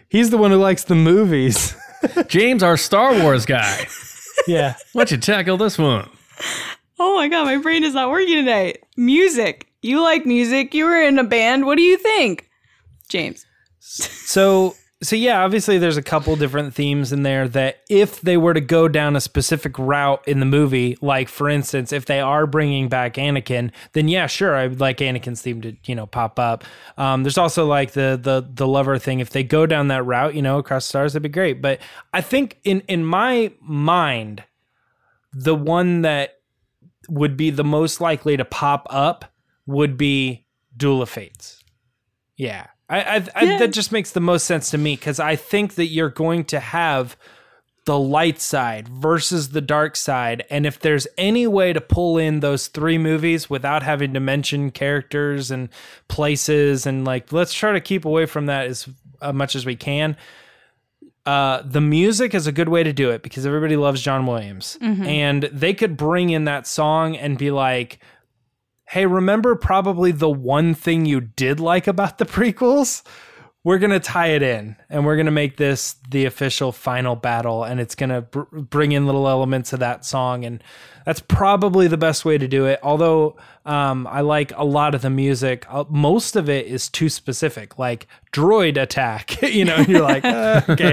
He's 0.09 0.31
the 0.31 0.39
one 0.39 0.51
who 0.51 0.57
likes 0.57 0.85
the 0.85 0.95
movies. 0.95 1.77
James, 2.29 2.62
our 2.62 2.77
Star 2.77 3.20
Wars 3.20 3.47
guy. 3.47 3.87
yeah. 4.47 4.75
Why 4.93 5.05
don't 5.05 5.11
you 5.12 5.16
tackle 5.18 5.57
this 5.57 5.79
one? 5.79 6.09
Oh 6.99 7.16
my 7.16 7.29
god, 7.29 7.45
my 7.45 7.57
brain 7.59 7.85
is 7.85 7.95
not 7.95 8.11
working 8.11 8.35
today. 8.35 8.77
Music. 8.97 9.66
You 9.83 10.01
like 10.01 10.27
music. 10.27 10.75
You 10.75 10.85
were 10.87 11.03
in 11.03 11.18
a 11.18 11.25
band. 11.25 11.66
What 11.66 11.77
do 11.77 11.83
you 11.83 11.97
think? 11.97 12.49
James. 13.09 13.45
So 13.81 14.75
so 15.05 15.16
yeah, 15.16 15.44
obviously 15.44 15.76
there's 15.76 15.96
a 15.96 16.02
couple 16.02 16.34
different 16.36 16.74
themes 16.74 17.12
in 17.12 17.22
there 17.22 17.46
that 17.48 17.80
if 17.90 18.20
they 18.22 18.36
were 18.36 18.55
to 18.55 18.61
go 18.61 18.88
down 18.88 19.16
a 19.16 19.20
specific 19.20 19.78
route 19.78 20.26
in 20.26 20.40
the 20.40 20.46
movie, 20.46 20.96
like 21.00 21.28
for 21.28 21.48
instance, 21.48 21.92
if 21.92 22.07
they 22.07 22.20
are 22.20 22.46
bringing 22.46 22.88
back 22.88 23.14
Anakin, 23.14 23.70
then 23.92 24.09
yeah, 24.09 24.26
sure, 24.26 24.57
I 24.57 24.66
would 24.66 24.80
like 24.80 24.98
Anakin's 24.98 25.42
theme 25.42 25.61
to 25.61 25.76
you 25.84 25.94
know 25.94 26.07
pop 26.07 26.38
up. 26.38 26.64
Um, 26.96 27.22
there's 27.22 27.38
also 27.38 27.66
like 27.66 27.92
the 27.92 28.18
the 28.20 28.48
the 28.52 28.66
lover 28.66 28.98
thing. 28.98 29.20
If 29.20 29.30
they 29.30 29.44
go 29.44 29.66
down 29.66 29.88
that 29.88 30.05
route, 30.05 30.34
you 30.34 30.42
know, 30.42 30.59
across 30.59 30.86
stars, 30.86 31.12
that'd 31.12 31.22
be 31.22 31.28
great. 31.28 31.61
But 31.61 31.80
I 32.12 32.20
think 32.20 32.59
in 32.64 32.80
in 32.88 33.05
my 33.05 33.52
mind, 33.61 34.44
the 35.32 35.55
one 35.55 36.02
that 36.02 36.38
would 37.09 37.36
be 37.36 37.50
the 37.50 37.64
most 37.64 38.00
likely 38.00 38.36
to 38.36 38.44
pop 38.44 38.86
up 38.88 39.26
would 39.66 39.96
be 39.98 40.46
Duel 40.76 41.02
of 41.02 41.11
Fates. 41.11 41.62
Yeah. 42.36 42.68
I, 42.89 43.01
I, 43.01 43.28
I 43.35 43.45
Yeah. 43.45 43.59
that 43.59 43.72
just 43.72 43.93
makes 43.93 44.11
the 44.12 44.20
most 44.20 44.45
sense 44.45 44.70
to 44.70 44.78
me 44.78 44.95
because 44.97 45.18
I 45.20 45.37
think 45.37 45.74
that 45.74 45.87
you're 45.87 46.11
going 46.11 46.45
to 46.47 46.61
have 46.61 47.16
the 47.87 47.99
light 47.99 48.41
side 48.41 48.89
versus 48.89 49.51
the 49.51 49.61
dark 49.61 49.95
side, 49.95 50.43
and 50.49 50.64
if 50.64 50.78
there's 50.80 51.07
any 51.18 51.47
way 51.47 51.70
to 51.74 51.82
pull 51.82 52.16
in 52.16 52.41
those 52.41 52.68
three 52.68 52.97
movies 52.97 53.51
without 53.51 53.82
having 53.82 54.14
to 54.14 54.20
mention 54.20 54.70
characters 54.70 55.51
and 55.51 55.68
places, 56.09 56.87
and 56.87 57.05
like 57.05 57.30
let's 57.30 57.53
try 57.53 57.72
to 57.72 57.80
keep 57.80 58.07
away 58.07 58.24
from 58.24 58.47
that 58.47 58.66
as 58.68 58.89
uh, 59.20 59.32
much 59.35 59.55
as 59.55 59.66
we 59.66 59.76
can. 59.76 60.16
Uh, 61.26 61.62
the 61.64 61.80
music 61.80 62.35
is 62.35 62.47
a 62.47 62.53
good 62.53 62.68
way 62.68 62.82
to 62.82 62.93
do 62.93 63.11
it 63.11 63.22
because 63.22 63.47
everybody 63.47 63.76
loves 63.76 64.01
John 64.03 64.26
Williams, 64.26 64.78
and 64.80 65.43
they 65.45 65.72
could 65.74 65.97
bring 65.97 66.30
in 66.30 66.45
that 66.45 66.66
song 66.66 67.16
and 67.16 67.37
be 67.39 67.51
like, 67.51 67.99
hey, 68.95 69.07
remember 69.07 69.57
probably 69.57 70.12
the 70.12 70.30
one 70.30 70.72
thing 70.72 71.05
you 71.05 71.20
did 71.20 71.59
like 71.59 71.88
about 71.88 72.18
the 72.18 72.24
prequels? 72.36 73.03
We're 73.64 73.78
going 73.78 73.90
to 73.92 73.99
tie 73.99 74.28
it 74.28 74.42
in 74.42 74.76
and 74.90 75.05
we're 75.07 75.16
going 75.16 75.24
to 75.26 75.32
make 75.32 75.57
this 75.57 75.97
the 76.11 76.26
official 76.26 76.70
final 76.70 77.16
battle. 77.16 77.64
And 77.64 77.80
it's 77.80 77.95
going 77.95 78.11
to 78.11 78.20
br- 78.20 78.42
bring 78.61 78.92
in 78.92 79.07
little 79.07 79.26
elements 79.26 79.72
of 79.72 79.80
that 79.80 80.05
song. 80.05 80.45
And 80.45 80.62
that's 81.07 81.20
probably 81.20 81.88
the 81.88 81.97
best 81.97 82.24
way 82.26 82.36
to 82.38 82.47
do 82.47 82.66
it. 82.66 82.78
Although 82.82 83.36
um, 83.64 84.07
I 84.07 84.20
like 84.20 84.53
a 84.55 84.64
lot 84.64 84.95
of 84.95 85.01
the 85.01 85.09
music, 85.09 85.64
uh, 85.70 85.84
most 85.88 86.36
of 86.36 86.49
it 86.51 86.66
is 86.66 86.90
too 86.90 87.09
specific, 87.09 87.78
like 87.78 88.07
droid 88.32 88.76
attack. 88.80 89.40
you 89.42 89.64
know, 89.64 89.78
you're 89.88 90.03
like, 90.03 90.24
uh, 90.26 90.61
okay, 90.68 90.92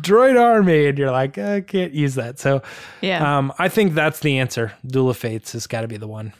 droid 0.00 0.40
army. 0.40 0.86
And 0.86 0.96
you're 0.98 1.10
like, 1.12 1.36
"Uh, 1.36 1.56
I 1.56 1.60
can't 1.60 1.92
use 1.92 2.14
that. 2.16 2.38
So 2.40 2.62
Yeah. 3.02 3.36
um, 3.38 3.52
I 3.58 3.68
think 3.68 3.92
that's 3.92 4.20
the 4.20 4.38
answer. 4.38 4.72
Duel 4.86 5.10
of 5.10 5.18
Fates 5.18 5.52
has 5.52 5.66
got 5.66 5.82
to 5.82 5.88
be 5.88 5.98
the 5.98 6.08
one. 6.08 6.32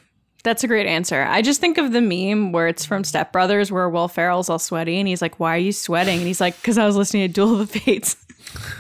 That's 0.46 0.62
a 0.62 0.68
great 0.68 0.86
answer. 0.86 1.24
I 1.24 1.42
just 1.42 1.60
think 1.60 1.76
of 1.76 1.90
the 1.90 2.00
meme 2.00 2.52
where 2.52 2.68
it's 2.68 2.84
from 2.84 3.02
Step 3.02 3.32
Brothers 3.32 3.72
where 3.72 3.90
Will 3.90 4.06
Ferrell's 4.06 4.48
all 4.48 4.60
sweaty 4.60 5.00
and 5.00 5.08
he's 5.08 5.20
like, 5.20 5.40
Why 5.40 5.56
are 5.56 5.58
you 5.58 5.72
sweating? 5.72 6.18
And 6.18 6.26
he's 6.28 6.40
like, 6.40 6.56
Because 6.58 6.78
I 6.78 6.86
was 6.86 6.94
listening 6.94 7.26
to 7.26 7.34
Duel 7.34 7.60
of 7.60 7.72
the 7.72 7.80
Fates. 7.80 8.14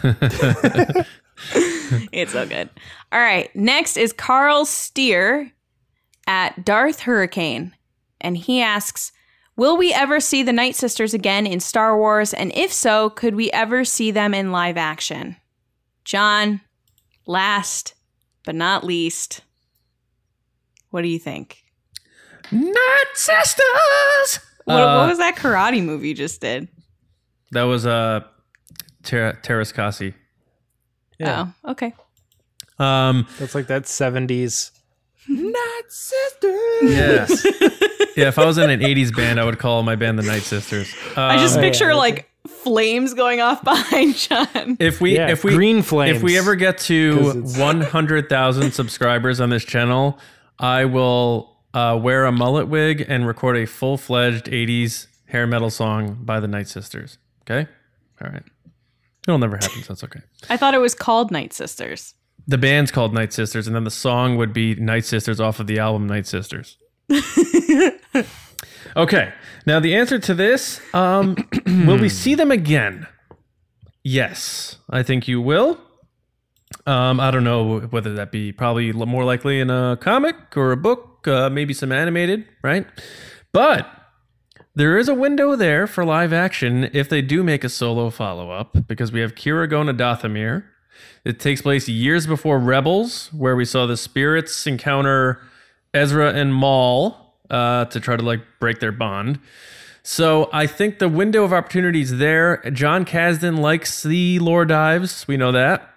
it's 2.12 2.30
so 2.30 2.46
good. 2.46 2.70
All 3.10 3.18
right. 3.18 3.54
Next 3.56 3.96
is 3.96 4.12
Carl 4.12 4.64
Steer 4.64 5.50
at 6.28 6.64
Darth 6.64 7.00
Hurricane. 7.00 7.74
And 8.20 8.36
he 8.36 8.62
asks, 8.62 9.10
Will 9.56 9.76
we 9.76 9.92
ever 9.92 10.20
see 10.20 10.44
the 10.44 10.52
Night 10.52 10.76
Sisters 10.76 11.14
again 11.14 11.48
in 11.48 11.58
Star 11.58 11.98
Wars? 11.98 12.32
And 12.32 12.52
if 12.54 12.72
so, 12.72 13.10
could 13.10 13.34
we 13.34 13.50
ever 13.50 13.84
see 13.84 14.12
them 14.12 14.34
in 14.34 14.52
live 14.52 14.76
action? 14.76 15.34
John, 16.04 16.60
last 17.26 17.94
but 18.44 18.54
not 18.54 18.84
least, 18.84 19.40
what 20.96 21.02
do 21.02 21.08
you 21.08 21.18
think? 21.18 21.58
Night 22.50 23.04
Sisters. 23.12 24.40
What, 24.64 24.80
Uh, 24.82 24.98
what 25.00 25.08
was 25.10 25.18
that 25.18 25.36
karate 25.36 25.84
movie 25.84 26.08
you 26.08 26.14
just 26.14 26.40
did? 26.40 26.68
That 27.52 27.64
was 27.64 27.84
uh, 27.84 28.20
Ter- 29.02 29.38
Teräs 29.42 29.74
Käsi. 29.74 30.14
Yeah. 31.18 31.48
Oh, 31.64 31.72
okay. 31.72 31.92
Um, 32.78 33.26
That's 33.38 33.54
like 33.54 33.66
that 33.66 33.82
70s. 33.82 34.70
Night 35.28 35.82
Sisters. 35.88 36.62
yes. 36.82 37.44
yeah, 38.16 38.28
if 38.28 38.38
I 38.38 38.46
was 38.46 38.56
in 38.58 38.70
an 38.70 38.80
80s 38.80 39.14
band, 39.14 39.38
I 39.38 39.44
would 39.44 39.58
call 39.58 39.82
my 39.82 39.94
band 39.96 40.18
the 40.18 40.22
Night 40.22 40.42
Sisters. 40.42 40.92
I 41.16 41.36
just 41.36 41.56
Um, 41.56 41.60
picture 41.62 41.94
like 41.94 42.28
flames 42.46 43.12
going 43.14 43.40
off 43.40 43.62
behind 43.72 44.14
John. 44.14 44.76
if 44.80 45.00
we 45.00 45.16
Yeah, 45.16 45.28
if 45.28 45.44
we 45.44 45.54
green 45.54 45.82
flames. 45.82 46.16
if 46.16 46.22
we 46.22 46.38
ever 46.38 46.54
get 46.54 46.78
to 46.78 47.42
100,000 47.58 48.72
subscribers 48.72 49.40
on 49.40 49.50
this 49.50 49.64
channel, 49.64 50.18
I 50.58 50.84
will 50.84 51.56
uh, 51.74 51.98
wear 52.02 52.24
a 52.24 52.32
mullet 52.32 52.68
wig 52.68 53.04
and 53.06 53.26
record 53.26 53.56
a 53.56 53.66
full-fledged 53.66 54.46
80s 54.46 55.06
hair 55.26 55.46
metal 55.46 55.70
song 55.70 56.18
by 56.22 56.40
the 56.40 56.48
Night 56.48 56.68
Sisters. 56.68 57.18
Okay? 57.42 57.68
All 58.22 58.30
right. 58.30 58.42
It'll 59.26 59.38
never 59.38 59.56
happen, 59.56 59.82
so 59.82 59.88
that's 59.88 60.04
okay. 60.04 60.20
I 60.50 60.56
thought 60.56 60.74
it 60.74 60.80
was 60.80 60.94
called 60.94 61.30
Night 61.30 61.52
Sisters. 61.52 62.14
The 62.46 62.58
band's 62.58 62.90
called 62.90 63.12
Night 63.12 63.32
Sisters, 63.32 63.66
and 63.66 63.74
then 63.74 63.84
the 63.84 63.90
song 63.90 64.36
would 64.36 64.52
be 64.52 64.76
Night 64.76 65.04
Sisters 65.04 65.40
off 65.40 65.58
of 65.58 65.66
the 65.66 65.78
album 65.78 66.06
Night 66.06 66.26
Sisters. 66.26 66.78
okay. 68.96 69.32
Now 69.66 69.80
the 69.80 69.96
answer 69.96 70.18
to 70.20 70.34
this, 70.34 70.80
um, 70.94 71.36
will 71.66 71.98
we 71.98 72.08
see 72.08 72.36
them 72.36 72.52
again? 72.52 73.06
Yes, 74.04 74.78
I 74.88 75.02
think 75.02 75.26
you 75.26 75.40
will. 75.40 75.80
Um, 76.86 77.18
I 77.18 77.32
don't 77.32 77.42
know 77.42 77.80
whether 77.80 78.14
that 78.14 78.30
be 78.30 78.52
probably 78.52 78.92
more 78.92 79.24
likely 79.24 79.58
in 79.58 79.70
a 79.70 79.98
comic 80.00 80.36
or 80.56 80.70
a 80.70 80.76
book, 80.76 81.26
uh, 81.26 81.50
maybe 81.50 81.74
some 81.74 81.90
animated, 81.90 82.46
right? 82.62 82.86
But 83.52 83.90
there 84.76 84.96
is 84.96 85.08
a 85.08 85.14
window 85.14 85.56
there 85.56 85.88
for 85.88 86.04
live 86.04 86.32
action 86.32 86.88
if 86.92 87.08
they 87.08 87.22
do 87.22 87.42
make 87.42 87.64
a 87.64 87.68
solo 87.68 88.10
follow 88.10 88.52
up, 88.52 88.86
because 88.86 89.10
we 89.10 89.20
have 89.20 89.34
Qi'ra 89.34 89.68
going 89.68 89.88
to 89.88 89.94
Dathomir. 89.94 90.64
It 91.24 91.40
takes 91.40 91.60
place 91.60 91.88
years 91.88 92.26
before 92.26 92.60
Rebels, 92.60 93.32
where 93.32 93.56
we 93.56 93.64
saw 93.64 93.86
the 93.86 93.96
spirits 93.96 94.64
encounter 94.66 95.40
Ezra 95.92 96.32
and 96.32 96.54
Maul 96.54 97.34
uh, 97.50 97.86
to 97.86 97.98
try 97.98 98.16
to 98.16 98.22
like 98.22 98.42
break 98.60 98.78
their 98.78 98.92
bond. 98.92 99.40
So 100.04 100.48
I 100.52 100.68
think 100.68 101.00
the 101.00 101.08
window 101.08 101.42
of 101.42 101.52
opportunity 101.52 102.02
is 102.02 102.18
there. 102.18 102.58
Jon 102.70 103.04
Kasdan 103.04 103.58
likes 103.58 104.04
the 104.04 104.38
lore 104.38 104.64
dives. 104.64 105.26
We 105.26 105.36
know 105.36 105.50
that. 105.50 105.95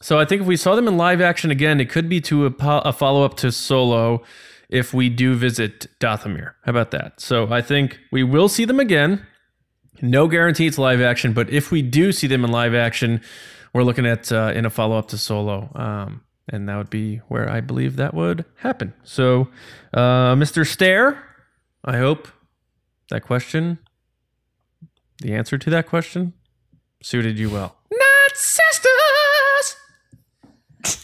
So 0.00 0.18
I 0.18 0.24
think 0.24 0.42
if 0.42 0.46
we 0.46 0.56
saw 0.56 0.74
them 0.76 0.86
in 0.86 0.96
live 0.96 1.20
action 1.20 1.50
again, 1.50 1.80
it 1.80 1.90
could 1.90 2.08
be 2.08 2.20
to 2.22 2.46
a, 2.46 2.50
po- 2.50 2.82
a 2.84 2.92
follow 2.92 3.24
up 3.24 3.36
to 3.38 3.50
Solo 3.50 4.22
if 4.68 4.94
we 4.94 5.08
do 5.08 5.34
visit 5.34 5.86
Dathomir. 5.98 6.52
How 6.64 6.70
about 6.70 6.90
that? 6.92 7.20
So 7.20 7.52
I 7.52 7.62
think 7.62 7.98
we 8.12 8.22
will 8.22 8.48
see 8.48 8.64
them 8.64 8.78
again. 8.78 9.26
No 10.00 10.28
guarantee 10.28 10.66
it's 10.66 10.78
live 10.78 11.00
action, 11.00 11.32
but 11.32 11.50
if 11.50 11.72
we 11.72 11.82
do 11.82 12.12
see 12.12 12.26
them 12.28 12.44
in 12.44 12.52
live 12.52 12.74
action, 12.74 13.20
we're 13.72 13.82
looking 13.82 14.06
at 14.06 14.30
uh, 14.30 14.52
in 14.54 14.64
a 14.64 14.70
follow 14.70 14.96
up 14.96 15.08
to 15.08 15.18
Solo, 15.18 15.70
um, 15.74 16.22
and 16.48 16.68
that 16.68 16.76
would 16.76 16.90
be 16.90 17.16
where 17.28 17.50
I 17.50 17.60
believe 17.60 17.96
that 17.96 18.14
would 18.14 18.44
happen. 18.56 18.94
So, 19.02 19.48
uh, 19.92 20.34
Mr. 20.36 20.64
Stare, 20.64 21.22
I 21.84 21.96
hope 21.96 22.28
that 23.10 23.22
question, 23.22 23.78
the 25.20 25.34
answer 25.34 25.58
to 25.58 25.70
that 25.70 25.88
question, 25.88 26.32
suited 27.02 27.38
you 27.38 27.50
well. 27.50 27.76
Not 27.90 28.36
sisters. 28.36 29.76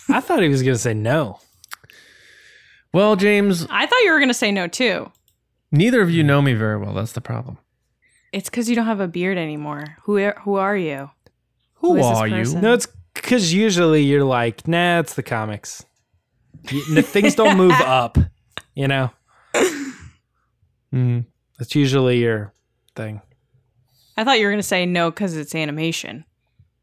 I 0.09 0.21
thought 0.21 0.43
he 0.43 0.49
was 0.49 0.63
going 0.63 0.75
to 0.75 0.79
say 0.79 0.95
no. 0.95 1.41
Well, 2.93 3.17
James, 3.17 3.67
I 3.71 3.87
thought 3.87 4.01
you 4.05 4.13
were 4.13 4.19
going 4.19 4.29
to 4.29 4.35
say 4.35 4.53
no 4.53 4.69
too. 4.69 5.11
neither 5.73 6.01
of 6.01 6.11
you 6.11 6.23
know 6.23 6.41
me 6.41 6.55
very 6.55 6.79
well. 6.79 6.95
That's 6.95 7.13
the 7.13 7.21
problem. 7.21 7.59
It's 8.33 8.49
because 8.49 8.69
you 8.69 8.77
don't 8.77 8.87
have 8.87 9.01
a 9.01 9.09
beard 9.09 9.37
anymore. 9.39 9.97
Who 10.05 10.19
are, 10.19 10.37
who 10.43 10.55
are 10.57 10.77
you? 10.77 11.11
Who, 11.75 11.93
Who 11.95 11.97
is 11.99 12.07
this 12.09 12.19
are 12.19 12.29
you? 12.29 12.35
person? 12.37 12.61
No, 12.61 12.73
it's 12.75 12.87
because 13.15 13.53
usually 13.53 14.03
you're 14.03 14.25
like, 14.25 14.67
nah, 14.69 15.01
it's 15.01 15.15
the 15.15 15.23
comics. 15.23 15.85
You- 16.71 16.97
n- 16.97 17.03
things 17.03 17.35
don't 17.35 17.57
move 17.57 17.73
up, 17.81 18.17
you 18.75 18.89
know? 18.89 19.11
Mm. 20.93 21.25
That's 21.59 21.75
usually 21.75 22.19
your 22.19 22.53
thing. 22.95 23.21
I 24.17 24.23
thought 24.25 24.39
you 24.39 24.47
were 24.47 24.53
going 24.53 24.61
to 24.61 24.67
say 24.67 24.87
no 24.87 25.11
because 25.11 25.37
it's 25.37 25.55
animation. 25.55 26.25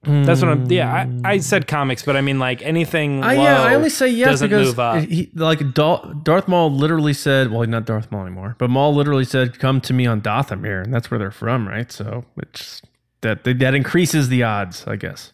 That's 0.03 0.41
what 0.41 0.49
I'm, 0.49 0.65
yeah, 0.71 0.91
I, 0.91 1.33
I 1.33 1.35
hmm. 1.35 1.41
said 1.41 1.67
comics, 1.67 2.01
but 2.01 2.17
I 2.17 2.21
mean 2.21 2.39
like 2.39 2.63
anything. 2.63 3.23
I, 3.23 3.33
yeah, 3.33 3.61
I 3.61 3.75
only 3.75 3.91
say 3.91 4.07
yes 4.07 4.41
because 4.41 4.73
he, 5.03 5.29
like 5.35 5.75
Dal- 5.75 6.19
Darth 6.23 6.47
Maul 6.47 6.71
literally 6.71 7.13
said, 7.13 7.51
well, 7.51 7.67
not 7.67 7.85
Darth 7.85 8.11
Maul 8.11 8.23
anymore, 8.25 8.55
but 8.57 8.71
Maul 8.71 8.95
literally 8.95 9.25
said, 9.25 9.59
"Come 9.59 9.79
to 9.81 9.93
me 9.93 10.07
on 10.07 10.19
Dathomir," 10.21 10.83
and 10.83 10.91
that's 10.91 11.11
where 11.11 11.19
they're 11.19 11.29
from, 11.29 11.67
right? 11.67 11.91
So 11.91 12.25
it's 12.37 12.81
that 13.21 13.43
that 13.43 13.75
increases 13.75 14.29
the 14.29 14.41
odds, 14.41 14.85
I 14.87 14.95
guess. 14.95 15.33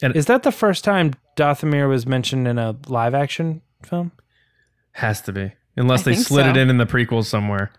And 0.00 0.16
Is 0.16 0.24
that 0.24 0.42
the 0.42 0.52
first 0.52 0.82
time 0.82 1.12
Dathomir 1.36 1.86
was 1.86 2.06
mentioned 2.06 2.48
in 2.48 2.58
a 2.58 2.76
live 2.88 3.14
action 3.14 3.60
film? 3.82 4.12
Has 4.92 5.20
to 5.22 5.32
be, 5.32 5.52
unless 5.76 6.00
I 6.00 6.04
they 6.04 6.14
think 6.14 6.26
slid 6.26 6.46
it 6.46 6.56
in 6.56 6.70
in 6.70 6.78
the 6.78 6.86
prequels 6.86 7.26
somewhere. 7.26 7.72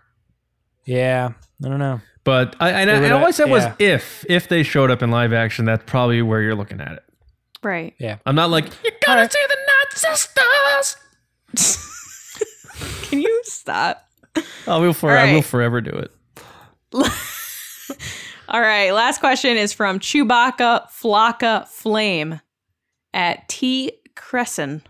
Yeah, 0.84 1.32
I 1.64 1.68
don't 1.68 1.80
know. 1.80 2.00
But 2.28 2.56
I, 2.60 2.72
and 2.72 2.90
I, 2.90 2.94
would, 2.94 3.04
and 3.04 3.12
all 3.14 3.24
I 3.24 3.28
uh, 3.28 3.32
said 3.32 3.48
was 3.48 3.64
if 3.78 4.22
if 4.28 4.48
they 4.48 4.62
showed 4.62 4.90
up 4.90 5.02
in 5.02 5.10
live 5.10 5.32
action, 5.32 5.64
that's 5.64 5.82
probably 5.86 6.20
where 6.20 6.42
you're 6.42 6.54
looking 6.54 6.78
at 6.78 6.92
it. 6.92 7.04
Right. 7.62 7.94
Yeah. 7.98 8.18
I'm 8.26 8.34
not 8.34 8.50
like 8.50 8.66
you 8.84 8.90
gotta 9.06 9.30
see 9.30 9.38
the 9.48 9.56
Night 9.56 10.26
Sisters. 11.54 11.86
Can 13.08 13.22
you 13.22 13.40
stop? 13.44 14.06
Oh, 14.66 14.78
we'll 14.78 14.92
for, 14.92 15.10
All 15.10 15.16
I 15.16 15.32
will 15.32 15.40
forever 15.40 15.80
do 15.80 15.90
it. 15.90 16.12
All 18.50 18.60
right. 18.60 18.90
Last 18.90 19.20
question 19.20 19.56
is 19.56 19.72
from 19.72 19.98
Chewbacca 19.98 20.90
Flocka 20.90 21.66
Flame 21.66 22.42
at 23.14 23.48
T 23.48 23.92
Crescent. 24.16 24.86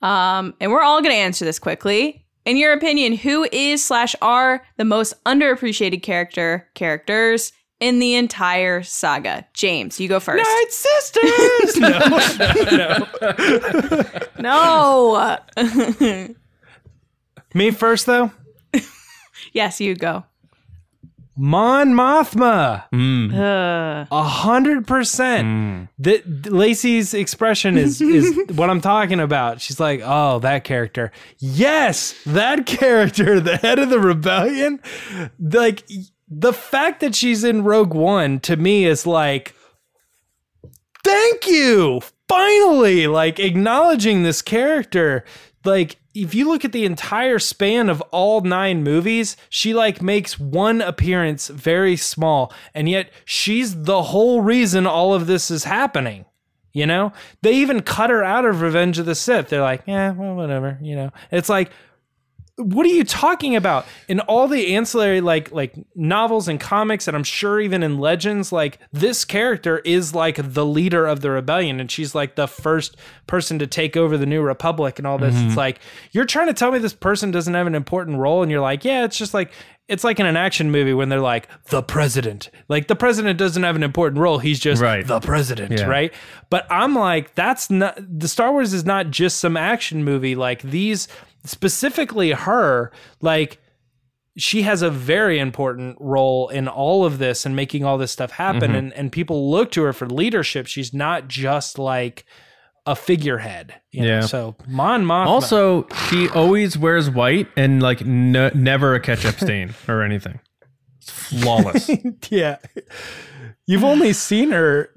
Um, 0.00 0.54
and 0.62 0.72
we're 0.72 0.82
all 0.82 1.02
going 1.02 1.12
to 1.12 1.20
answer 1.20 1.44
this 1.44 1.58
quickly. 1.58 2.21
In 2.44 2.56
your 2.56 2.72
opinion, 2.72 3.12
who 3.14 3.46
is 3.52 3.84
slash 3.84 4.16
are 4.20 4.64
the 4.76 4.84
most 4.84 5.14
underappreciated 5.24 6.02
character 6.02 6.68
characters 6.74 7.52
in 7.78 8.00
the 8.00 8.14
entire 8.14 8.82
saga? 8.82 9.46
James, 9.54 10.00
you 10.00 10.08
go 10.08 10.18
first. 10.18 10.44
Night 10.44 10.66
sisters. 10.70 11.76
no, 14.40 14.40
no. 14.40 15.38
No. 15.56 16.34
Me 17.54 17.70
first 17.70 18.06
though. 18.06 18.32
yes, 19.52 19.80
you 19.80 19.94
go. 19.94 20.24
Mon 21.36 21.94
Mothma. 21.94 22.84
Mm. 22.92 23.32
Uh, 23.34 24.06
A 24.10 24.22
hundred 24.22 24.86
percent. 24.86 25.88
That 25.98 26.46
Lacey's 26.52 27.14
expression 27.14 27.78
is 27.78 28.00
is 28.00 28.36
what 28.54 28.68
I'm 28.68 28.80
talking 28.82 29.18
about. 29.20 29.60
She's 29.60 29.80
like, 29.80 30.00
"Oh, 30.04 30.38
that 30.40 30.64
character. 30.64 31.10
Yes, 31.38 32.14
that 32.26 32.66
character, 32.66 33.40
the 33.40 33.56
head 33.56 33.78
of 33.78 33.88
the 33.90 33.98
rebellion. 34.00 34.80
Like 35.40 35.84
the 36.28 36.52
fact 36.52 37.00
that 37.00 37.14
she's 37.14 37.44
in 37.44 37.64
Rogue 37.64 37.94
One 37.94 38.38
to 38.40 38.56
me 38.56 38.84
is 38.84 39.06
like, 39.06 39.54
thank 41.04 41.46
you. 41.46 42.00
Finally, 42.28 43.06
like 43.06 43.38
acknowledging 43.38 44.22
this 44.22 44.40
character. 44.42 45.24
Like 45.64 45.96
if 46.14 46.34
you 46.34 46.48
look 46.48 46.64
at 46.64 46.72
the 46.72 46.84
entire 46.84 47.38
span 47.38 47.88
of 47.88 48.00
all 48.10 48.40
nine 48.40 48.82
movies, 48.82 49.36
she 49.48 49.74
like 49.74 50.02
makes 50.02 50.38
one 50.38 50.80
appearance 50.80 51.48
very 51.48 51.96
small, 51.96 52.52
and 52.74 52.88
yet 52.88 53.10
she's 53.24 53.84
the 53.84 54.02
whole 54.02 54.40
reason 54.40 54.86
all 54.86 55.14
of 55.14 55.26
this 55.26 55.50
is 55.50 55.64
happening. 55.64 56.24
You 56.72 56.86
know, 56.86 57.12
they 57.42 57.52
even 57.56 57.82
cut 57.82 58.08
her 58.08 58.24
out 58.24 58.46
of 58.46 58.62
Revenge 58.62 58.98
of 58.98 59.04
the 59.04 59.14
Sith. 59.14 59.50
They're 59.50 59.60
like, 59.60 59.82
yeah, 59.86 60.12
well, 60.12 60.34
whatever. 60.34 60.78
You 60.80 60.96
know, 60.96 61.12
it's 61.30 61.50
like, 61.50 61.70
what 62.62 62.86
are 62.86 62.90
you 62.90 63.04
talking 63.04 63.56
about? 63.56 63.86
In 64.08 64.20
all 64.20 64.48
the 64.48 64.74
ancillary 64.74 65.20
like 65.20 65.52
like 65.52 65.74
novels 65.94 66.48
and 66.48 66.60
comics, 66.60 67.08
and 67.08 67.16
I'm 67.16 67.24
sure 67.24 67.60
even 67.60 67.82
in 67.82 67.98
Legends, 67.98 68.52
like 68.52 68.78
this 68.92 69.24
character 69.24 69.78
is 69.80 70.14
like 70.14 70.36
the 70.40 70.64
leader 70.64 71.06
of 71.06 71.20
the 71.20 71.30
rebellion, 71.30 71.80
and 71.80 71.90
she's 71.90 72.14
like 72.14 72.36
the 72.36 72.48
first 72.48 72.96
person 73.26 73.58
to 73.58 73.66
take 73.66 73.96
over 73.96 74.16
the 74.16 74.26
New 74.26 74.42
Republic 74.42 74.98
and 74.98 75.06
all 75.06 75.18
this. 75.18 75.34
It's 75.34 75.44
mm-hmm. 75.44 75.56
like 75.56 75.80
you're 76.12 76.24
trying 76.24 76.48
to 76.48 76.54
tell 76.54 76.72
me 76.72 76.78
this 76.78 76.94
person 76.94 77.30
doesn't 77.30 77.54
have 77.54 77.66
an 77.66 77.74
important 77.74 78.18
role, 78.18 78.42
and 78.42 78.50
you're 78.50 78.60
like, 78.60 78.84
yeah, 78.84 79.04
it's 79.04 79.18
just 79.18 79.34
like 79.34 79.52
it's 79.88 80.04
like 80.04 80.20
in 80.20 80.26
an 80.26 80.36
action 80.36 80.70
movie 80.70 80.94
when 80.94 81.08
they're 81.08 81.20
like 81.20 81.48
the 81.66 81.82
president. 81.82 82.50
Like 82.68 82.88
the 82.88 82.96
president 82.96 83.38
doesn't 83.38 83.62
have 83.62 83.76
an 83.76 83.82
important 83.82 84.20
role; 84.20 84.38
he's 84.38 84.60
just 84.60 84.80
Right. 84.80 85.06
the 85.06 85.20
president, 85.20 85.78
Yeah. 85.78 85.86
right? 85.86 86.14
But 86.50 86.66
I'm 86.70 86.94
like, 86.94 87.34
that's 87.34 87.68
not 87.70 87.98
the 87.98 88.28
Star 88.28 88.52
Wars 88.52 88.72
is 88.72 88.84
not 88.84 89.10
just 89.10 89.38
some 89.38 89.56
action 89.56 90.04
movie. 90.04 90.34
Like 90.34 90.62
these 90.62 91.08
specifically 91.44 92.32
her, 92.32 92.92
like 93.20 93.58
she 94.36 94.62
has 94.62 94.80
a 94.82 94.90
very 94.90 95.38
important 95.38 95.96
role 96.00 96.48
in 96.48 96.66
all 96.68 97.04
of 97.04 97.18
this 97.18 97.44
and 97.44 97.54
making 97.54 97.84
all 97.84 97.98
this 97.98 98.12
stuff 98.12 98.30
happen. 98.32 98.70
Mm-hmm. 98.70 98.74
And 98.74 98.92
and 98.94 99.12
people 99.12 99.50
look 99.50 99.70
to 99.72 99.82
her 99.82 99.92
for 99.92 100.06
leadership. 100.06 100.66
She's 100.66 100.94
not 100.94 101.28
just 101.28 101.78
like 101.78 102.24
a 102.86 102.96
figurehead. 102.96 103.74
You 103.90 104.04
Yeah. 104.04 104.20
Know? 104.20 104.26
So 104.26 104.56
Mon 104.66 105.04
Mothma. 105.04 105.26
Also, 105.26 105.86
she 106.08 106.28
always 106.30 106.78
wears 106.78 107.10
white 107.10 107.48
and 107.56 107.82
like 107.82 108.04
never 108.04 108.94
a 108.94 109.00
ketchup 109.00 109.36
stain 109.36 109.74
or 109.88 110.02
anything. 110.02 110.40
It's 110.98 111.10
flawless. 111.10 111.90
yeah. 112.30 112.58
You've 113.66 113.84
only 113.84 114.12
seen 114.12 114.50
her. 114.50 114.90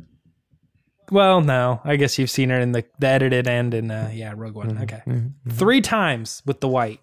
Well, 1.11 1.41
no, 1.41 1.81
I 1.83 1.95
guess 1.95 2.17
you've 2.17 2.29
seen 2.29 2.49
her 2.49 2.59
in 2.59 2.71
the, 2.71 2.83
the 2.99 3.07
edited 3.07 3.47
end 3.47 3.73
and 3.73 3.91
uh, 3.91 4.07
yeah, 4.11 4.33
Rogue 4.35 4.55
One. 4.55 4.77
Okay, 4.83 5.01
three 5.49 5.81
times 5.81 6.41
with 6.45 6.59
the 6.61 6.67
white. 6.67 6.99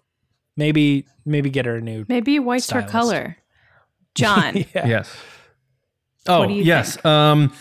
Maybe 0.55 1.05
maybe 1.25 1.49
get 1.49 1.65
her 1.65 1.75
a 1.77 1.81
new. 1.81 2.05
maybe 2.07 2.39
white's 2.39 2.69
her 2.71 2.83
color. 2.83 3.37
John. 4.15 4.65
Yeah. 4.75 4.87
yes. 4.87 5.15
Oh, 6.27 6.45
do 6.45 6.53
you 6.53 6.63
yes. 6.63 7.03
Um, 7.03 7.51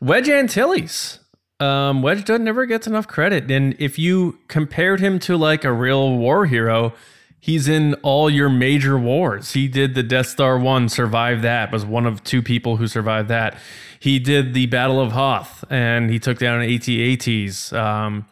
Wedge 0.00 0.28
Antilles. 0.28 1.18
Um, 1.60 2.02
Wedge 2.02 2.24
doesn't 2.24 2.44
never 2.44 2.66
gets 2.66 2.86
enough 2.86 3.08
credit, 3.08 3.50
and 3.50 3.74
if 3.80 3.98
you 3.98 4.38
compared 4.46 5.00
him 5.00 5.18
to 5.20 5.36
like 5.36 5.64
a 5.64 5.72
real 5.72 6.16
war 6.16 6.46
hero, 6.46 6.92
he's 7.40 7.68
in 7.68 7.94
all 8.02 8.28
your 8.30 8.48
major 8.48 8.98
wars. 8.98 9.52
He 9.52 9.68
did 9.68 9.94
the 9.94 10.02
Death 10.02 10.26
Star 10.26 10.58
one, 10.58 10.88
survived 10.88 11.42
that, 11.42 11.72
was 11.72 11.84
one 11.84 12.06
of 12.06 12.22
two 12.24 12.42
people 12.42 12.76
who 12.76 12.86
survived 12.86 13.28
that. 13.28 13.58
He 14.00 14.18
did 14.18 14.54
the 14.54 14.66
Battle 14.66 15.00
of 15.00 15.12
Hoth, 15.12 15.64
and 15.70 16.10
he 16.10 16.18
took 16.18 16.38
down 16.38 16.62
AT-ATs. 16.62 17.72
Um, 17.72 18.26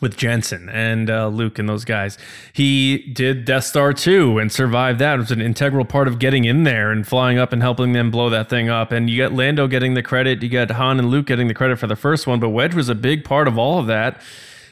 with 0.00 0.16
Janson 0.16 0.68
and 0.68 1.10
uh, 1.10 1.28
Luke 1.28 1.58
and 1.58 1.68
those 1.68 1.84
guys. 1.84 2.18
He 2.52 2.98
did 2.98 3.44
Death 3.44 3.64
Star 3.64 3.92
2 3.92 4.38
and 4.38 4.50
survived 4.50 4.98
that. 4.98 5.14
It 5.14 5.18
was 5.18 5.30
an 5.30 5.40
integral 5.40 5.84
part 5.84 6.08
of 6.08 6.18
getting 6.18 6.44
in 6.44 6.64
there 6.64 6.90
and 6.90 7.06
flying 7.06 7.38
up 7.38 7.52
and 7.52 7.62
helping 7.62 7.92
them 7.92 8.10
blow 8.10 8.30
that 8.30 8.48
thing 8.48 8.68
up. 8.68 8.92
And 8.92 9.08
you 9.08 9.22
got 9.22 9.32
Lando 9.32 9.66
getting 9.66 9.94
the 9.94 10.02
credit, 10.02 10.42
you 10.42 10.48
got 10.48 10.70
Han 10.70 10.98
and 10.98 11.10
Luke 11.10 11.26
getting 11.26 11.48
the 11.48 11.54
credit 11.54 11.78
for 11.78 11.86
the 11.86 11.96
first 11.96 12.26
one, 12.26 12.40
but 12.40 12.50
Wedge 12.50 12.74
was 12.74 12.88
a 12.88 12.94
big 12.94 13.24
part 13.24 13.48
of 13.48 13.58
all 13.58 13.78
of 13.78 13.86
that. 13.86 14.20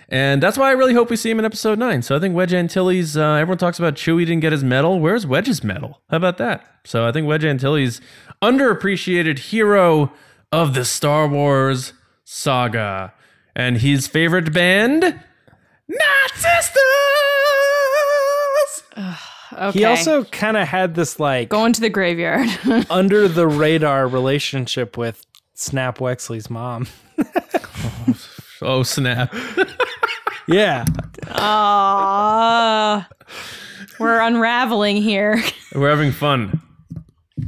And 0.09 0.43
that's 0.43 0.59
why 0.59 0.69
I 0.69 0.73
really 0.73 0.95
hope 0.95 1.11
we 1.11 1.17
see 1.17 1.31
him 1.31 1.39
in 1.39 1.45
episode 1.45 1.79
9. 1.79 2.03
So 2.03 2.17
I 2.17 2.21
think 2.21 2.35
Wedge 2.35 2.53
Antilles, 2.53 3.17
uh, 3.17 3.35
everyone 3.35 3.59
talks 3.59 3.79
about 3.79 3.95
Chewie 3.95 4.27
didn't 4.27 4.41
get 4.41 4.53
his 4.53 4.63
medal. 4.65 5.01
Where's 5.01 5.27
Wedge's 5.27 5.65
medal? 5.65 6.03
How 6.11 6.19
about 6.19 6.39
that? 6.39 6.65
So 6.85 7.07
I 7.07 7.13
think 7.13 7.27
Wedge 7.27 7.45
Antilles, 7.45 8.01
underappreciated 8.43 9.39
hero 9.39 10.13
of 10.53 10.75
the 10.75 10.85
Star 10.85 11.27
Wars 11.27 11.93
saga. 12.25 13.13
And 13.57 13.79
his 13.79 14.07
favorite 14.07 14.53
band? 14.53 15.03
Not 15.89 16.31
Sisters! 16.35 16.83
Okay. 19.53 19.79
He 19.79 19.85
also 19.85 20.25
kind 20.25 20.57
of 20.57 20.67
had 20.67 20.97
this 20.97 21.21
like 21.21 21.49
going 21.49 21.73
to 21.75 21.81
the 21.81 21.89
graveyard. 21.89 22.49
under 22.91 23.29
the 23.29 23.47
radar 23.47 24.09
relationship 24.09 24.97
with 24.97 25.25
Snap 25.55 25.99
Wexley's 25.99 26.51
mom. 26.51 26.89
Oh, 28.63 28.83
snap. 28.83 29.35
Yeah. 30.47 30.85
Aww. 31.27 33.07
We're 33.99 34.21
unraveling 34.21 34.97
here. 34.97 35.43
We're 35.75 35.91
having 35.91 36.13
fun. 36.13 36.61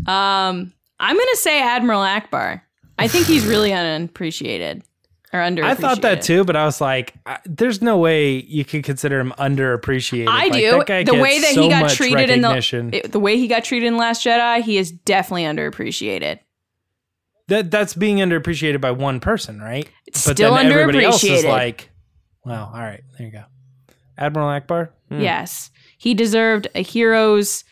Um, 0.06 0.72
I'm 0.98 1.16
gonna 1.16 1.36
say 1.36 1.60
Admiral 1.62 2.00
Ackbar. 2.00 2.62
I 2.98 3.08
think 3.08 3.26
he's 3.26 3.44
really 3.44 3.72
unappreciated 3.72 4.82
or 5.32 5.40
underappreciated. 5.40 5.64
I 5.64 5.74
thought 5.74 6.02
that 6.02 6.22
too, 6.22 6.44
but 6.44 6.56
I 6.56 6.64
was 6.64 6.80
like, 6.80 7.14
I, 7.26 7.38
there's 7.44 7.82
no 7.82 7.98
way 7.98 8.36
you 8.44 8.64
could 8.64 8.84
consider 8.84 9.20
him 9.20 9.32
underappreciated. 9.38 10.28
I 10.28 10.46
Like, 10.48 10.52
do. 10.62 10.70
that 10.70 10.86
guy 10.86 11.04
the 11.04 11.14
way 11.14 11.40
that 11.40 11.54
so 11.54 11.62
he 11.62 11.68
got 11.68 11.90
treated 11.90 12.30
in 12.30 12.40
the 12.40 13.02
the 13.10 13.20
way 13.20 13.36
he 13.36 13.48
got 13.48 13.64
treated 13.64 13.86
in 13.86 13.96
Last 13.96 14.24
Jedi, 14.24 14.62
he 14.62 14.78
is 14.78 14.90
definitely 14.92 15.42
underappreciated. 15.44 16.38
that 17.48 17.70
that's 17.70 17.94
being 17.94 18.18
underappreciated 18.18 18.80
by 18.80 18.92
one 18.92 19.20
person, 19.20 19.60
right? 19.60 19.88
It's 20.06 20.20
still 20.20 20.54
everybody 20.56 21.04
else 21.04 21.22
is 21.24 21.44
like, 21.44 21.90
well, 22.46 22.66
mm. 22.66 22.74
all 22.74 22.80
right, 22.80 23.02
there 23.18 23.26
you 23.26 23.32
go. 23.32 23.44
Admiral 24.16 24.48
Ackbar. 24.48 24.90
Hmm. 25.10 25.20
Yes, 25.20 25.70
he 25.98 26.14
deserved 26.14 26.68
a 26.74 26.82
hero's 26.82 27.64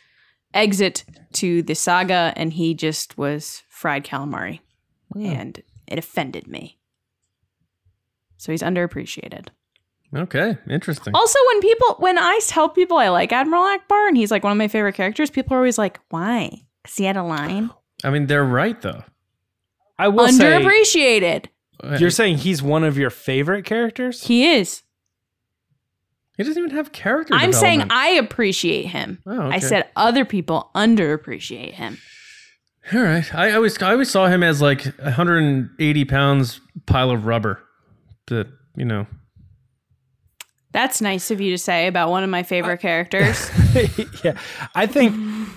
exit 0.52 1.04
to 1.34 1.62
the 1.62 1.74
saga, 1.74 2.32
and 2.36 2.52
he 2.52 2.74
just 2.74 3.16
was 3.16 3.62
fried 3.68 4.04
calamari, 4.04 4.60
and 5.14 5.62
it 5.86 5.98
offended 5.98 6.46
me. 6.46 6.78
So 8.36 8.52
he's 8.52 8.62
underappreciated. 8.62 9.48
Okay, 10.14 10.56
interesting. 10.68 11.14
Also, 11.14 11.38
when 11.48 11.60
people, 11.60 11.96
when 11.98 12.18
I 12.18 12.38
tell 12.46 12.68
people 12.68 12.98
I 12.98 13.08
like 13.08 13.32
Admiral 13.32 13.64
Ackbar 13.64 14.06
and 14.06 14.16
he's 14.16 14.30
like 14.30 14.44
one 14.44 14.52
of 14.52 14.58
my 14.58 14.68
favorite 14.68 14.94
characters, 14.94 15.30
people 15.30 15.54
are 15.54 15.58
always 15.58 15.78
like, 15.78 15.98
"Why? 16.10 16.62
Because 16.82 16.96
he 16.96 17.04
had 17.04 17.16
a 17.16 17.24
line." 17.24 17.70
I 18.04 18.10
mean, 18.10 18.26
they're 18.26 18.44
right, 18.44 18.80
though. 18.80 19.02
I 19.98 20.08
will 20.08 20.28
say, 20.28 20.44
Underappreciated. 20.44 21.46
You're 21.98 22.10
saying 22.10 22.38
he's 22.38 22.62
one 22.62 22.84
of 22.84 22.96
your 22.96 23.10
favorite 23.10 23.64
characters. 23.64 24.26
He 24.26 24.54
is. 24.54 24.82
He 26.36 26.42
doesn't 26.42 26.58
even 26.60 26.76
have 26.76 26.92
character 26.92 27.34
I'm 27.34 27.52
saying. 27.52 27.84
I 27.90 28.08
appreciate 28.10 28.86
him. 28.86 29.20
Oh, 29.24 29.42
okay. 29.42 29.56
I 29.56 29.58
said 29.60 29.88
other 29.94 30.24
people 30.24 30.70
underappreciate 30.74 31.74
him. 31.74 31.98
All 32.92 33.00
right. 33.00 33.32
I 33.34 33.52
always, 33.52 33.80
I 33.80 33.92
always 33.92 34.10
saw 34.10 34.26
him 34.26 34.42
as 34.42 34.60
like 34.60 34.84
180 34.84 36.04
pounds 36.06 36.60
pile 36.86 37.10
of 37.10 37.24
rubber. 37.24 37.62
That, 38.26 38.48
you 38.76 38.84
know. 38.84 39.06
That's 40.72 41.00
nice 41.00 41.30
of 41.30 41.40
you 41.40 41.52
to 41.52 41.58
say 41.58 41.86
about 41.86 42.10
one 42.10 42.24
of 42.24 42.30
my 42.30 42.42
favorite 42.42 42.78
characters. 42.80 43.48
yeah, 44.24 44.36
I 44.74 44.86
think 44.86 45.14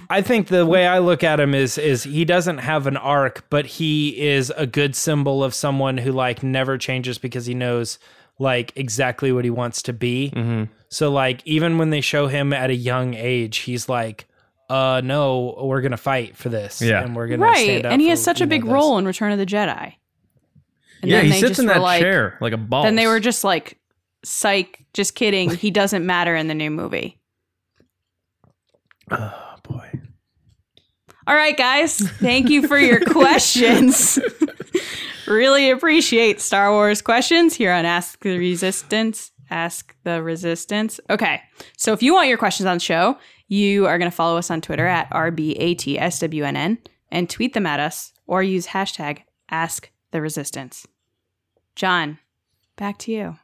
I 0.09 0.21
think 0.21 0.47
the 0.47 0.65
way 0.65 0.87
I 0.87 0.99
look 0.99 1.23
at 1.23 1.39
him 1.39 1.53
is 1.53 1.77
is 1.77 2.03
he 2.03 2.23
doesn't 2.25 2.59
have 2.59 2.87
an 2.87 2.97
arc, 2.97 3.45
but 3.49 3.65
he 3.65 4.19
is 4.19 4.51
a 4.55 4.65
good 4.65 4.95
symbol 4.95 5.43
of 5.43 5.53
someone 5.53 5.97
who 5.97 6.11
like 6.11 6.43
never 6.43 6.77
changes 6.77 7.17
because 7.17 7.45
he 7.45 7.53
knows 7.53 7.99
like 8.39 8.71
exactly 8.75 9.31
what 9.31 9.43
he 9.43 9.49
wants 9.49 9.81
to 9.83 9.93
be. 9.93 10.31
Mm-hmm. 10.35 10.71
So 10.89 11.11
like 11.11 11.41
even 11.45 11.77
when 11.77 11.89
they 11.89 12.01
show 12.01 12.27
him 12.27 12.53
at 12.53 12.69
a 12.69 12.75
young 12.75 13.13
age, 13.15 13.57
he's 13.59 13.89
like, 13.89 14.27
"Uh, 14.69 15.01
no, 15.03 15.59
we're 15.61 15.81
gonna 15.81 15.97
fight 15.97 16.37
for 16.37 16.47
this, 16.49 16.81
Yeah. 16.81 17.03
and 17.03 17.15
we're 17.15 17.27
gonna 17.27 17.43
right, 17.43 17.57
stand 17.57 17.85
up 17.85 17.91
and 17.91 18.01
he 18.01 18.07
for, 18.07 18.11
has 18.11 18.23
such 18.23 18.39
you 18.39 18.43
a 18.43 18.47
know, 18.47 18.49
big 18.51 18.63
this." 18.63 18.71
role 18.71 18.97
in 18.97 19.05
Return 19.05 19.31
of 19.33 19.39
the 19.39 19.45
Jedi. 19.45 19.93
And 21.01 21.11
yeah, 21.11 21.21
he 21.21 21.33
sits 21.33 21.59
in 21.59 21.65
that 21.67 21.81
like, 21.81 22.01
chair 22.01 22.37
like 22.39 22.53
a 22.53 22.57
ball. 22.57 22.83
Then 22.83 22.95
they 22.95 23.07
were 23.07 23.19
just 23.19 23.43
like, 23.43 23.77
"Psych, 24.23 24.85
just 24.93 25.15
kidding. 25.15 25.49
He 25.53 25.69
doesn't 25.69 26.05
matter 26.05 26.35
in 26.35 26.47
the 26.47 26.55
new 26.55 26.71
movie." 26.71 27.17
boy. 31.28 31.32
All 31.32 31.38
right, 31.38 31.57
guys. 31.57 31.97
Thank 31.97 32.49
you 32.49 32.67
for 32.67 32.78
your 32.78 32.99
questions. 33.05 34.17
really 35.28 35.69
appreciate 35.69 36.41
Star 36.41 36.71
Wars 36.71 37.01
questions 37.01 37.53
here 37.53 37.71
on 37.71 37.86
Ask 37.86 38.21
the 38.21 38.38
Resistance. 38.38 39.32
Ask 39.49 39.95
the 40.03 40.23
Resistance. 40.23 40.99
Okay. 41.09 41.41
So 41.78 41.93
if 41.93 42.01
you 42.01 42.13
want 42.13 42.30
your 42.30 42.38
questions 42.38 42.65
on 42.65 42.78
the 42.78 42.82
show, 42.82 43.17
you 43.47 43.86
are 43.88 43.97
going 43.97 44.11
to 44.11 44.15
follow 44.15 44.38
us 44.38 44.51
on 44.51 44.61
Twitter 44.61 44.88
at 44.88 45.09
RBATSWNN 45.11 46.78
and 47.11 47.30
tweet 47.30 47.53
them 47.53 47.65
at 47.65 47.80
us 47.80 48.13
or 48.25 48.43
use 48.43 48.67
hashtag 48.67 49.19
Ask 49.49 49.89
the 50.11 50.21
Resistance. 50.21 50.86
John, 51.75 52.19
back 52.75 52.97
to 52.99 53.11
you. 53.11 53.38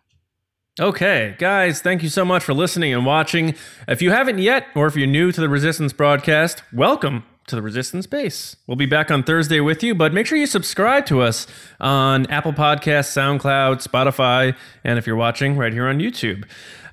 Okay, 0.79 1.35
guys, 1.37 1.81
thank 1.81 2.01
you 2.01 2.09
so 2.09 2.25
much 2.25 2.43
for 2.43 2.53
listening 2.53 2.93
and 2.93 3.05
watching. 3.05 3.53
If 3.87 4.01
you 4.01 4.09
haven't 4.09 4.39
yet, 4.39 4.65
or 4.75 4.87
if 4.87 4.95
you're 4.95 5.05
new 5.05 5.31
to 5.31 5.39
the 5.39 5.47
Resistance 5.47 5.93
broadcast, 5.93 6.63
welcome 6.73 7.23
to 7.47 7.55
the 7.55 7.61
Resistance 7.61 8.07
Base. 8.07 8.55
We'll 8.67 8.77
be 8.77 8.85
back 8.85 9.11
on 9.11 9.23
Thursday 9.23 9.59
with 9.59 9.83
you, 9.83 9.93
but 9.95 10.13
make 10.13 10.25
sure 10.25 10.37
you 10.37 10.45
subscribe 10.45 11.05
to 11.07 11.21
us 11.21 11.47
on 11.79 12.25
Apple 12.27 12.53
Podcasts, 12.53 13.11
SoundCloud, 13.11 13.85
Spotify, 13.85 14.55
and 14.83 14.97
if 14.97 15.05
you're 15.05 15.15
watching 15.15 15.57
right 15.57 15.73
here 15.73 15.87
on 15.87 15.99
YouTube. 15.99 16.45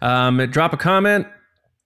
Um, 0.02 0.38
drop 0.50 0.72
a 0.72 0.76
comment, 0.76 1.26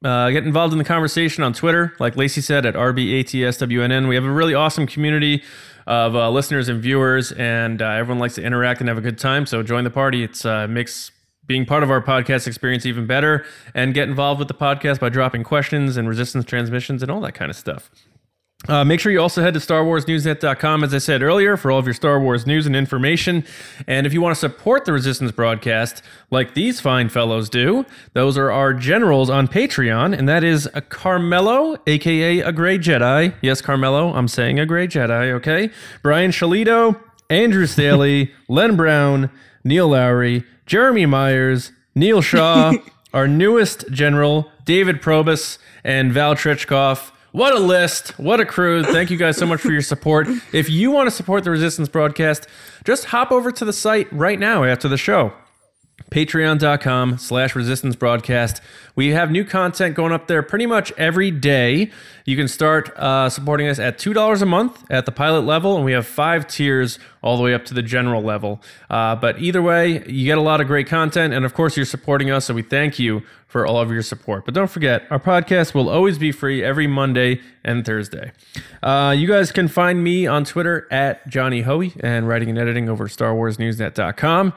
uh, 0.04 0.30
get 0.30 0.44
involved 0.44 0.72
in 0.72 0.78
the 0.78 0.84
conversation 0.84 1.42
on 1.42 1.52
Twitter, 1.52 1.94
like 1.98 2.16
Lacey 2.16 2.40
said, 2.40 2.66
at 2.66 2.74
RBATSWNN. 2.74 4.08
We 4.08 4.14
have 4.14 4.24
a 4.24 4.30
really 4.30 4.54
awesome 4.54 4.86
community 4.86 5.42
of 5.86 6.14
uh, 6.14 6.30
listeners 6.30 6.68
and 6.68 6.80
viewers, 6.80 7.32
and 7.32 7.82
uh, 7.82 7.88
everyone 7.88 8.18
likes 8.18 8.34
to 8.36 8.42
interact 8.42 8.80
and 8.80 8.88
have 8.88 8.98
a 8.98 9.02
good 9.02 9.18
time. 9.18 9.46
So 9.46 9.62
join 9.62 9.84
the 9.84 9.90
party. 9.90 10.22
It's 10.22 10.44
uh, 10.44 10.66
makes 10.66 11.10
being 11.46 11.66
part 11.66 11.82
of 11.82 11.90
our 11.90 12.00
podcast 12.00 12.46
experience 12.46 12.86
even 12.86 13.06
better, 13.06 13.44
and 13.74 13.92
get 13.92 14.08
involved 14.08 14.38
with 14.38 14.48
the 14.48 14.54
podcast 14.54 15.00
by 15.00 15.10
dropping 15.10 15.44
questions 15.44 15.96
and 15.96 16.08
resistance 16.08 16.44
transmissions 16.44 17.02
and 17.02 17.10
all 17.10 17.20
that 17.20 17.34
kind 17.34 17.50
of 17.50 17.56
stuff. 17.56 17.90
Uh, 18.66 18.82
make 18.82 18.98
sure 18.98 19.12
you 19.12 19.20
also 19.20 19.42
head 19.42 19.52
to 19.52 19.60
StarWarsNewsNet.com, 19.60 20.84
as 20.84 20.94
I 20.94 20.98
said 20.98 21.22
earlier, 21.22 21.56
for 21.56 21.70
all 21.70 21.78
of 21.78 21.86
your 21.86 21.92
Star 21.92 22.18
Wars 22.18 22.46
news 22.46 22.66
and 22.66 22.74
information. 22.74 23.44
And 23.86 24.06
if 24.06 24.14
you 24.14 24.22
want 24.22 24.34
to 24.34 24.40
support 24.40 24.86
the 24.86 24.92
Resistance 24.92 25.32
broadcast, 25.32 26.02
like 26.30 26.54
these 26.54 26.80
fine 26.80 27.10
fellows 27.10 27.50
do, 27.50 27.84
those 28.14 28.38
are 28.38 28.50
our 28.50 28.72
generals 28.72 29.28
on 29.28 29.48
Patreon, 29.48 30.16
and 30.16 30.26
that 30.28 30.42
is 30.42 30.68
a 30.72 30.80
Carmelo, 30.80 31.76
aka 31.86 32.40
a 32.40 32.52
Gray 32.52 32.78
Jedi. 32.78 33.34
Yes, 33.42 33.60
Carmelo, 33.60 34.14
I'm 34.14 34.28
saying 34.28 34.58
a 34.58 34.64
Gray 34.64 34.88
Jedi, 34.88 35.32
okay? 35.32 35.70
Brian 36.02 36.30
Shalito, 36.30 36.98
Andrew 37.28 37.66
Staley, 37.66 38.32
Len 38.48 38.76
Brown, 38.76 39.30
Neil 39.62 39.88
Lowry, 39.88 40.42
Jeremy 40.64 41.04
Myers, 41.04 41.72
Neil 41.94 42.22
Shaw, 42.22 42.72
our 43.12 43.28
newest 43.28 43.90
general, 43.90 44.50
David 44.64 45.02
Probus, 45.02 45.58
and 45.84 46.12
Val 46.12 46.34
Trichkoff. 46.34 47.10
What 47.34 47.52
a 47.52 47.58
list. 47.58 48.16
What 48.16 48.38
a 48.38 48.46
crew. 48.46 48.84
Thank 48.84 49.10
you 49.10 49.16
guys 49.16 49.36
so 49.36 49.44
much 49.44 49.60
for 49.60 49.72
your 49.72 49.82
support. 49.82 50.28
If 50.52 50.70
you 50.70 50.92
want 50.92 51.08
to 51.08 51.10
support 51.10 51.42
the 51.42 51.50
Resistance 51.50 51.88
broadcast, 51.88 52.46
just 52.84 53.06
hop 53.06 53.32
over 53.32 53.50
to 53.50 53.64
the 53.64 53.72
site 53.72 54.06
right 54.12 54.38
now 54.38 54.62
after 54.62 54.86
the 54.86 54.96
show. 54.96 55.32
Patreon.com 56.10 57.18
slash 57.18 57.56
resistance 57.56 57.96
broadcast. 57.96 58.60
We 58.94 59.08
have 59.08 59.30
new 59.30 59.44
content 59.44 59.96
going 59.96 60.12
up 60.12 60.28
there 60.28 60.42
pretty 60.42 60.66
much 60.66 60.92
every 60.92 61.30
day. 61.30 61.90
You 62.24 62.36
can 62.36 62.46
start 62.46 62.90
uh, 62.96 63.28
supporting 63.28 63.66
us 63.66 63.78
at 63.78 63.98
$2 63.98 64.40
a 64.42 64.46
month 64.46 64.84
at 64.90 65.06
the 65.06 65.12
pilot 65.12 65.40
level, 65.40 65.76
and 65.76 65.84
we 65.84 65.92
have 65.92 66.06
five 66.06 66.46
tiers 66.46 66.98
all 67.22 67.36
the 67.36 67.42
way 67.42 67.54
up 67.54 67.64
to 67.66 67.74
the 67.74 67.82
general 67.82 68.22
level. 68.22 68.62
Uh, 68.88 69.16
but 69.16 69.40
either 69.40 69.60
way, 69.60 70.04
you 70.06 70.24
get 70.24 70.38
a 70.38 70.42
lot 70.42 70.60
of 70.60 70.66
great 70.66 70.86
content, 70.86 71.34
and 71.34 71.44
of 71.44 71.54
course, 71.54 71.76
you're 71.76 71.86
supporting 71.86 72.30
us, 72.30 72.44
so 72.44 72.54
we 72.54 72.62
thank 72.62 72.98
you 72.98 73.22
for 73.54 73.66
all 73.66 73.78
of 73.78 73.90
your 73.92 74.02
support. 74.02 74.44
But 74.44 74.54
don't 74.54 74.70
forget, 74.70 75.04
our 75.10 75.20
podcast 75.20 75.74
will 75.74 75.88
always 75.88 76.18
be 76.18 76.32
free 76.32 76.62
every 76.64 76.88
Monday 76.88 77.40
and 77.62 77.86
Thursday. 77.86 78.32
Uh, 78.82 79.14
you 79.16 79.28
guys 79.28 79.52
can 79.52 79.68
find 79.68 80.02
me 80.02 80.26
on 80.26 80.44
Twitter 80.44 80.88
at 80.90 81.26
Johnny 81.28 81.62
Hoey 81.62 81.92
and 82.00 82.26
writing 82.26 82.50
and 82.50 82.58
editing 82.58 82.88
over 82.88 83.06
StarWarsNewsNet.com. 83.06 84.52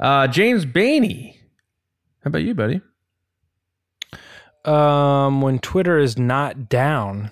Uh, 0.00 0.26
James 0.26 0.64
Bainey. 0.64 1.34
How 2.24 2.28
about 2.28 2.42
you, 2.42 2.54
buddy? 2.54 2.80
Um, 4.64 5.40
when 5.40 5.58
Twitter 5.58 5.98
is 5.98 6.18
not 6.18 6.68
down, 6.68 7.30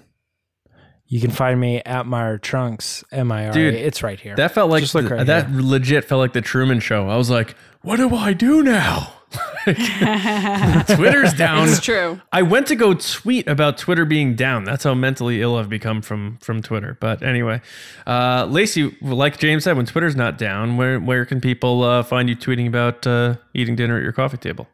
you 1.07 1.21
can 1.21 1.31
find 1.31 1.59
me 1.61 1.83
at 1.85 2.07
Meyer 2.07 2.39
Trunks. 2.39 3.05
M 3.12 3.31
I 3.33 3.47
R. 3.47 3.53
Dude, 3.53 3.75
It's 3.75 4.03
right 4.03 4.19
here. 4.21 4.37
That 4.37 4.53
felt 4.53 4.71
like 4.71 4.83
Just 4.83 4.95
look 4.95 5.11
right 5.11 5.27
that 5.27 5.49
here. 5.49 5.61
legit 5.61 6.05
felt 6.05 6.21
like 6.21 6.33
the 6.33 6.41
Truman 6.43 6.81
Show. 6.81 7.09
I 7.09 7.16
was 7.16 7.31
like, 7.31 7.55
"What 7.83 7.97
do 7.97 8.14
I 8.14 8.33
do 8.33 8.62
now?" 8.62 9.14
Twitter's 9.64 11.35
down. 11.37 11.68
It's 11.68 11.81
true. 11.81 12.20
I 12.33 12.43
went 12.43 12.66
to 12.68 12.76
go 12.76 12.95
tweet 12.95 13.47
about 13.47 13.76
Twitter 13.76 14.05
being 14.05 14.35
down. 14.35 14.64
That's 14.64 14.85
how 14.85 14.95
mentally 14.95 15.43
ill 15.43 15.57
I've 15.57 15.68
become 15.68 16.01
from 16.01 16.39
from 16.41 16.62
Twitter. 16.62 16.97
But 17.01 17.22
anyway, 17.22 17.61
uh, 18.07 18.47
Lacey, 18.49 18.97
like 19.03 19.39
James 19.39 19.64
said, 19.64 19.76
when 19.76 19.87
Twitter's 19.87 20.16
not 20.16 20.39
down, 20.39 20.76
where 20.76 20.99
where 20.99 21.24
can 21.24 21.41
people 21.41 21.83
uh, 21.83 22.03
find 22.03 22.29
you 22.29 22.37
tweeting 22.37 22.66
about 22.68 23.07
uh, 23.07 23.37
eating 23.55 23.76
dinner 23.76 23.97
at 23.99 24.03
your 24.03 24.12
coffee 24.12 24.39
table? 24.39 24.68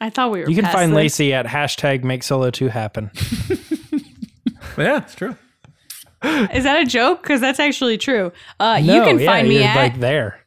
I 0.00 0.10
thought 0.10 0.30
we 0.30 0.40
were. 0.40 0.48
you 0.48 0.54
can 0.54 0.70
find 0.70 0.92
this. 0.92 0.96
Lacey 0.96 1.32
at 1.32 1.46
hashtag 1.46 2.04
make 2.04 2.22
solo 2.22 2.50
two 2.50 2.68
happen. 2.68 3.10
yeah, 4.78 4.98
it's 4.98 5.14
true. 5.14 5.36
Is 6.22 6.64
that 6.64 6.82
a 6.82 6.84
joke? 6.86 7.22
Because 7.22 7.40
that's 7.40 7.60
actually 7.60 7.98
true. 7.98 8.32
Uh, 8.60 8.78
you 8.82 9.02
can 9.02 9.18
yeah, 9.18 9.26
find 9.26 9.48
me 9.48 9.58
you're, 9.58 9.64
at 9.64 9.76
like 9.76 10.00
there. 10.00 10.40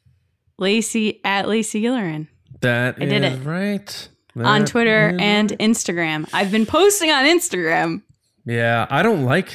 Lacey 0.60 1.22
at 1.24 1.48
Lacey 1.48 1.82
Gillerin 1.82 2.28
That 2.62 2.96
I 3.00 3.06
did 3.06 3.24
is 3.24 3.40
it. 3.40 3.44
right. 3.46 4.10
on 4.36 4.66
Twitter 4.66 5.10
is 5.10 5.18
and 5.20 5.52
right. 5.52 5.60
Instagram. 5.60 6.30
I've 6.34 6.52
been 6.52 6.66
posting 6.66 7.12
on 7.12 7.26
Instagram. 7.26 8.04
Yeah, 8.46 8.88
I 8.90 9.04
don't 9.04 9.26
like. 9.26 9.50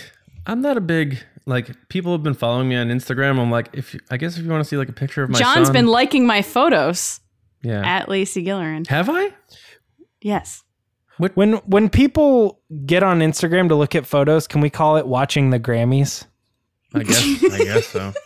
I'm 0.47 0.61
not 0.61 0.77
a 0.77 0.81
big 0.81 1.23
like. 1.47 1.71
People 1.89 2.13
have 2.13 2.23
been 2.23 2.35
following 2.35 2.69
me 2.69 2.77
on 2.77 2.89
Instagram. 2.89 3.41
I'm 3.41 3.51
like, 3.51 3.71
if 3.73 3.95
you, 3.95 4.01
I 4.11 4.17
guess 4.17 4.37
if 4.37 4.45
you 4.45 4.51
want 4.51 4.63
to 4.63 4.69
see 4.69 4.77
like 4.77 4.89
a 4.89 4.93
picture 4.93 5.23
of 5.23 5.31
my 5.31 5.39
John's 5.39 5.69
son, 5.69 5.73
been 5.73 5.87
liking 5.87 6.27
my 6.27 6.43
photos 6.43 7.21
yeah. 7.63 7.83
at 7.85 8.09
Lacey 8.09 8.45
Gillerin. 8.45 8.87
Have 8.89 9.09
I? 9.11 9.33
Yes. 10.21 10.63
When 11.19 11.55
when 11.55 11.89
people 11.91 12.61
get 12.87 13.03
on 13.03 13.21
Instagram 13.21 13.69
to 13.69 13.77
look 13.77 13.95
at 13.95 14.05
photos, 14.05 14.47
can 14.47 14.61
we 14.61 14.69
call 14.71 14.97
it 14.97 15.07
watching 15.07 15.51
the 15.51 15.61
Grammys? 15.61 16.27
I 16.93 17.03
guess. 17.05 17.45
I 17.53 17.59
guess 17.65 17.87
so. 17.89 18.13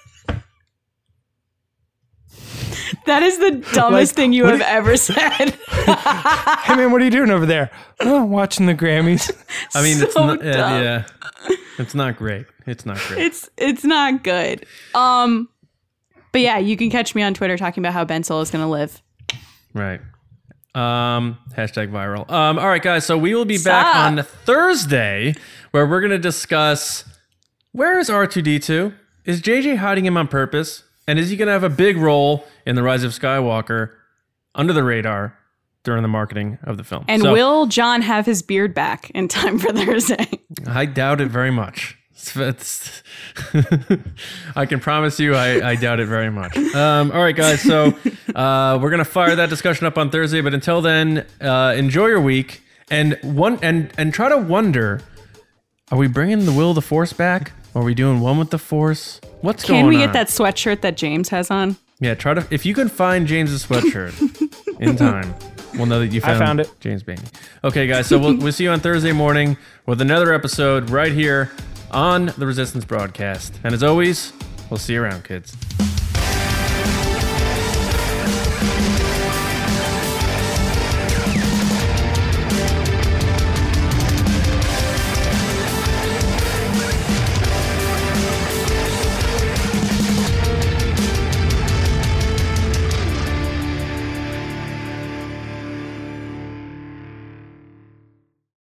That 3.09 3.23
is 3.23 3.39
the 3.39 3.51
dumbest 3.73 3.93
Like, 4.13 4.17
thing 4.17 4.33
you 4.33 4.45
have 4.47 4.61
if- 4.61 4.67
ever 4.67 4.97
said. 5.09 5.19
hey 5.51 6.77
man, 6.77 6.93
what 6.93 7.01
are 7.03 7.05
you 7.05 7.11
doing 7.11 7.31
over 7.31 7.45
there? 7.47 7.71
Oh, 8.01 8.25
watching 8.25 8.67
the 8.67 8.75
Grammys. 8.75 9.31
I 9.75 9.83
mean, 9.83 10.01
it's 10.03 10.15
So 10.15 10.27
not. 10.27 10.41
uh, 10.41 10.45
yeah, 10.45 11.05
it's 11.79 11.95
not 11.95 12.17
great. 12.17 12.47
It's 12.67 12.85
not 12.87 12.99
great. 13.09 13.21
it's 13.27 13.49
it's 13.57 13.85
not 13.85 14.23
good. 14.23 14.65
Um 14.95 15.49
but 16.33 16.43
yeah, 16.43 16.59
you 16.59 16.77
can 16.77 16.91
catch 16.91 17.15
me 17.15 17.23
on 17.23 17.33
Twitter 17.35 17.57
talking 17.57 17.83
about 17.83 17.95
how 17.95 18.05
Ben 18.05 18.23
Solo 18.23 18.43
is 18.43 18.51
going 18.51 18.63
to 18.63 18.69
live. 18.71 19.01
Right. 19.73 19.99
Um, 20.75 21.39
hashtag 21.57 21.91
viral. 21.91 22.31
Um, 22.31 22.59
all 22.59 22.69
right, 22.69 22.83
guys. 22.83 23.07
So 23.07 23.17
we 23.17 23.35
will 23.35 23.47
be 23.47 23.57
back 23.57 23.97
on 23.97 24.23
Thursday 24.23 25.35
where 25.71 25.87
we're 25.87 26.01
going 26.01 26.11
to 26.11 26.19
discuss 26.19 27.05
where 27.73 27.99
is 27.99 28.11
R2D2? 28.11 28.93
Is 29.25 29.41
JJ 29.41 29.79
hiding 29.79 30.05
him 30.05 30.19
on 30.19 30.29
purpose? 30.29 30.85
And 31.09 31.19
is 31.19 31.31
he 31.31 31.37
going 31.37 31.47
to 31.47 31.53
have 31.53 31.65
a 31.65 31.69
big 31.71 31.97
role 31.97 32.47
in 32.67 32.77
the 32.77 32.83
rise 32.85 33.03
of 33.03 33.13
Skywalker 33.13 33.91
under 34.55 34.73
the 34.73 34.85
radar 34.85 35.37
during 35.83 36.03
the 36.03 36.09
marketing 36.09 36.59
of 36.65 36.77
the 36.77 36.85
film? 36.85 37.05
And 37.09 37.23
So, 37.23 37.33
will 37.33 37.67
John 37.67 38.03
have 38.03 38.27
his 38.27 38.43
beard 38.43 38.75
back 38.75 39.11
in 39.11 39.27
time 39.27 39.59
for 39.59 39.73
Thursday? 39.73 40.29
I 40.67 40.85
doubt 40.85 41.21
it 41.21 41.29
very 41.29 41.51
much. 41.51 41.97
It's- 42.37 43.03
I 44.57 44.67
can 44.67 44.81
promise 44.81 45.19
you, 45.21 45.35
I, 45.35 45.71
I 45.71 45.75
doubt 45.77 46.01
it 46.01 46.07
very 46.09 46.31
much. 46.31 46.57
Um, 46.75 47.11
all 47.13 47.23
right, 47.23 47.35
guys. 47.35 47.63
So 47.63 47.97
uh, 48.35 48.79
we're 48.83 48.91
gonna 48.91 49.05
fire 49.05 49.35
that 49.37 49.49
discussion 49.49 49.87
up 49.87 49.97
on 49.97 50.11
Thursday. 50.11 50.41
But 50.41 50.53
until 50.53 50.83
then, 50.83 51.25
uh, 51.41 51.75
enjoy 51.77 52.09
your 52.09 52.21
week 52.21 52.63
and 52.91 53.19
one 53.23 53.59
and 53.63 53.93
and 53.97 54.13
try 54.13 54.29
to 54.29 54.37
wonder: 54.37 55.01
Are 55.93 55.97
we 55.99 56.09
bringing 56.09 56.45
the 56.45 56.53
will 56.53 56.71
of 56.71 56.75
the 56.75 56.83
Force 56.83 57.13
back? 57.13 57.53
Are 57.79 57.85
we 57.85 57.95
doing 57.95 58.19
one 58.19 58.39
with 58.39 58.51
the 58.51 58.59
Force? 58.59 59.21
What's 59.41 59.63
Can 59.63 59.75
going 59.75 59.85
on? 59.85 59.93
Can 59.93 60.01
we 60.01 60.05
get 60.05 60.13
that 60.13 60.27
sweatshirt 60.27 60.81
that 60.81 60.97
James 60.97 61.29
has 61.29 61.49
on? 61.49 61.77
Yeah, 62.01 62.17
try 62.17 62.35
to 62.35 62.45
if 62.51 62.67
you 62.67 62.75
can 62.75 62.89
find 62.89 63.25
James's 63.25 63.65
sweatshirt 63.65 64.19
in 64.81 64.97
time. 64.97 65.33
We'll 65.75 65.87
know 65.87 66.01
that 66.01 66.09
you 66.09 66.21
found, 66.21 66.33
it. 66.33 66.35
I 66.35 66.39
found, 66.45 66.59
found 66.59 66.61
it. 66.61 66.81
James 66.81 67.05
Bainey. 67.05 67.33
Okay, 67.63 67.87
guys. 67.87 68.09
So 68.09 68.19
we'll, 68.19 68.37
we'll 68.37 68.51
see 68.51 68.65
you 68.65 68.71
on 68.71 68.81
Thursday 68.81 69.13
morning 69.13 69.57
with 69.87 70.01
another 70.01 70.35
episode 70.35 70.91
right 70.91 71.13
here 71.13 71.53
on 71.93 72.33
the 72.37 72.47
Resistance 72.47 72.85
broadcast. 72.85 73.61
And 73.63 73.73
as 73.73 73.85
always, 73.85 74.33
we'll 74.71 74.79
see 74.79 74.95
you 74.95 75.03
around, 75.05 75.23
kids. 75.23 75.57